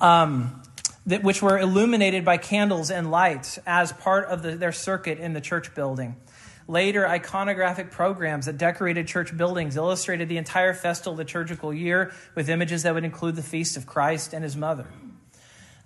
um, 0.00 0.62
that, 1.06 1.22
which 1.22 1.42
were 1.42 1.58
illuminated 1.58 2.24
by 2.24 2.38
candles 2.38 2.90
and 2.90 3.10
lights 3.10 3.58
as 3.66 3.92
part 3.92 4.26
of 4.26 4.42
the, 4.42 4.56
their 4.56 4.72
circuit 4.72 5.18
in 5.18 5.34
the 5.34 5.40
church 5.40 5.74
building. 5.74 6.16
Later, 6.66 7.02
iconographic 7.04 7.90
programs 7.90 8.46
that 8.46 8.56
decorated 8.56 9.08
church 9.08 9.36
buildings 9.36 9.76
illustrated 9.76 10.28
the 10.28 10.36
entire 10.36 10.72
festal 10.72 11.16
liturgical 11.16 11.74
year 11.74 12.12
with 12.34 12.48
images 12.48 12.84
that 12.84 12.94
would 12.94 13.04
include 13.04 13.34
the 13.34 13.42
feast 13.42 13.76
of 13.76 13.86
Christ 13.86 14.32
and 14.32 14.44
his 14.44 14.56
mother. 14.56 14.86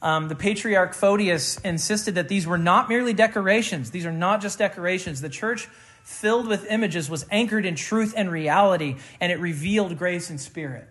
Um, 0.03 0.29
the 0.29 0.35
patriarch 0.35 0.93
Photius 0.93 1.59
insisted 1.61 2.17
that 2.17 2.29
these 2.29 2.47
were 2.47 2.59
not 2.59 2.91
merely 2.91 3.15
decorations. 3.15 3.91
These 3.91 4.05
are 4.05 4.13
not 4.13 4.43
just 4.43 4.59
decorations. 4.59 5.23
The 5.23 5.31
church, 5.31 5.67
filled 6.05 6.47
with 6.47 6.71
images, 6.71 7.11
was 7.11 7.27
anchored 7.31 7.67
in 7.67 7.75
truth 7.75 8.15
and 8.17 8.31
reality, 8.31 8.97
and 9.21 9.33
it 9.33 9.41
revealed 9.41 9.99
grace 9.99 10.31
and 10.31 10.41
spirit. 10.41 10.87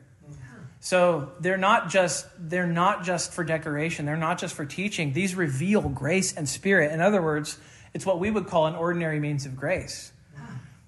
So 0.82 1.32
they're 1.40 1.56
not 1.56 1.90
just 1.90 2.28
they're 2.38 2.68
not 2.68 3.06
just 3.06 3.32
for 3.32 3.46
decoration. 3.46 4.06
They're 4.06 4.18
not 4.18 4.38
just 4.38 4.54
for 4.54 4.66
teaching. 4.66 5.14
These 5.14 5.34
reveal 5.34 5.82
grace 5.82 6.36
and 6.36 6.50
spirit. 6.50 6.92
In 6.92 7.00
other 7.00 7.22
words, 7.22 7.58
it's 7.94 8.06
what 8.06 8.20
we 8.20 8.30
would 8.30 8.48
call 8.48 8.68
an 8.68 8.76
ordinary 8.76 9.18
means 9.22 9.46
of 9.46 9.56
grace. 9.56 10.12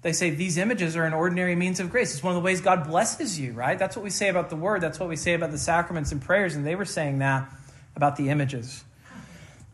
They 0.02 0.12
say 0.12 0.30
these 0.30 0.58
images 0.58 0.96
are 0.96 1.04
an 1.04 1.14
ordinary 1.14 1.56
means 1.56 1.80
of 1.80 1.90
grace. 1.90 2.12
It's 2.12 2.22
one 2.22 2.36
of 2.36 2.40
the 2.40 2.44
ways 2.44 2.60
God 2.60 2.86
blesses 2.86 3.40
you, 3.40 3.54
right? 3.54 3.78
That's 3.78 3.96
what 3.96 4.04
we 4.04 4.10
say 4.10 4.28
about 4.28 4.50
the 4.50 4.56
word. 4.56 4.82
That's 4.82 5.00
what 5.00 5.08
we 5.08 5.16
say 5.16 5.32
about 5.32 5.50
the 5.50 5.58
sacraments 5.58 6.12
and 6.12 6.20
prayers. 6.20 6.54
And 6.54 6.66
they 6.66 6.76
were 6.76 6.84
saying 6.84 7.20
that 7.20 7.50
about 7.96 8.16
the 8.16 8.28
images. 8.28 8.84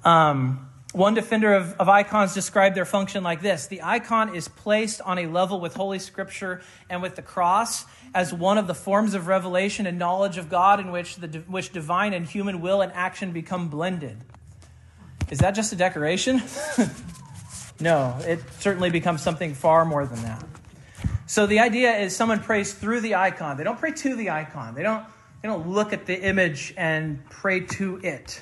Um, 0.05 0.72
one 0.93 1.15
defender 1.15 1.55
of, 1.55 1.73
of, 1.81 1.89
icons 1.89 2.35
described 2.35 2.77
their 2.77 2.85
function 2.85 3.23
like 3.23 3.41
this 3.41 3.67
The 3.67 3.83
icon 3.83 4.35
is 4.35 4.49
placed 4.49 5.01
on 5.01 5.19
a 5.19 5.27
level 5.27 5.61
with 5.61 5.75
Holy 5.75 5.99
Scripture 5.99 6.61
and 6.91 7.03
with 7.03 7.17
the 7.17 7.23
cross 7.23 7.85
as 8.15 8.33
one 8.33 8.59
of 8.59 8.67
the 8.67 8.75
forms 8.75 9.15
of 9.15 9.27
revelation 9.27 9.87
and 9.87 9.99
knowledge 9.99 10.37
of 10.37 10.49
God 10.49 10.81
in 10.81 10.93
which, 10.93 11.17
the, 11.17 11.29
which 11.47 11.73
divine 11.73 12.13
and 12.13 12.27
human 12.27 12.61
will 12.61 12.83
and 12.83 12.93
action 12.93 13.33
become 13.33 13.69
blended. 13.69 14.19
Is 15.31 15.39
that 15.39 15.53
just 15.53 15.73
a 15.73 15.77
decoration? 15.77 16.43
No, 17.83 18.17
it 18.21 18.41
certainly 18.61 18.91
becomes 18.91 19.23
something 19.23 19.55
far 19.55 19.85
more 19.85 20.07
than 20.07 20.23
that. 20.23 20.45
So 21.27 21.47
the 21.47 21.59
idea 21.59 21.97
is 21.97 22.15
someone 22.15 22.39
prays 22.39 22.73
through 22.73 23.01
the 23.01 23.17
icon. 23.17 23.57
They 23.57 23.65
don't 23.65 23.79
pray 23.79 23.91
to 23.91 24.15
the 24.15 24.31
icon. 24.31 24.77
They 24.77 24.85
don't, 24.85 25.05
they 25.41 25.49
don't 25.49 25.69
look 25.69 25.93
at 25.93 26.07
the 26.07 26.21
image 26.21 26.73
and 26.77 27.29
pray 27.29 27.61
to 27.61 27.99
it. 28.05 28.41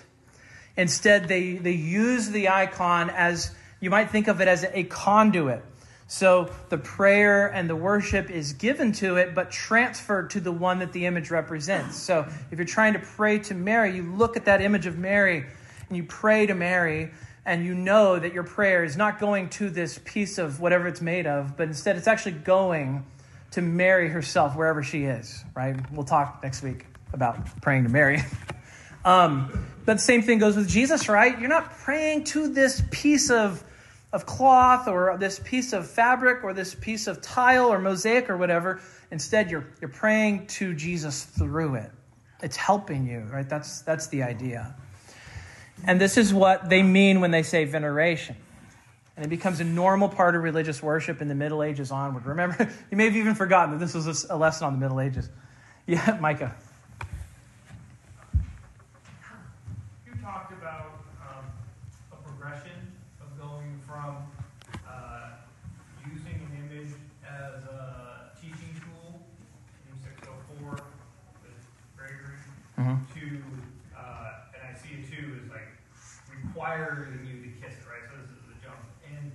Instead, 0.77 1.29
they, 1.29 1.55
they 1.55 1.73
use 1.73 2.31
the 2.31 2.49
icon 2.49 3.11
as 3.11 3.55
you 3.81 3.91
might 3.91 4.11
think 4.11 4.29
of 4.29 4.41
it 4.41 4.49
as 4.49 4.65
a 4.65 4.85
conduit. 4.85 5.65
So 6.07 6.51
the 6.71 6.79
prayer 6.79 7.47
and 7.47 7.71
the 7.71 7.77
worship 7.77 8.31
is 8.31 8.53
given 8.55 8.91
to 8.95 9.17
it, 9.17 9.33
but 9.35 9.53
transferred 9.53 10.31
to 10.31 10.41
the 10.41 10.51
one 10.51 10.81
that 10.81 10.93
the 10.93 11.07
image 11.07 11.31
represents. 11.31 11.97
So 11.97 12.27
if 12.51 12.59
you're 12.59 12.67
trying 12.67 12.95
to 12.95 12.99
pray 12.99 13.39
to 13.41 13.55
Mary, 13.55 13.95
you 13.95 14.03
look 14.03 14.37
at 14.37 14.47
that 14.47 14.61
image 14.61 14.87
of 14.87 14.99
Mary 14.99 15.47
and 15.89 15.97
you 15.97 16.03
pray 16.03 16.47
to 16.47 16.55
Mary 16.55 17.13
and 17.47 17.65
you 17.65 17.75
know 17.75 18.19
that 18.19 18.33
your 18.33 18.43
prayer 18.43 18.83
is 18.83 18.97
not 18.97 19.21
going 19.21 19.51
to 19.51 19.71
this 19.71 20.01
piece 20.05 20.39
of 20.39 20.61
whatever 20.61 20.89
it's 20.89 21.01
made 21.01 21.29
of, 21.29 21.57
but 21.57 21.69
instead 21.69 21.97
it's 21.97 22.09
actually 22.09 22.33
going 22.33 23.05
to 23.53 23.63
Mary 23.63 24.09
herself 24.09 24.57
wherever 24.57 24.83
she 24.83 25.05
is, 25.05 25.45
right? 25.55 25.77
We'll 25.93 26.05
talk 26.05 26.41
next 26.43 26.63
week 26.63 26.87
about 27.13 27.61
praying 27.63 27.85
to 27.85 27.89
Mary. 27.89 28.23
Um, 29.05 29.67
but 29.87 29.95
the 29.95 30.03
same 30.03 30.23
thing 30.23 30.39
goes 30.39 30.57
with 30.57 30.69
Jesus, 30.69 31.09
right? 31.09 31.39
You're 31.39 31.49
not 31.49 31.71
praying 31.79 32.25
to 32.25 32.49
this 32.49 32.83
piece 32.91 33.31
of, 33.31 33.65
of 34.13 34.27
cloth 34.27 34.89
or 34.89 35.17
this 35.19 35.41
piece 35.43 35.73
of 35.73 35.91
fabric 35.91 36.45
or 36.45 36.53
this 36.53 36.75
piece 36.75 37.07
of 37.07 37.21
tile 37.23 37.73
or 37.73 37.79
mosaic 37.79 38.29
or 38.29 38.37
whatever. 38.37 38.81
Instead, 39.11 39.51
you're, 39.51 39.67
you're 39.81 39.91
praying 39.91 40.47
to 40.49 40.75
Jesus 40.75 41.25
through 41.25 41.77
it. 41.77 41.91
It's 42.43 42.57
helping 42.57 43.07
you, 43.07 43.21
right? 43.33 43.49
That's, 43.49 43.81
that's 43.83 44.07
the 44.09 44.23
idea. 44.23 44.75
And 45.87 46.01
this 46.01 46.17
is 46.19 46.33
what 46.33 46.69
they 46.69 46.83
mean 46.83 47.21
when 47.21 47.31
they 47.31 47.43
say 47.43 47.65
veneration. 47.65 48.37
And 49.17 49.25
it 49.25 49.29
becomes 49.29 49.61
a 49.61 49.65
normal 49.65 50.09
part 50.09 50.37
of 50.37 50.43
religious 50.43 50.83
worship 50.83 51.21
in 51.21 51.29
the 51.29 51.35
Middle 51.35 51.63
Ages 51.63 51.91
onward. 51.91 52.27
Remember, 52.27 52.57
you 52.91 52.97
may 52.97 53.05
have 53.05 53.17
even 53.17 53.35
forgotten 53.35 53.73
that 53.73 53.85
this 53.85 53.95
was 53.95 54.25
a 54.31 54.37
lesson 54.37 54.67
on 54.67 54.73
the 54.75 54.79
Middle 54.79 55.01
Ages. 55.01 55.29
Yeah, 55.87 56.19
Micah. 56.21 56.55
You 60.07 60.13
talked 60.23 60.53
about 60.53 61.01
um, 61.21 61.45
a 62.13 62.17
progression 62.29 62.93
of 63.21 63.39
going 63.39 63.79
from 63.87 64.17
uh, 64.89 65.29
using 66.07 66.35
an 66.49 66.71
image 66.71 66.93
as 67.29 67.63
a 67.65 68.31
teaching 68.41 68.75
tool 68.81 69.21
in 69.91 70.03
604 70.03 70.71
with 71.43 71.53
Gregory 71.97 72.37
Mhm. 72.79 72.99
to, 73.15 73.43
uh, 73.99 74.33
and 74.55 74.63
I 74.75 74.79
see 74.79 74.95
it 74.95 75.11
too, 75.11 75.37
is 75.45 75.51
like 75.51 75.69
requiring 76.71 77.19
you 77.27 77.43
to 77.43 77.51
kiss 77.59 77.75
it, 77.75 77.87
right? 77.91 78.07
So 78.07 78.15
this 78.23 78.31
is 78.31 78.47
the 78.47 78.55
jump. 78.63 78.79
And 79.03 79.35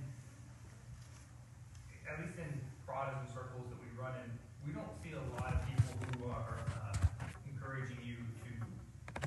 at 2.08 2.16
least 2.24 2.40
in 2.40 2.48
Protestant 2.88 3.28
circles 3.28 3.68
that 3.68 3.76
we 3.76 3.92
run 3.92 4.16
in, 4.24 4.28
we 4.64 4.72
don't 4.72 4.88
see 5.04 5.12
a 5.12 5.20
lot 5.36 5.52
of 5.52 5.60
people 5.68 5.92
who 6.16 6.32
are 6.32 6.64
uh, 6.64 6.96
encouraging 7.44 8.00
you 8.00 8.16
to 8.40 8.52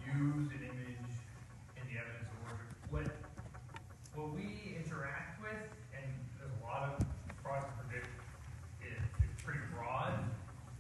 use 0.10 0.50
an 0.58 0.62
image 0.74 1.06
in 1.78 1.84
the 1.86 2.02
evidence 2.02 2.34
of 2.34 2.38
worship. 2.50 2.70
What 2.90 3.14
what 4.18 4.34
we 4.34 4.74
interact 4.74 5.38
with, 5.46 5.70
and 5.94 6.10
there's 6.42 6.50
a 6.50 6.66
lot 6.66 6.98
of 6.98 7.06
Protestant 7.46 7.78
predict 7.78 8.10
it, 8.82 8.98
it's 9.22 9.38
pretty 9.46 9.62
broad, 9.70 10.18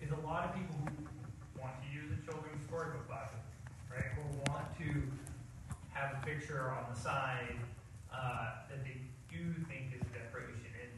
is 0.01 0.09
a 0.09 0.23
lot 0.25 0.49
of 0.49 0.57
people 0.57 0.81
who 0.81 1.61
want 1.61 1.77
to 1.77 1.87
use 1.93 2.09
a 2.09 2.17
children's 2.25 2.65
storybook 2.65 3.05
Bible, 3.05 3.37
right? 3.85 4.17
Or 4.17 4.25
want 4.49 4.65
to 4.81 4.89
have 5.99 6.15
a 6.23 6.25
picture 6.25 6.71
on 6.71 6.85
the 6.93 6.99
side 6.99 7.55
uh, 8.13 8.63
that 8.69 8.83
they 8.85 8.95
do 9.29 9.51
think 9.67 9.91
is 9.93 10.01
decoration, 10.15 10.71
and 10.79 10.93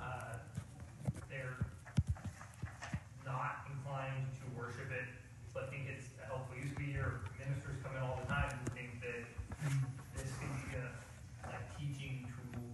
uh, 0.00 0.32
they're 1.28 1.56
not 3.26 3.66
inclined 3.70 4.24
to 4.40 4.44
worship 4.58 4.90
it, 4.90 5.04
but 5.52 5.68
think 5.70 5.84
it's 5.92 6.06
a 6.24 6.26
helpful 6.26 6.56
use. 6.56 6.72
We 6.78 6.84
hear 6.96 7.20
ministers 7.38 7.76
come 7.84 7.92
in 7.96 8.02
all 8.02 8.18
the 8.26 8.32
time 8.32 8.50
who 8.64 8.74
think 8.74 9.00
that 9.04 9.28
this 10.16 10.32
can 10.40 10.48
be 10.64 10.76
a, 10.80 10.88
a 11.52 11.58
teaching 11.78 12.24
tool, 12.32 12.64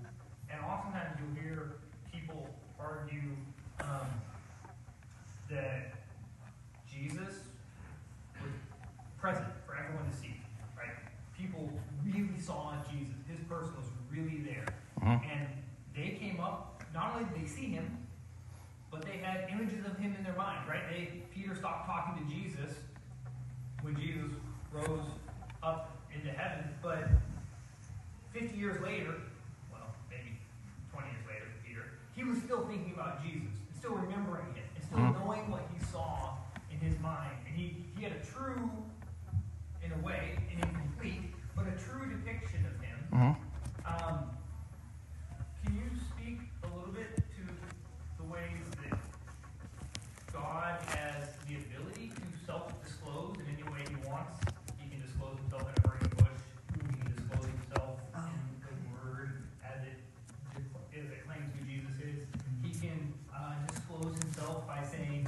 and 0.50 0.60
oftentimes 0.64 1.18
you'll 1.18 1.42
hear 1.42 1.76
people 2.12 2.46
argue 2.78 3.34
um, 3.80 4.06
that 5.50 5.92
Jesus 6.90 7.42
was 8.40 8.52
present 9.18 9.46
for 9.66 9.76
everyone 9.76 10.08
to 10.10 10.16
see, 10.16 10.36
right? 10.76 10.94
People 11.36 11.70
really 12.04 12.38
saw 12.40 12.74
Jesus. 12.90 13.14
His 13.28 13.38
person 13.48 13.72
was 13.76 13.86
really 14.10 14.38
there. 14.42 14.64
And 15.02 15.46
they 15.94 16.16
came 16.18 16.40
up, 16.40 16.82
not 16.94 17.12
only 17.14 17.28
did 17.32 17.44
they 17.44 17.46
see 17.48 17.66
him, 17.66 17.98
but 18.90 19.02
they 19.02 19.18
had 19.18 19.48
images 19.50 19.84
of 19.84 19.96
him 19.98 20.14
in 20.16 20.24
their 20.24 20.34
mind, 20.34 20.66
right? 20.68 20.82
They 20.90 21.22
Peter 21.34 21.54
stopped 21.54 21.86
talking 21.86 22.24
to 22.26 22.32
Jesus 22.34 22.74
when 23.82 23.94
Jesus 23.96 24.30
rose 24.72 25.04
up 25.62 25.98
into 26.14 26.30
heaven, 26.30 26.64
but 26.82 27.08
50 28.32 28.56
years 28.56 28.80
later, 28.82 29.14
well, 29.70 29.94
maybe 30.10 30.38
20 30.92 31.06
years 31.08 31.24
later, 31.28 31.44
Peter, 31.66 31.82
he 32.16 32.24
was 32.24 32.38
still 32.38 32.66
thinking 32.66 32.94
about 32.94 33.22
Jesus, 33.22 33.52
and 33.68 33.76
still 33.78 33.94
remembering 33.94 34.46
him, 34.54 34.64
and 34.74 34.84
still 34.84 34.98
Mhm. 34.98 35.20
knowing 35.24 35.50
what 35.50 35.62
he 35.72 35.84
saw 35.84 36.36
in 36.70 36.78
his 36.78 36.98
mind. 37.00 37.36
And 37.46 37.54
he, 37.54 37.84
he 37.96 38.02
had 38.02 38.12
a 38.12 38.24
true, 38.24 38.70
in 39.84 39.92
a 39.92 39.98
way, 39.98 40.38
an 40.52 40.66
incomplete, 40.68 41.34
but 41.54 41.66
a 41.68 41.72
true 41.72 42.06
depiction 42.10 42.64
of 42.66 42.80
him. 42.80 42.98
Mhm. 43.12 43.36
Um, 43.86 44.30
can 45.64 45.74
you 45.76 45.90
speak 46.10 46.40
a 46.64 46.66
little 46.74 46.92
bit 46.92 47.16
to 47.16 47.42
the 48.18 48.24
ways 48.24 48.66
that 48.82 48.98
God 50.32 50.80
has 50.86 51.28
the 51.46 51.56
ability 51.56 52.08
to 52.10 52.22
self-disclose 52.46 53.36
in 53.38 53.46
any 53.54 53.62
way 53.70 53.80
He 53.88 53.96
wants? 54.08 54.38
He 54.78 54.88
can 54.90 55.00
disclose 55.00 55.38
Himself 55.38 55.62
in 55.62 55.74
a 55.84 55.88
burning 55.88 56.10
bush. 56.18 56.42
He 56.74 56.80
can 56.98 57.14
disclose 57.16 57.46
Himself 57.46 58.00
in 58.14 58.66
the 58.66 58.90
Word 59.06 59.42
as 59.64 59.82
it 59.86 59.98
as 60.98 61.04
it 61.12 61.26
claims 61.26 61.50
who 61.58 61.64
Jesus 61.64 61.96
is. 62.00 62.26
He 62.62 62.72
can 62.74 63.12
uh, 63.34 63.54
disclose 63.66 64.18
Himself 64.18 64.66
by 64.66 64.82
saying, 64.84 65.26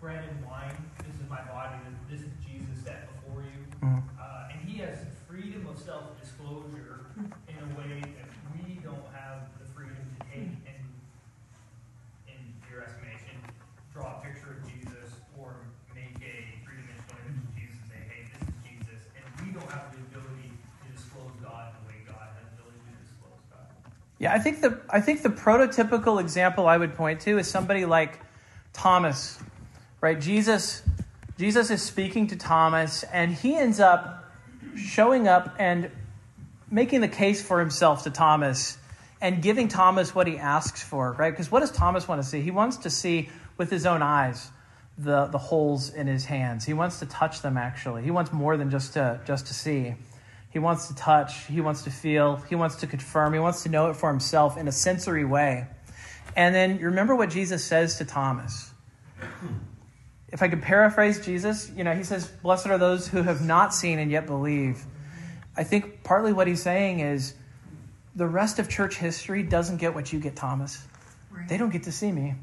"Bread 0.00 0.24
and 0.28 0.44
wine. 0.46 0.76
This 0.98 1.14
is 1.20 1.28
my 1.28 1.42
body. 1.44 1.76
This 2.10 2.20
is 2.20 2.32
Jesus 2.46 2.84
set 2.84 3.08
before 3.14 3.42
you." 3.42 3.64
Mhm. 3.82 4.02
Uh, 4.18 4.48
and 4.52 4.60
he 4.68 4.78
has 4.78 4.98
freedom 5.28 5.66
of 5.66 5.78
self-disclosure 5.78 7.06
in 7.48 7.56
a 7.58 7.78
way 7.78 8.00
that 8.00 8.28
we 8.54 8.74
don't 8.82 9.06
have 9.14 9.48
the 9.58 9.64
freedom 9.66 9.96
to 10.18 10.26
take 10.26 10.50
and, 10.66 10.84
in 12.26 12.40
your 12.70 12.82
estimation, 12.82 13.36
draw 13.92 14.18
a 14.18 14.24
picture 14.24 14.52
of 14.58 14.60
Jesus 14.66 15.20
or 15.38 15.54
make 15.94 16.16
a 16.22 16.58
three-dimensional 16.64 17.18
image 17.26 17.44
of 17.44 17.54
Jesus 17.54 17.76
and 17.82 17.90
say, 17.90 18.00
hey, 18.08 18.20
this 18.32 18.42
is 18.48 18.54
Jesus. 18.66 19.00
And 19.14 19.24
we 19.46 19.52
don't 19.52 19.70
have 19.70 19.92
the 19.94 20.00
ability 20.10 20.50
to 20.56 20.86
disclose 20.92 21.32
God 21.42 21.74
the 21.78 21.82
way 21.88 21.98
God 22.06 22.34
has 22.34 22.48
the 22.50 22.62
ability 22.62 22.80
to 22.88 22.94
disclose 23.04 23.42
God. 23.52 23.68
Yeah, 24.18 24.32
I 24.32 24.38
think 24.38 24.60
the 24.60 24.80
I 24.90 25.00
think 25.00 25.22
the 25.22 25.28
prototypical 25.28 26.20
example 26.20 26.66
I 26.66 26.76
would 26.76 26.94
point 26.94 27.20
to 27.20 27.38
is 27.38 27.48
somebody 27.48 27.84
like 27.84 28.18
Thomas, 28.72 29.38
right? 30.00 30.20
Jesus 30.20 30.82
Jesus 31.38 31.70
is 31.70 31.80
speaking 31.82 32.26
to 32.28 32.36
Thomas, 32.36 33.04
and 33.04 33.32
he 33.32 33.54
ends 33.54 33.78
up 33.78 34.24
showing 34.74 35.28
up 35.28 35.54
and 35.58 35.88
making 36.68 37.00
the 37.00 37.08
case 37.08 37.40
for 37.40 37.60
himself 37.60 38.02
to 38.04 38.10
Thomas 38.10 38.76
and 39.20 39.40
giving 39.40 39.68
Thomas 39.68 40.14
what 40.14 40.26
he 40.26 40.36
asks 40.36 40.82
for, 40.82 41.12
right? 41.12 41.30
Because 41.30 41.50
what 41.50 41.60
does 41.60 41.70
Thomas 41.70 42.08
want 42.08 42.20
to 42.20 42.28
see? 42.28 42.40
He 42.40 42.50
wants 42.50 42.78
to 42.78 42.90
see 42.90 43.28
with 43.56 43.70
his 43.70 43.86
own 43.86 44.02
eyes 44.02 44.50
the, 44.98 45.26
the 45.26 45.38
holes 45.38 45.90
in 45.90 46.08
his 46.08 46.24
hands. 46.24 46.64
He 46.64 46.72
wants 46.72 46.98
to 46.98 47.06
touch 47.06 47.40
them 47.40 47.56
actually. 47.56 48.02
He 48.02 48.10
wants 48.10 48.32
more 48.32 48.56
than 48.56 48.70
just 48.70 48.94
to 48.94 49.20
just 49.24 49.46
to 49.46 49.54
see. 49.54 49.94
He 50.58 50.60
wants 50.60 50.88
to 50.88 50.94
touch, 50.96 51.46
he 51.46 51.60
wants 51.60 51.84
to 51.84 51.90
feel, 51.90 52.42
he 52.48 52.56
wants 52.56 52.74
to 52.80 52.88
confirm, 52.88 53.32
he 53.32 53.38
wants 53.38 53.62
to 53.62 53.68
know 53.68 53.90
it 53.90 53.94
for 53.94 54.10
himself 54.10 54.58
in 54.58 54.66
a 54.66 54.72
sensory 54.72 55.24
way. 55.24 55.68
And 56.34 56.52
then 56.52 56.80
you 56.80 56.86
remember 56.86 57.14
what 57.14 57.30
Jesus 57.30 57.64
says 57.64 57.98
to 57.98 58.04
Thomas. 58.04 58.72
If 60.30 60.42
I 60.42 60.48
could 60.48 60.60
paraphrase 60.60 61.24
Jesus, 61.24 61.70
you 61.76 61.84
know, 61.84 61.94
he 61.94 62.02
says, 62.02 62.26
Blessed 62.26 62.66
are 62.66 62.76
those 62.76 63.06
who 63.06 63.22
have 63.22 63.40
not 63.40 63.72
seen 63.72 64.00
and 64.00 64.10
yet 64.10 64.26
believe. 64.26 64.84
I 65.56 65.62
think 65.62 66.02
partly 66.02 66.32
what 66.32 66.48
he's 66.48 66.60
saying 66.60 66.98
is 66.98 67.34
the 68.16 68.26
rest 68.26 68.58
of 68.58 68.68
church 68.68 68.96
history 68.96 69.44
doesn't 69.44 69.76
get 69.76 69.94
what 69.94 70.12
you 70.12 70.18
get, 70.18 70.34
Thomas. 70.34 70.88
They 71.48 71.56
don't 71.56 71.70
get 71.70 71.84
to 71.84 71.92
see 71.92 72.10
me. 72.10 72.34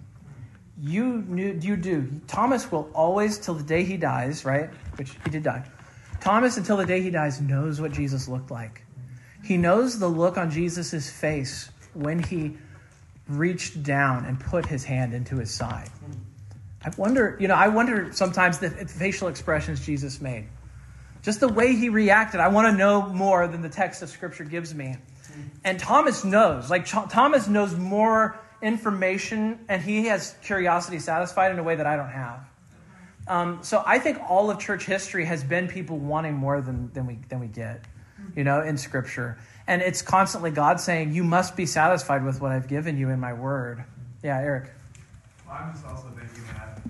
You 0.80 1.22
knew, 1.28 1.59
you 1.61 1.76
do. 1.76 2.09
Thomas 2.28 2.72
will 2.72 2.89
always, 2.93 3.39
till 3.39 3.55
the 3.55 3.63
day 3.63 3.84
he 3.84 3.97
dies, 3.97 4.45
right? 4.45 4.70
Which 4.95 5.18
he 5.26 5.32
did 5.32 5.43
die. 5.43 5.66
Thomas, 6.22 6.57
until 6.57 6.78
the 6.78 6.86
day 6.86 7.01
he 7.01 7.09
dies, 7.09 7.39
knows 7.41 7.80
what 7.80 7.91
Jesus 7.91 8.28
looked 8.28 8.51
like. 8.51 8.84
He 9.43 9.57
knows 9.57 9.99
the 9.99 10.07
look 10.07 10.38
on 10.38 10.49
Jesus' 10.49 11.09
face 11.09 11.70
when 11.93 12.22
he 12.22 12.57
reached 13.28 13.84
down 13.84 14.26
and 14.26 14.39
put 14.39 14.66
his 14.66 14.84
hand 14.84 15.13
into 15.13 15.38
his 15.38 15.51
side. 15.51 15.89
I 16.84 16.91
wonder, 16.97 17.38
you 17.39 17.47
know, 17.47 17.55
I 17.55 17.68
wonder 17.68 18.11
sometimes 18.13 18.59
the 18.59 18.70
facial 18.70 19.28
expressions 19.28 19.86
Jesus 19.86 20.22
made. 20.22 20.47
Just 21.24 21.39
the 21.39 21.47
way 21.47 21.76
he 21.76 21.89
reacted. 21.89 22.39
I 22.39 22.49
want 22.49 22.68
to 22.68 22.78
know 22.78 23.07
more 23.07 23.47
than 23.47 23.61
the 23.61 23.70
text 23.70 24.03
of 24.03 24.09
Scripture 24.09 24.43
gives 24.43 24.76
me. 24.76 24.95
And 25.63 25.80
Thomas 25.80 26.24
knows. 26.24 26.70
Like, 26.70 26.86
Thomas 26.86 27.47
knows 27.47 27.76
more 27.76 28.39
information, 28.61 29.59
and 29.68 29.82
he 29.82 30.05
has 30.05 30.36
curiosity 30.43 30.99
satisfied 30.99 31.51
in 31.51 31.59
a 31.59 31.63
way 31.63 31.76
that 31.76 31.88
I 31.88 31.95
don't 31.95 32.09
have. 32.09 32.39
Um, 33.28 33.60
so 33.64 33.84
I 33.86 34.00
think 34.00 34.20
all 34.30 34.52
of 34.52 34.60
church 34.60 34.86
history 34.86 35.26
has 35.26 35.44
been 35.44 35.68
people 35.68 35.98
wanting 35.98 36.36
more 36.36 36.62
than, 36.62 36.92
than, 36.94 37.08
we, 37.08 37.20
than 37.30 37.40
we 37.40 37.48
get, 37.48 37.82
you 38.36 38.44
know, 38.44 38.62
in 38.62 38.78
Scripture. 38.78 39.38
And 39.68 39.82
it's 39.82 40.02
constantly 40.02 40.52
God 40.52 40.80
saying, 40.80 41.14
You 41.14 41.24
must 41.24 41.56
be 41.56 41.66
satisfied 41.66 42.24
with 42.24 42.40
what 42.40 42.52
I've 42.52 42.68
given 42.68 42.98
you 42.98 43.10
in 43.10 43.20
my 43.20 43.34
word. 43.34 43.84
Yeah, 44.24 44.38
Eric. 44.38 44.72
Well, 45.48 45.58
I'm 45.60 45.72
just 45.74 45.86
also 45.86 46.08
thinking 46.10 46.44
that 46.54 46.82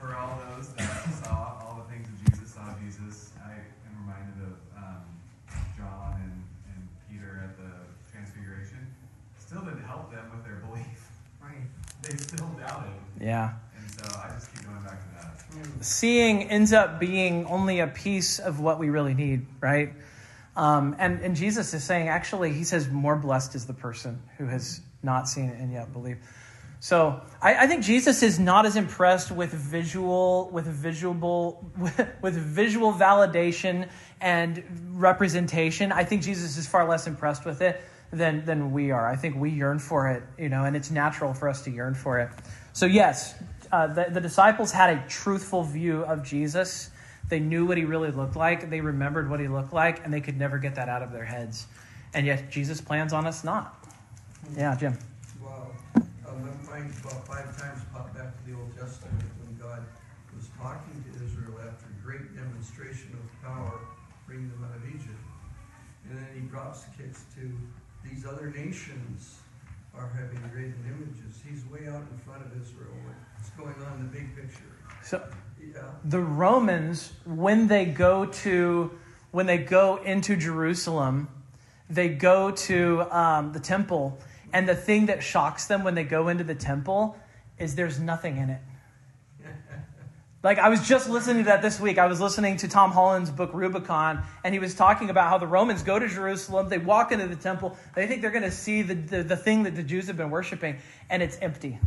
for 0.00 0.14
all 0.14 0.40
those 0.50 0.72
that 0.74 1.04
saw 1.24 1.58
all 1.62 1.84
the 1.84 1.92
things 1.92 2.08
that 2.08 2.30
Jesus 2.30 2.54
saw 2.54 2.74
Jesus, 2.84 3.30
I 3.44 3.52
am 3.52 4.00
reminded 4.00 4.50
of 4.50 4.82
um, 4.82 5.02
John 5.76 6.20
and, 6.22 6.42
and 6.74 6.88
Peter 7.10 7.40
at 7.44 7.56
the 7.56 7.70
Transfiguration. 8.12 8.84
Still 9.38 9.62
didn't 9.62 9.84
help 9.84 10.10
them 10.10 10.24
with 10.34 10.44
their 10.44 10.56
belief. 10.56 11.10
Right. 11.40 11.62
They 12.02 12.16
still 12.16 12.48
doubted. 12.58 12.92
Yeah. 13.20 13.52
And 13.76 13.90
so 13.90 14.04
I 14.18 14.30
just 14.34 14.52
keep 14.54 14.64
going 14.66 14.82
back 14.82 15.00
to 15.02 15.08
that. 15.22 15.38
Seeing 15.80 16.44
ends 16.44 16.72
up 16.72 17.00
being 17.00 17.46
only 17.46 17.80
a 17.80 17.86
piece 17.86 18.38
of 18.38 18.60
what 18.60 18.78
we 18.78 18.90
really 18.90 19.14
need, 19.14 19.46
right? 19.60 19.92
Um, 20.56 20.96
and, 20.98 21.20
and 21.20 21.36
Jesus 21.36 21.72
is 21.72 21.84
saying, 21.84 22.08
actually, 22.08 22.52
he 22.52 22.64
says, 22.64 22.88
more 22.88 23.16
blessed 23.16 23.54
is 23.54 23.66
the 23.66 23.74
person 23.74 24.20
who 24.38 24.46
has 24.46 24.80
not 25.02 25.28
seen 25.28 25.50
it 25.50 25.60
and 25.60 25.72
yet 25.72 25.92
believed. 25.92 26.20
So 26.80 27.20
I, 27.42 27.64
I, 27.64 27.66
think 27.66 27.82
Jesus 27.82 28.22
is 28.22 28.38
not 28.38 28.64
as 28.64 28.76
impressed 28.76 29.32
with 29.32 29.52
visual, 29.52 30.48
with 30.52 30.66
visual, 30.66 31.64
with 32.22 32.34
visual 32.36 32.92
validation 32.92 33.88
and 34.20 34.62
representation. 34.90 35.90
I 35.90 36.04
think 36.04 36.22
Jesus 36.22 36.56
is 36.56 36.68
far 36.68 36.88
less 36.88 37.06
impressed 37.08 37.44
with 37.44 37.62
it 37.62 37.80
than 38.12 38.44
than 38.44 38.72
we 38.72 38.90
are. 38.90 39.08
I 39.08 39.16
think 39.16 39.36
we 39.36 39.50
yearn 39.50 39.78
for 39.78 40.08
it, 40.08 40.22
you 40.38 40.48
know, 40.48 40.64
and 40.64 40.76
it's 40.76 40.90
natural 40.90 41.34
for 41.34 41.48
us 41.48 41.62
to 41.62 41.70
yearn 41.70 41.94
for 41.94 42.20
it. 42.20 42.30
So 42.72 42.86
yes, 42.86 43.34
uh, 43.72 43.86
the, 43.86 44.06
the 44.10 44.20
disciples 44.20 44.72
had 44.72 44.90
a 44.96 45.08
truthful 45.08 45.62
view 45.62 46.04
of 46.04 46.22
Jesus. 46.22 46.90
They 47.28 47.40
knew 47.40 47.66
what 47.66 47.76
he 47.76 47.84
really 47.84 48.10
looked 48.10 48.36
like. 48.36 48.70
They 48.70 48.80
remembered 48.80 49.28
what 49.28 49.40
he 49.40 49.48
looked 49.48 49.72
like, 49.72 50.04
and 50.04 50.12
they 50.12 50.20
could 50.20 50.38
never 50.38 50.58
get 50.58 50.74
that 50.76 50.88
out 50.88 51.02
of 51.02 51.12
their 51.12 51.24
heads. 51.24 51.66
And 52.14 52.26
yet, 52.26 52.50
Jesus 52.50 52.80
plans 52.80 53.12
on 53.12 53.26
us 53.26 53.44
not. 53.44 53.84
Yeah, 54.56 54.74
Jim. 54.76 54.98
Well, 55.42 55.72
um, 55.96 56.06
my 56.66 56.78
mind 56.80 56.94
about 57.00 57.26
five 57.26 57.56
times 57.58 57.82
popped 57.92 58.14
back 58.14 58.32
to 58.38 58.50
the 58.50 58.56
Old 58.56 58.74
Testament 58.76 59.24
when 59.44 59.58
God 59.58 59.84
was 60.34 60.48
talking 60.58 61.04
to 61.04 61.24
Israel 61.24 61.58
after 61.60 61.86
a 61.86 62.04
great 62.04 62.34
demonstration 62.34 63.12
of 63.12 63.42
power, 63.42 63.80
bringing 64.26 64.48
them 64.50 64.64
out 64.64 64.76
of 64.76 64.88
Egypt. 64.88 65.20
And 66.08 66.18
then 66.18 66.28
he 66.34 66.40
drops 66.48 66.84
the 66.84 67.02
kicks 67.02 67.24
to 67.34 67.52
these 68.08 68.24
other 68.24 68.50
nations 68.50 69.40
are 69.98 70.10
having 70.14 70.38
graven 70.52 70.78
images. 70.86 71.42
He's 71.42 71.66
way 71.66 71.88
out 71.88 72.06
in 72.06 72.18
front 72.24 72.46
of 72.46 72.52
Israel. 72.54 72.94
Going 73.58 73.74
on 73.90 73.98
in 73.98 74.06
the 74.06 74.16
big 74.16 74.36
picture? 74.36 74.62
So 75.02 75.20
yeah. 75.60 75.80
the 76.04 76.20
Romans, 76.20 77.12
when 77.26 77.66
they 77.66 77.86
go 77.86 78.26
to 78.26 78.92
when 79.32 79.46
they 79.46 79.58
go 79.58 79.96
into 79.96 80.36
Jerusalem, 80.36 81.28
they 81.90 82.08
go 82.08 82.52
to 82.52 83.02
um, 83.10 83.52
the 83.52 83.58
temple, 83.58 84.16
and 84.52 84.68
the 84.68 84.76
thing 84.76 85.06
that 85.06 85.24
shocks 85.24 85.66
them 85.66 85.82
when 85.82 85.96
they 85.96 86.04
go 86.04 86.28
into 86.28 86.44
the 86.44 86.54
temple 86.54 87.18
is 87.58 87.74
there's 87.74 87.98
nothing 87.98 88.36
in 88.36 88.50
it. 88.50 88.60
Like 90.40 90.58
I 90.58 90.68
was 90.68 90.86
just 90.86 91.10
listening 91.10 91.42
to 91.42 91.48
that 91.48 91.62
this 91.62 91.80
week. 91.80 91.98
I 91.98 92.06
was 92.06 92.20
listening 92.20 92.58
to 92.58 92.68
Tom 92.68 92.92
Holland's 92.92 93.28
book 93.28 93.50
Rubicon, 93.52 94.22
and 94.44 94.54
he 94.54 94.60
was 94.60 94.72
talking 94.72 95.10
about 95.10 95.30
how 95.30 95.38
the 95.38 95.48
Romans 95.48 95.82
go 95.82 95.98
to 95.98 96.06
Jerusalem, 96.06 96.68
they 96.68 96.78
walk 96.78 97.10
into 97.10 97.26
the 97.26 97.34
temple, 97.34 97.76
they 97.96 98.06
think 98.06 98.22
they're 98.22 98.30
going 98.30 98.44
to 98.44 98.52
see 98.52 98.82
the, 98.82 98.94
the, 98.94 99.22
the, 99.24 99.36
thing 99.36 99.64
that 99.64 99.74
the 99.74 99.82
Jews 99.82 100.06
have 100.06 100.16
been 100.16 100.30
worshiping, 100.30 100.78
and 101.10 101.24
it's 101.24 101.36
empty. 101.42 101.80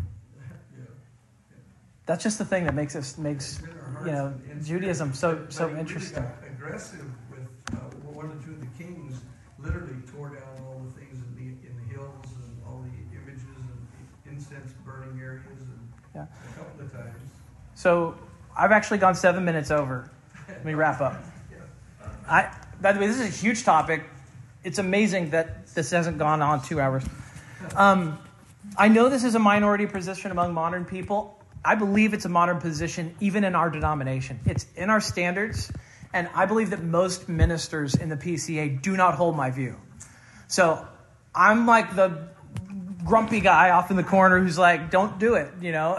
That's 2.12 2.24
just 2.24 2.39
the 2.39 2.43
thing 2.43 2.66
that 2.66 2.76
makes 2.76 2.93
us 2.97 3.18
makes 3.18 3.62
you 4.03 4.12
know 4.12 4.34
Judaism 4.62 5.14
so 5.14 5.45
so 5.47 5.74
interesting. 5.78 6.26
Aggressive 6.45 7.05
with 7.30 7.47
uh, 7.72 7.78
one 8.03 8.26
or 8.26 8.36
two 8.43 8.51
of 8.51 8.59
the 8.59 8.68
kings 8.78 9.22
literally 9.57 9.95
tore 10.14 10.28
down 10.28 10.43
all 10.59 10.82
the 10.84 10.99
things 10.99 11.24
in 11.24 11.36
the 11.38 11.66
in 11.66 11.74
the 11.78 11.93
hills 11.93 12.26
and 12.36 12.62
all 12.68 12.84
the 12.84 13.18
images 13.18 13.45
and 13.55 14.36
incense 14.36 14.74
burning 14.84 15.22
areas 15.22 15.62
and 15.62 15.89
yeah. 16.14 16.26
a 16.26 16.57
couple 16.57 16.84
of 16.84 16.91
times. 16.91 17.16
So 17.76 18.16
I've 18.57 18.74
actually 18.74 18.97
gone 18.97 19.16
seven 19.16 19.45
minutes 19.45 19.72
over. 19.72 20.12
Let 20.49 20.66
me 20.66 20.74
wrap 20.74 20.99
up. 20.99 21.24
I, 22.28 22.53
by 22.82 22.91
the 22.91 22.99
way, 22.99 23.07
this 23.07 23.22
is 23.22 23.26
a 23.26 23.41
huge 23.41 23.64
topic. 23.64 24.03
It's 24.66 24.80
amazing 24.80 25.30
that 25.30 25.66
this 25.68 25.91
hasn't 25.91 26.18
gone 26.18 26.41
on 26.41 26.62
two 26.62 26.82
hours. 26.82 27.05
Um, 27.74 28.20
I 28.76 28.89
know 28.89 29.07
this 29.07 29.24
is 29.24 29.36
a 29.36 29.39
minority 29.39 29.86
position 29.86 30.32
among 30.32 30.53
modern 30.53 30.84
people. 30.84 31.38
I 31.64 31.76
believe 31.76 32.14
it's 32.14 32.26
a 32.26 32.30
modern 32.30 32.59
position 32.59 33.16
even 33.20 33.43
in 33.43 33.55
our 33.55 33.70
denomination. 33.70 34.39
It's 34.45 34.66
in 34.76 34.89
our 34.89 35.01
standards, 35.01 35.72
and 36.14 36.28
I 36.34 36.45
believe 36.45 36.72
that 36.72 36.84
most 36.84 37.30
ministers 37.30 37.95
in 37.95 38.09
the 38.09 38.18
PCA 38.18 38.82
do 38.82 38.97
not 38.97 39.16
hold 39.16 39.36
my 39.36 39.51
view. 39.51 39.76
So 40.47 40.86
I'm 41.36 41.66
like 41.66 41.95
the 41.95 42.30
grumpy 43.05 43.39
guy 43.39 43.70
off 43.72 43.91
in 43.91 43.97
the 43.97 44.03
corner 44.03 44.39
who's 44.39 44.57
like, 44.57 44.91
don't 44.91 45.20
do 45.20 45.36
it, 45.36 45.49
you 45.62 45.72
know? 45.72 45.97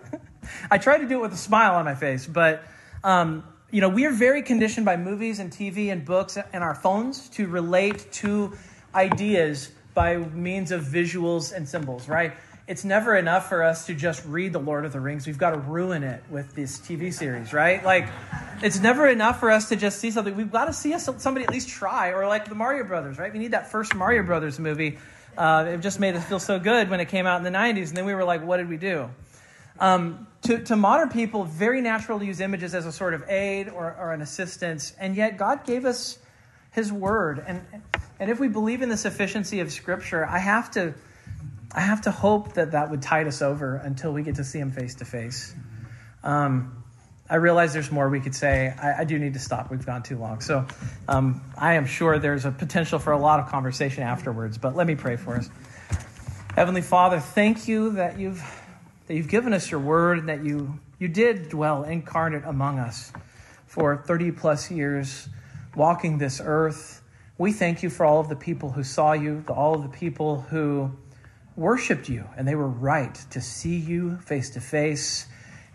I 0.70 0.78
try 0.78 0.98
to 0.98 1.06
do 1.06 1.18
it 1.18 1.22
with 1.22 1.32
a 1.32 1.38
smile 1.38 1.74
on 1.76 1.84
my 1.84 1.94
face, 1.94 2.26
but 2.26 2.64
um, 3.04 3.44
you 3.70 3.80
know, 3.80 3.88
we 3.88 4.06
are 4.06 4.12
very 4.12 4.42
conditioned 4.42 4.86
by 4.86 4.96
movies 4.96 5.38
and 5.38 5.50
TV 5.50 5.92
and 5.92 6.04
books 6.04 6.38
and 6.52 6.64
our 6.64 6.74
phones 6.74 7.28
to 7.30 7.46
relate 7.46 8.10
to 8.12 8.56
ideas 8.94 9.70
by 9.94 10.16
means 10.16 10.70
of 10.70 10.82
visuals 10.82 11.52
and 11.52 11.68
symbols, 11.68 12.08
right? 12.08 12.34
It's 12.68 12.84
never 12.84 13.16
enough 13.16 13.48
for 13.48 13.62
us 13.62 13.86
to 13.86 13.94
just 13.94 14.22
read 14.26 14.52
The 14.52 14.58
Lord 14.58 14.84
of 14.84 14.92
the 14.92 15.00
Rings. 15.00 15.26
We've 15.26 15.38
got 15.38 15.52
to 15.52 15.58
ruin 15.58 16.02
it 16.02 16.22
with 16.28 16.54
this 16.54 16.78
TV 16.78 17.14
series, 17.14 17.54
right? 17.54 17.82
Like, 17.82 18.10
it's 18.62 18.78
never 18.78 19.08
enough 19.08 19.40
for 19.40 19.50
us 19.50 19.70
to 19.70 19.76
just 19.76 20.00
see 20.00 20.10
something. 20.10 20.36
We've 20.36 20.52
got 20.52 20.66
to 20.66 20.74
see 20.74 20.96
somebody 20.98 21.46
at 21.46 21.50
least 21.50 21.70
try, 21.70 22.10
or 22.10 22.26
like 22.26 22.46
the 22.46 22.54
Mario 22.54 22.84
Brothers, 22.84 23.18
right? 23.18 23.32
We 23.32 23.38
need 23.38 23.52
that 23.52 23.72
first 23.72 23.94
Mario 23.94 24.22
Brothers 24.22 24.58
movie. 24.58 24.98
Uh, 25.38 25.64
it 25.66 25.78
just 25.78 25.98
made 25.98 26.14
us 26.14 26.22
feel 26.26 26.38
so 26.38 26.58
good 26.58 26.90
when 26.90 27.00
it 27.00 27.08
came 27.08 27.26
out 27.26 27.38
in 27.38 27.42
the 27.42 27.58
90s, 27.58 27.88
and 27.88 27.96
then 27.96 28.04
we 28.04 28.12
were 28.12 28.24
like, 28.24 28.44
what 28.44 28.58
did 28.58 28.68
we 28.68 28.76
do? 28.76 29.08
Um, 29.80 30.26
to, 30.42 30.62
to 30.64 30.76
modern 30.76 31.08
people, 31.08 31.44
very 31.44 31.80
natural 31.80 32.18
to 32.18 32.26
use 32.26 32.38
images 32.38 32.74
as 32.74 32.84
a 32.84 32.92
sort 32.92 33.14
of 33.14 33.24
aid 33.30 33.70
or, 33.70 33.96
or 33.98 34.12
an 34.12 34.20
assistance, 34.20 34.92
and 35.00 35.16
yet 35.16 35.38
God 35.38 35.64
gave 35.64 35.86
us 35.86 36.18
His 36.72 36.92
Word. 36.92 37.42
And, 37.46 37.62
and 38.20 38.30
if 38.30 38.38
we 38.38 38.48
believe 38.48 38.82
in 38.82 38.90
the 38.90 38.98
sufficiency 38.98 39.60
of 39.60 39.72
Scripture, 39.72 40.26
I 40.26 40.38
have 40.38 40.70
to, 40.72 40.92
I 41.72 41.80
have 41.80 42.02
to 42.02 42.10
hope 42.10 42.54
that 42.54 42.72
that 42.72 42.90
would 42.90 43.02
tide 43.02 43.26
us 43.26 43.42
over 43.42 43.76
until 43.76 44.12
we 44.12 44.22
get 44.22 44.36
to 44.36 44.44
see 44.44 44.58
Him 44.58 44.70
face 44.70 44.96
to 44.96 45.04
face. 45.04 45.54
Um, 46.22 46.84
I 47.30 47.36
realize 47.36 47.74
there's 47.74 47.92
more 47.92 48.08
we 48.08 48.20
could 48.20 48.34
say. 48.34 48.74
I, 48.80 49.00
I, 49.00 49.04
do 49.04 49.18
need 49.18 49.34
to 49.34 49.38
stop. 49.38 49.70
We've 49.70 49.84
gone 49.84 50.02
too 50.02 50.16
long. 50.16 50.40
So 50.40 50.66
um, 51.08 51.42
I 51.58 51.74
am 51.74 51.84
sure 51.84 52.18
there's 52.18 52.46
a 52.46 52.50
potential 52.50 52.98
for 52.98 53.12
a 53.12 53.18
lot 53.18 53.38
of 53.38 53.48
conversation 53.48 54.02
afterwards, 54.02 54.56
but 54.56 54.74
let 54.74 54.86
me 54.86 54.94
pray 54.94 55.16
for 55.16 55.36
us. 55.36 55.50
Heavenly 56.54 56.80
Father, 56.80 57.20
thank 57.20 57.68
you 57.68 57.92
that 57.92 58.18
you've 58.18 58.42
that 59.08 59.14
you've 59.14 59.28
given 59.28 59.54
us 59.54 59.70
your 59.70 59.80
word, 59.80 60.18
and 60.18 60.28
that 60.28 60.44
you, 60.44 60.78
you 60.98 61.08
did 61.08 61.48
dwell 61.48 61.82
incarnate 61.82 62.44
among 62.44 62.78
us 62.78 63.10
for 63.66 63.96
30 63.96 64.32
plus 64.32 64.70
years, 64.70 65.28
walking 65.74 66.18
this 66.18 66.40
earth. 66.44 67.02
We 67.38 67.52
thank 67.52 67.82
you 67.82 67.88
for 67.88 68.04
all 68.04 68.20
of 68.20 68.28
the 68.28 68.36
people 68.36 68.70
who 68.70 68.84
saw 68.84 69.12
you, 69.12 69.44
all 69.48 69.74
of 69.74 69.82
the 69.82 69.88
people 69.88 70.42
who 70.42 70.92
worshiped 71.58 72.08
you, 72.08 72.24
and 72.36 72.46
they 72.46 72.54
were 72.54 72.68
right 72.68 73.14
to 73.30 73.40
see 73.40 73.76
you 73.76 74.18
face 74.18 74.50
to 74.50 74.60
face 74.60 75.26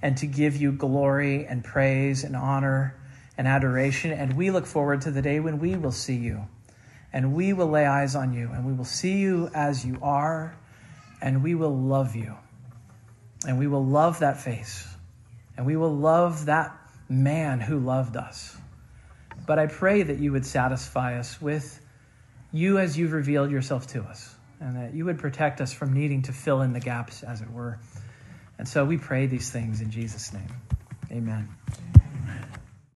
and 0.01 0.17
to 0.17 0.25
give 0.25 0.55
you 0.55 0.71
glory 0.71 1.45
and 1.45 1.63
praise 1.63 2.23
and 2.23 2.35
honor 2.35 2.95
and 3.37 3.47
adoration. 3.47 4.11
And 4.11 4.35
we 4.35 4.51
look 4.51 4.65
forward 4.65 5.01
to 5.01 5.11
the 5.11 5.21
day 5.21 5.39
when 5.39 5.59
we 5.59 5.75
will 5.75 5.91
see 5.91 6.15
you 6.15 6.47
and 7.11 7.33
we 7.33 7.53
will 7.53 7.69
lay 7.69 7.85
eyes 7.85 8.15
on 8.15 8.33
you 8.33 8.49
and 8.51 8.65
we 8.65 8.73
will 8.73 8.85
see 8.85 9.19
you 9.19 9.49
as 9.53 9.85
you 9.85 9.99
are 10.01 10.57
and 11.21 11.43
we 11.43 11.55
will 11.55 11.77
love 11.77 12.15
you. 12.15 12.35
And 13.47 13.59
we 13.59 13.67
will 13.67 13.85
love 13.85 14.19
that 14.19 14.41
face. 14.41 14.87
And 15.55 15.65
we 15.65 15.77
will 15.77 15.95
love 15.95 16.45
that 16.45 16.75
man 17.07 17.59
who 17.59 17.79
loved 17.79 18.17
us. 18.17 18.57
But 19.45 19.59
I 19.59 19.67
pray 19.67 20.03
that 20.03 20.19
you 20.19 20.31
would 20.31 20.45
satisfy 20.45 21.19
us 21.19 21.41
with 21.41 21.79
you 22.51 22.77
as 22.77 22.97
you've 22.97 23.11
revealed 23.11 23.51
yourself 23.51 23.87
to 23.87 24.03
us, 24.03 24.32
and 24.63 24.77
that 24.77 24.93
you 24.93 25.03
would 25.05 25.19
protect 25.19 25.59
us 25.59 25.73
from 25.73 25.91
needing 25.93 26.21
to 26.23 26.31
fill 26.31 26.61
in 26.61 26.71
the 26.71 26.79
gaps, 26.79 27.21
as 27.21 27.41
it 27.41 27.51
were. 27.51 27.77
And 28.57 28.67
so 28.67 28.85
we 28.85 28.97
pray 28.97 29.25
these 29.25 29.51
things 29.51 29.81
in 29.81 29.91
Jesus' 29.91 30.31
name. 30.31 30.47
Amen. 31.11 31.49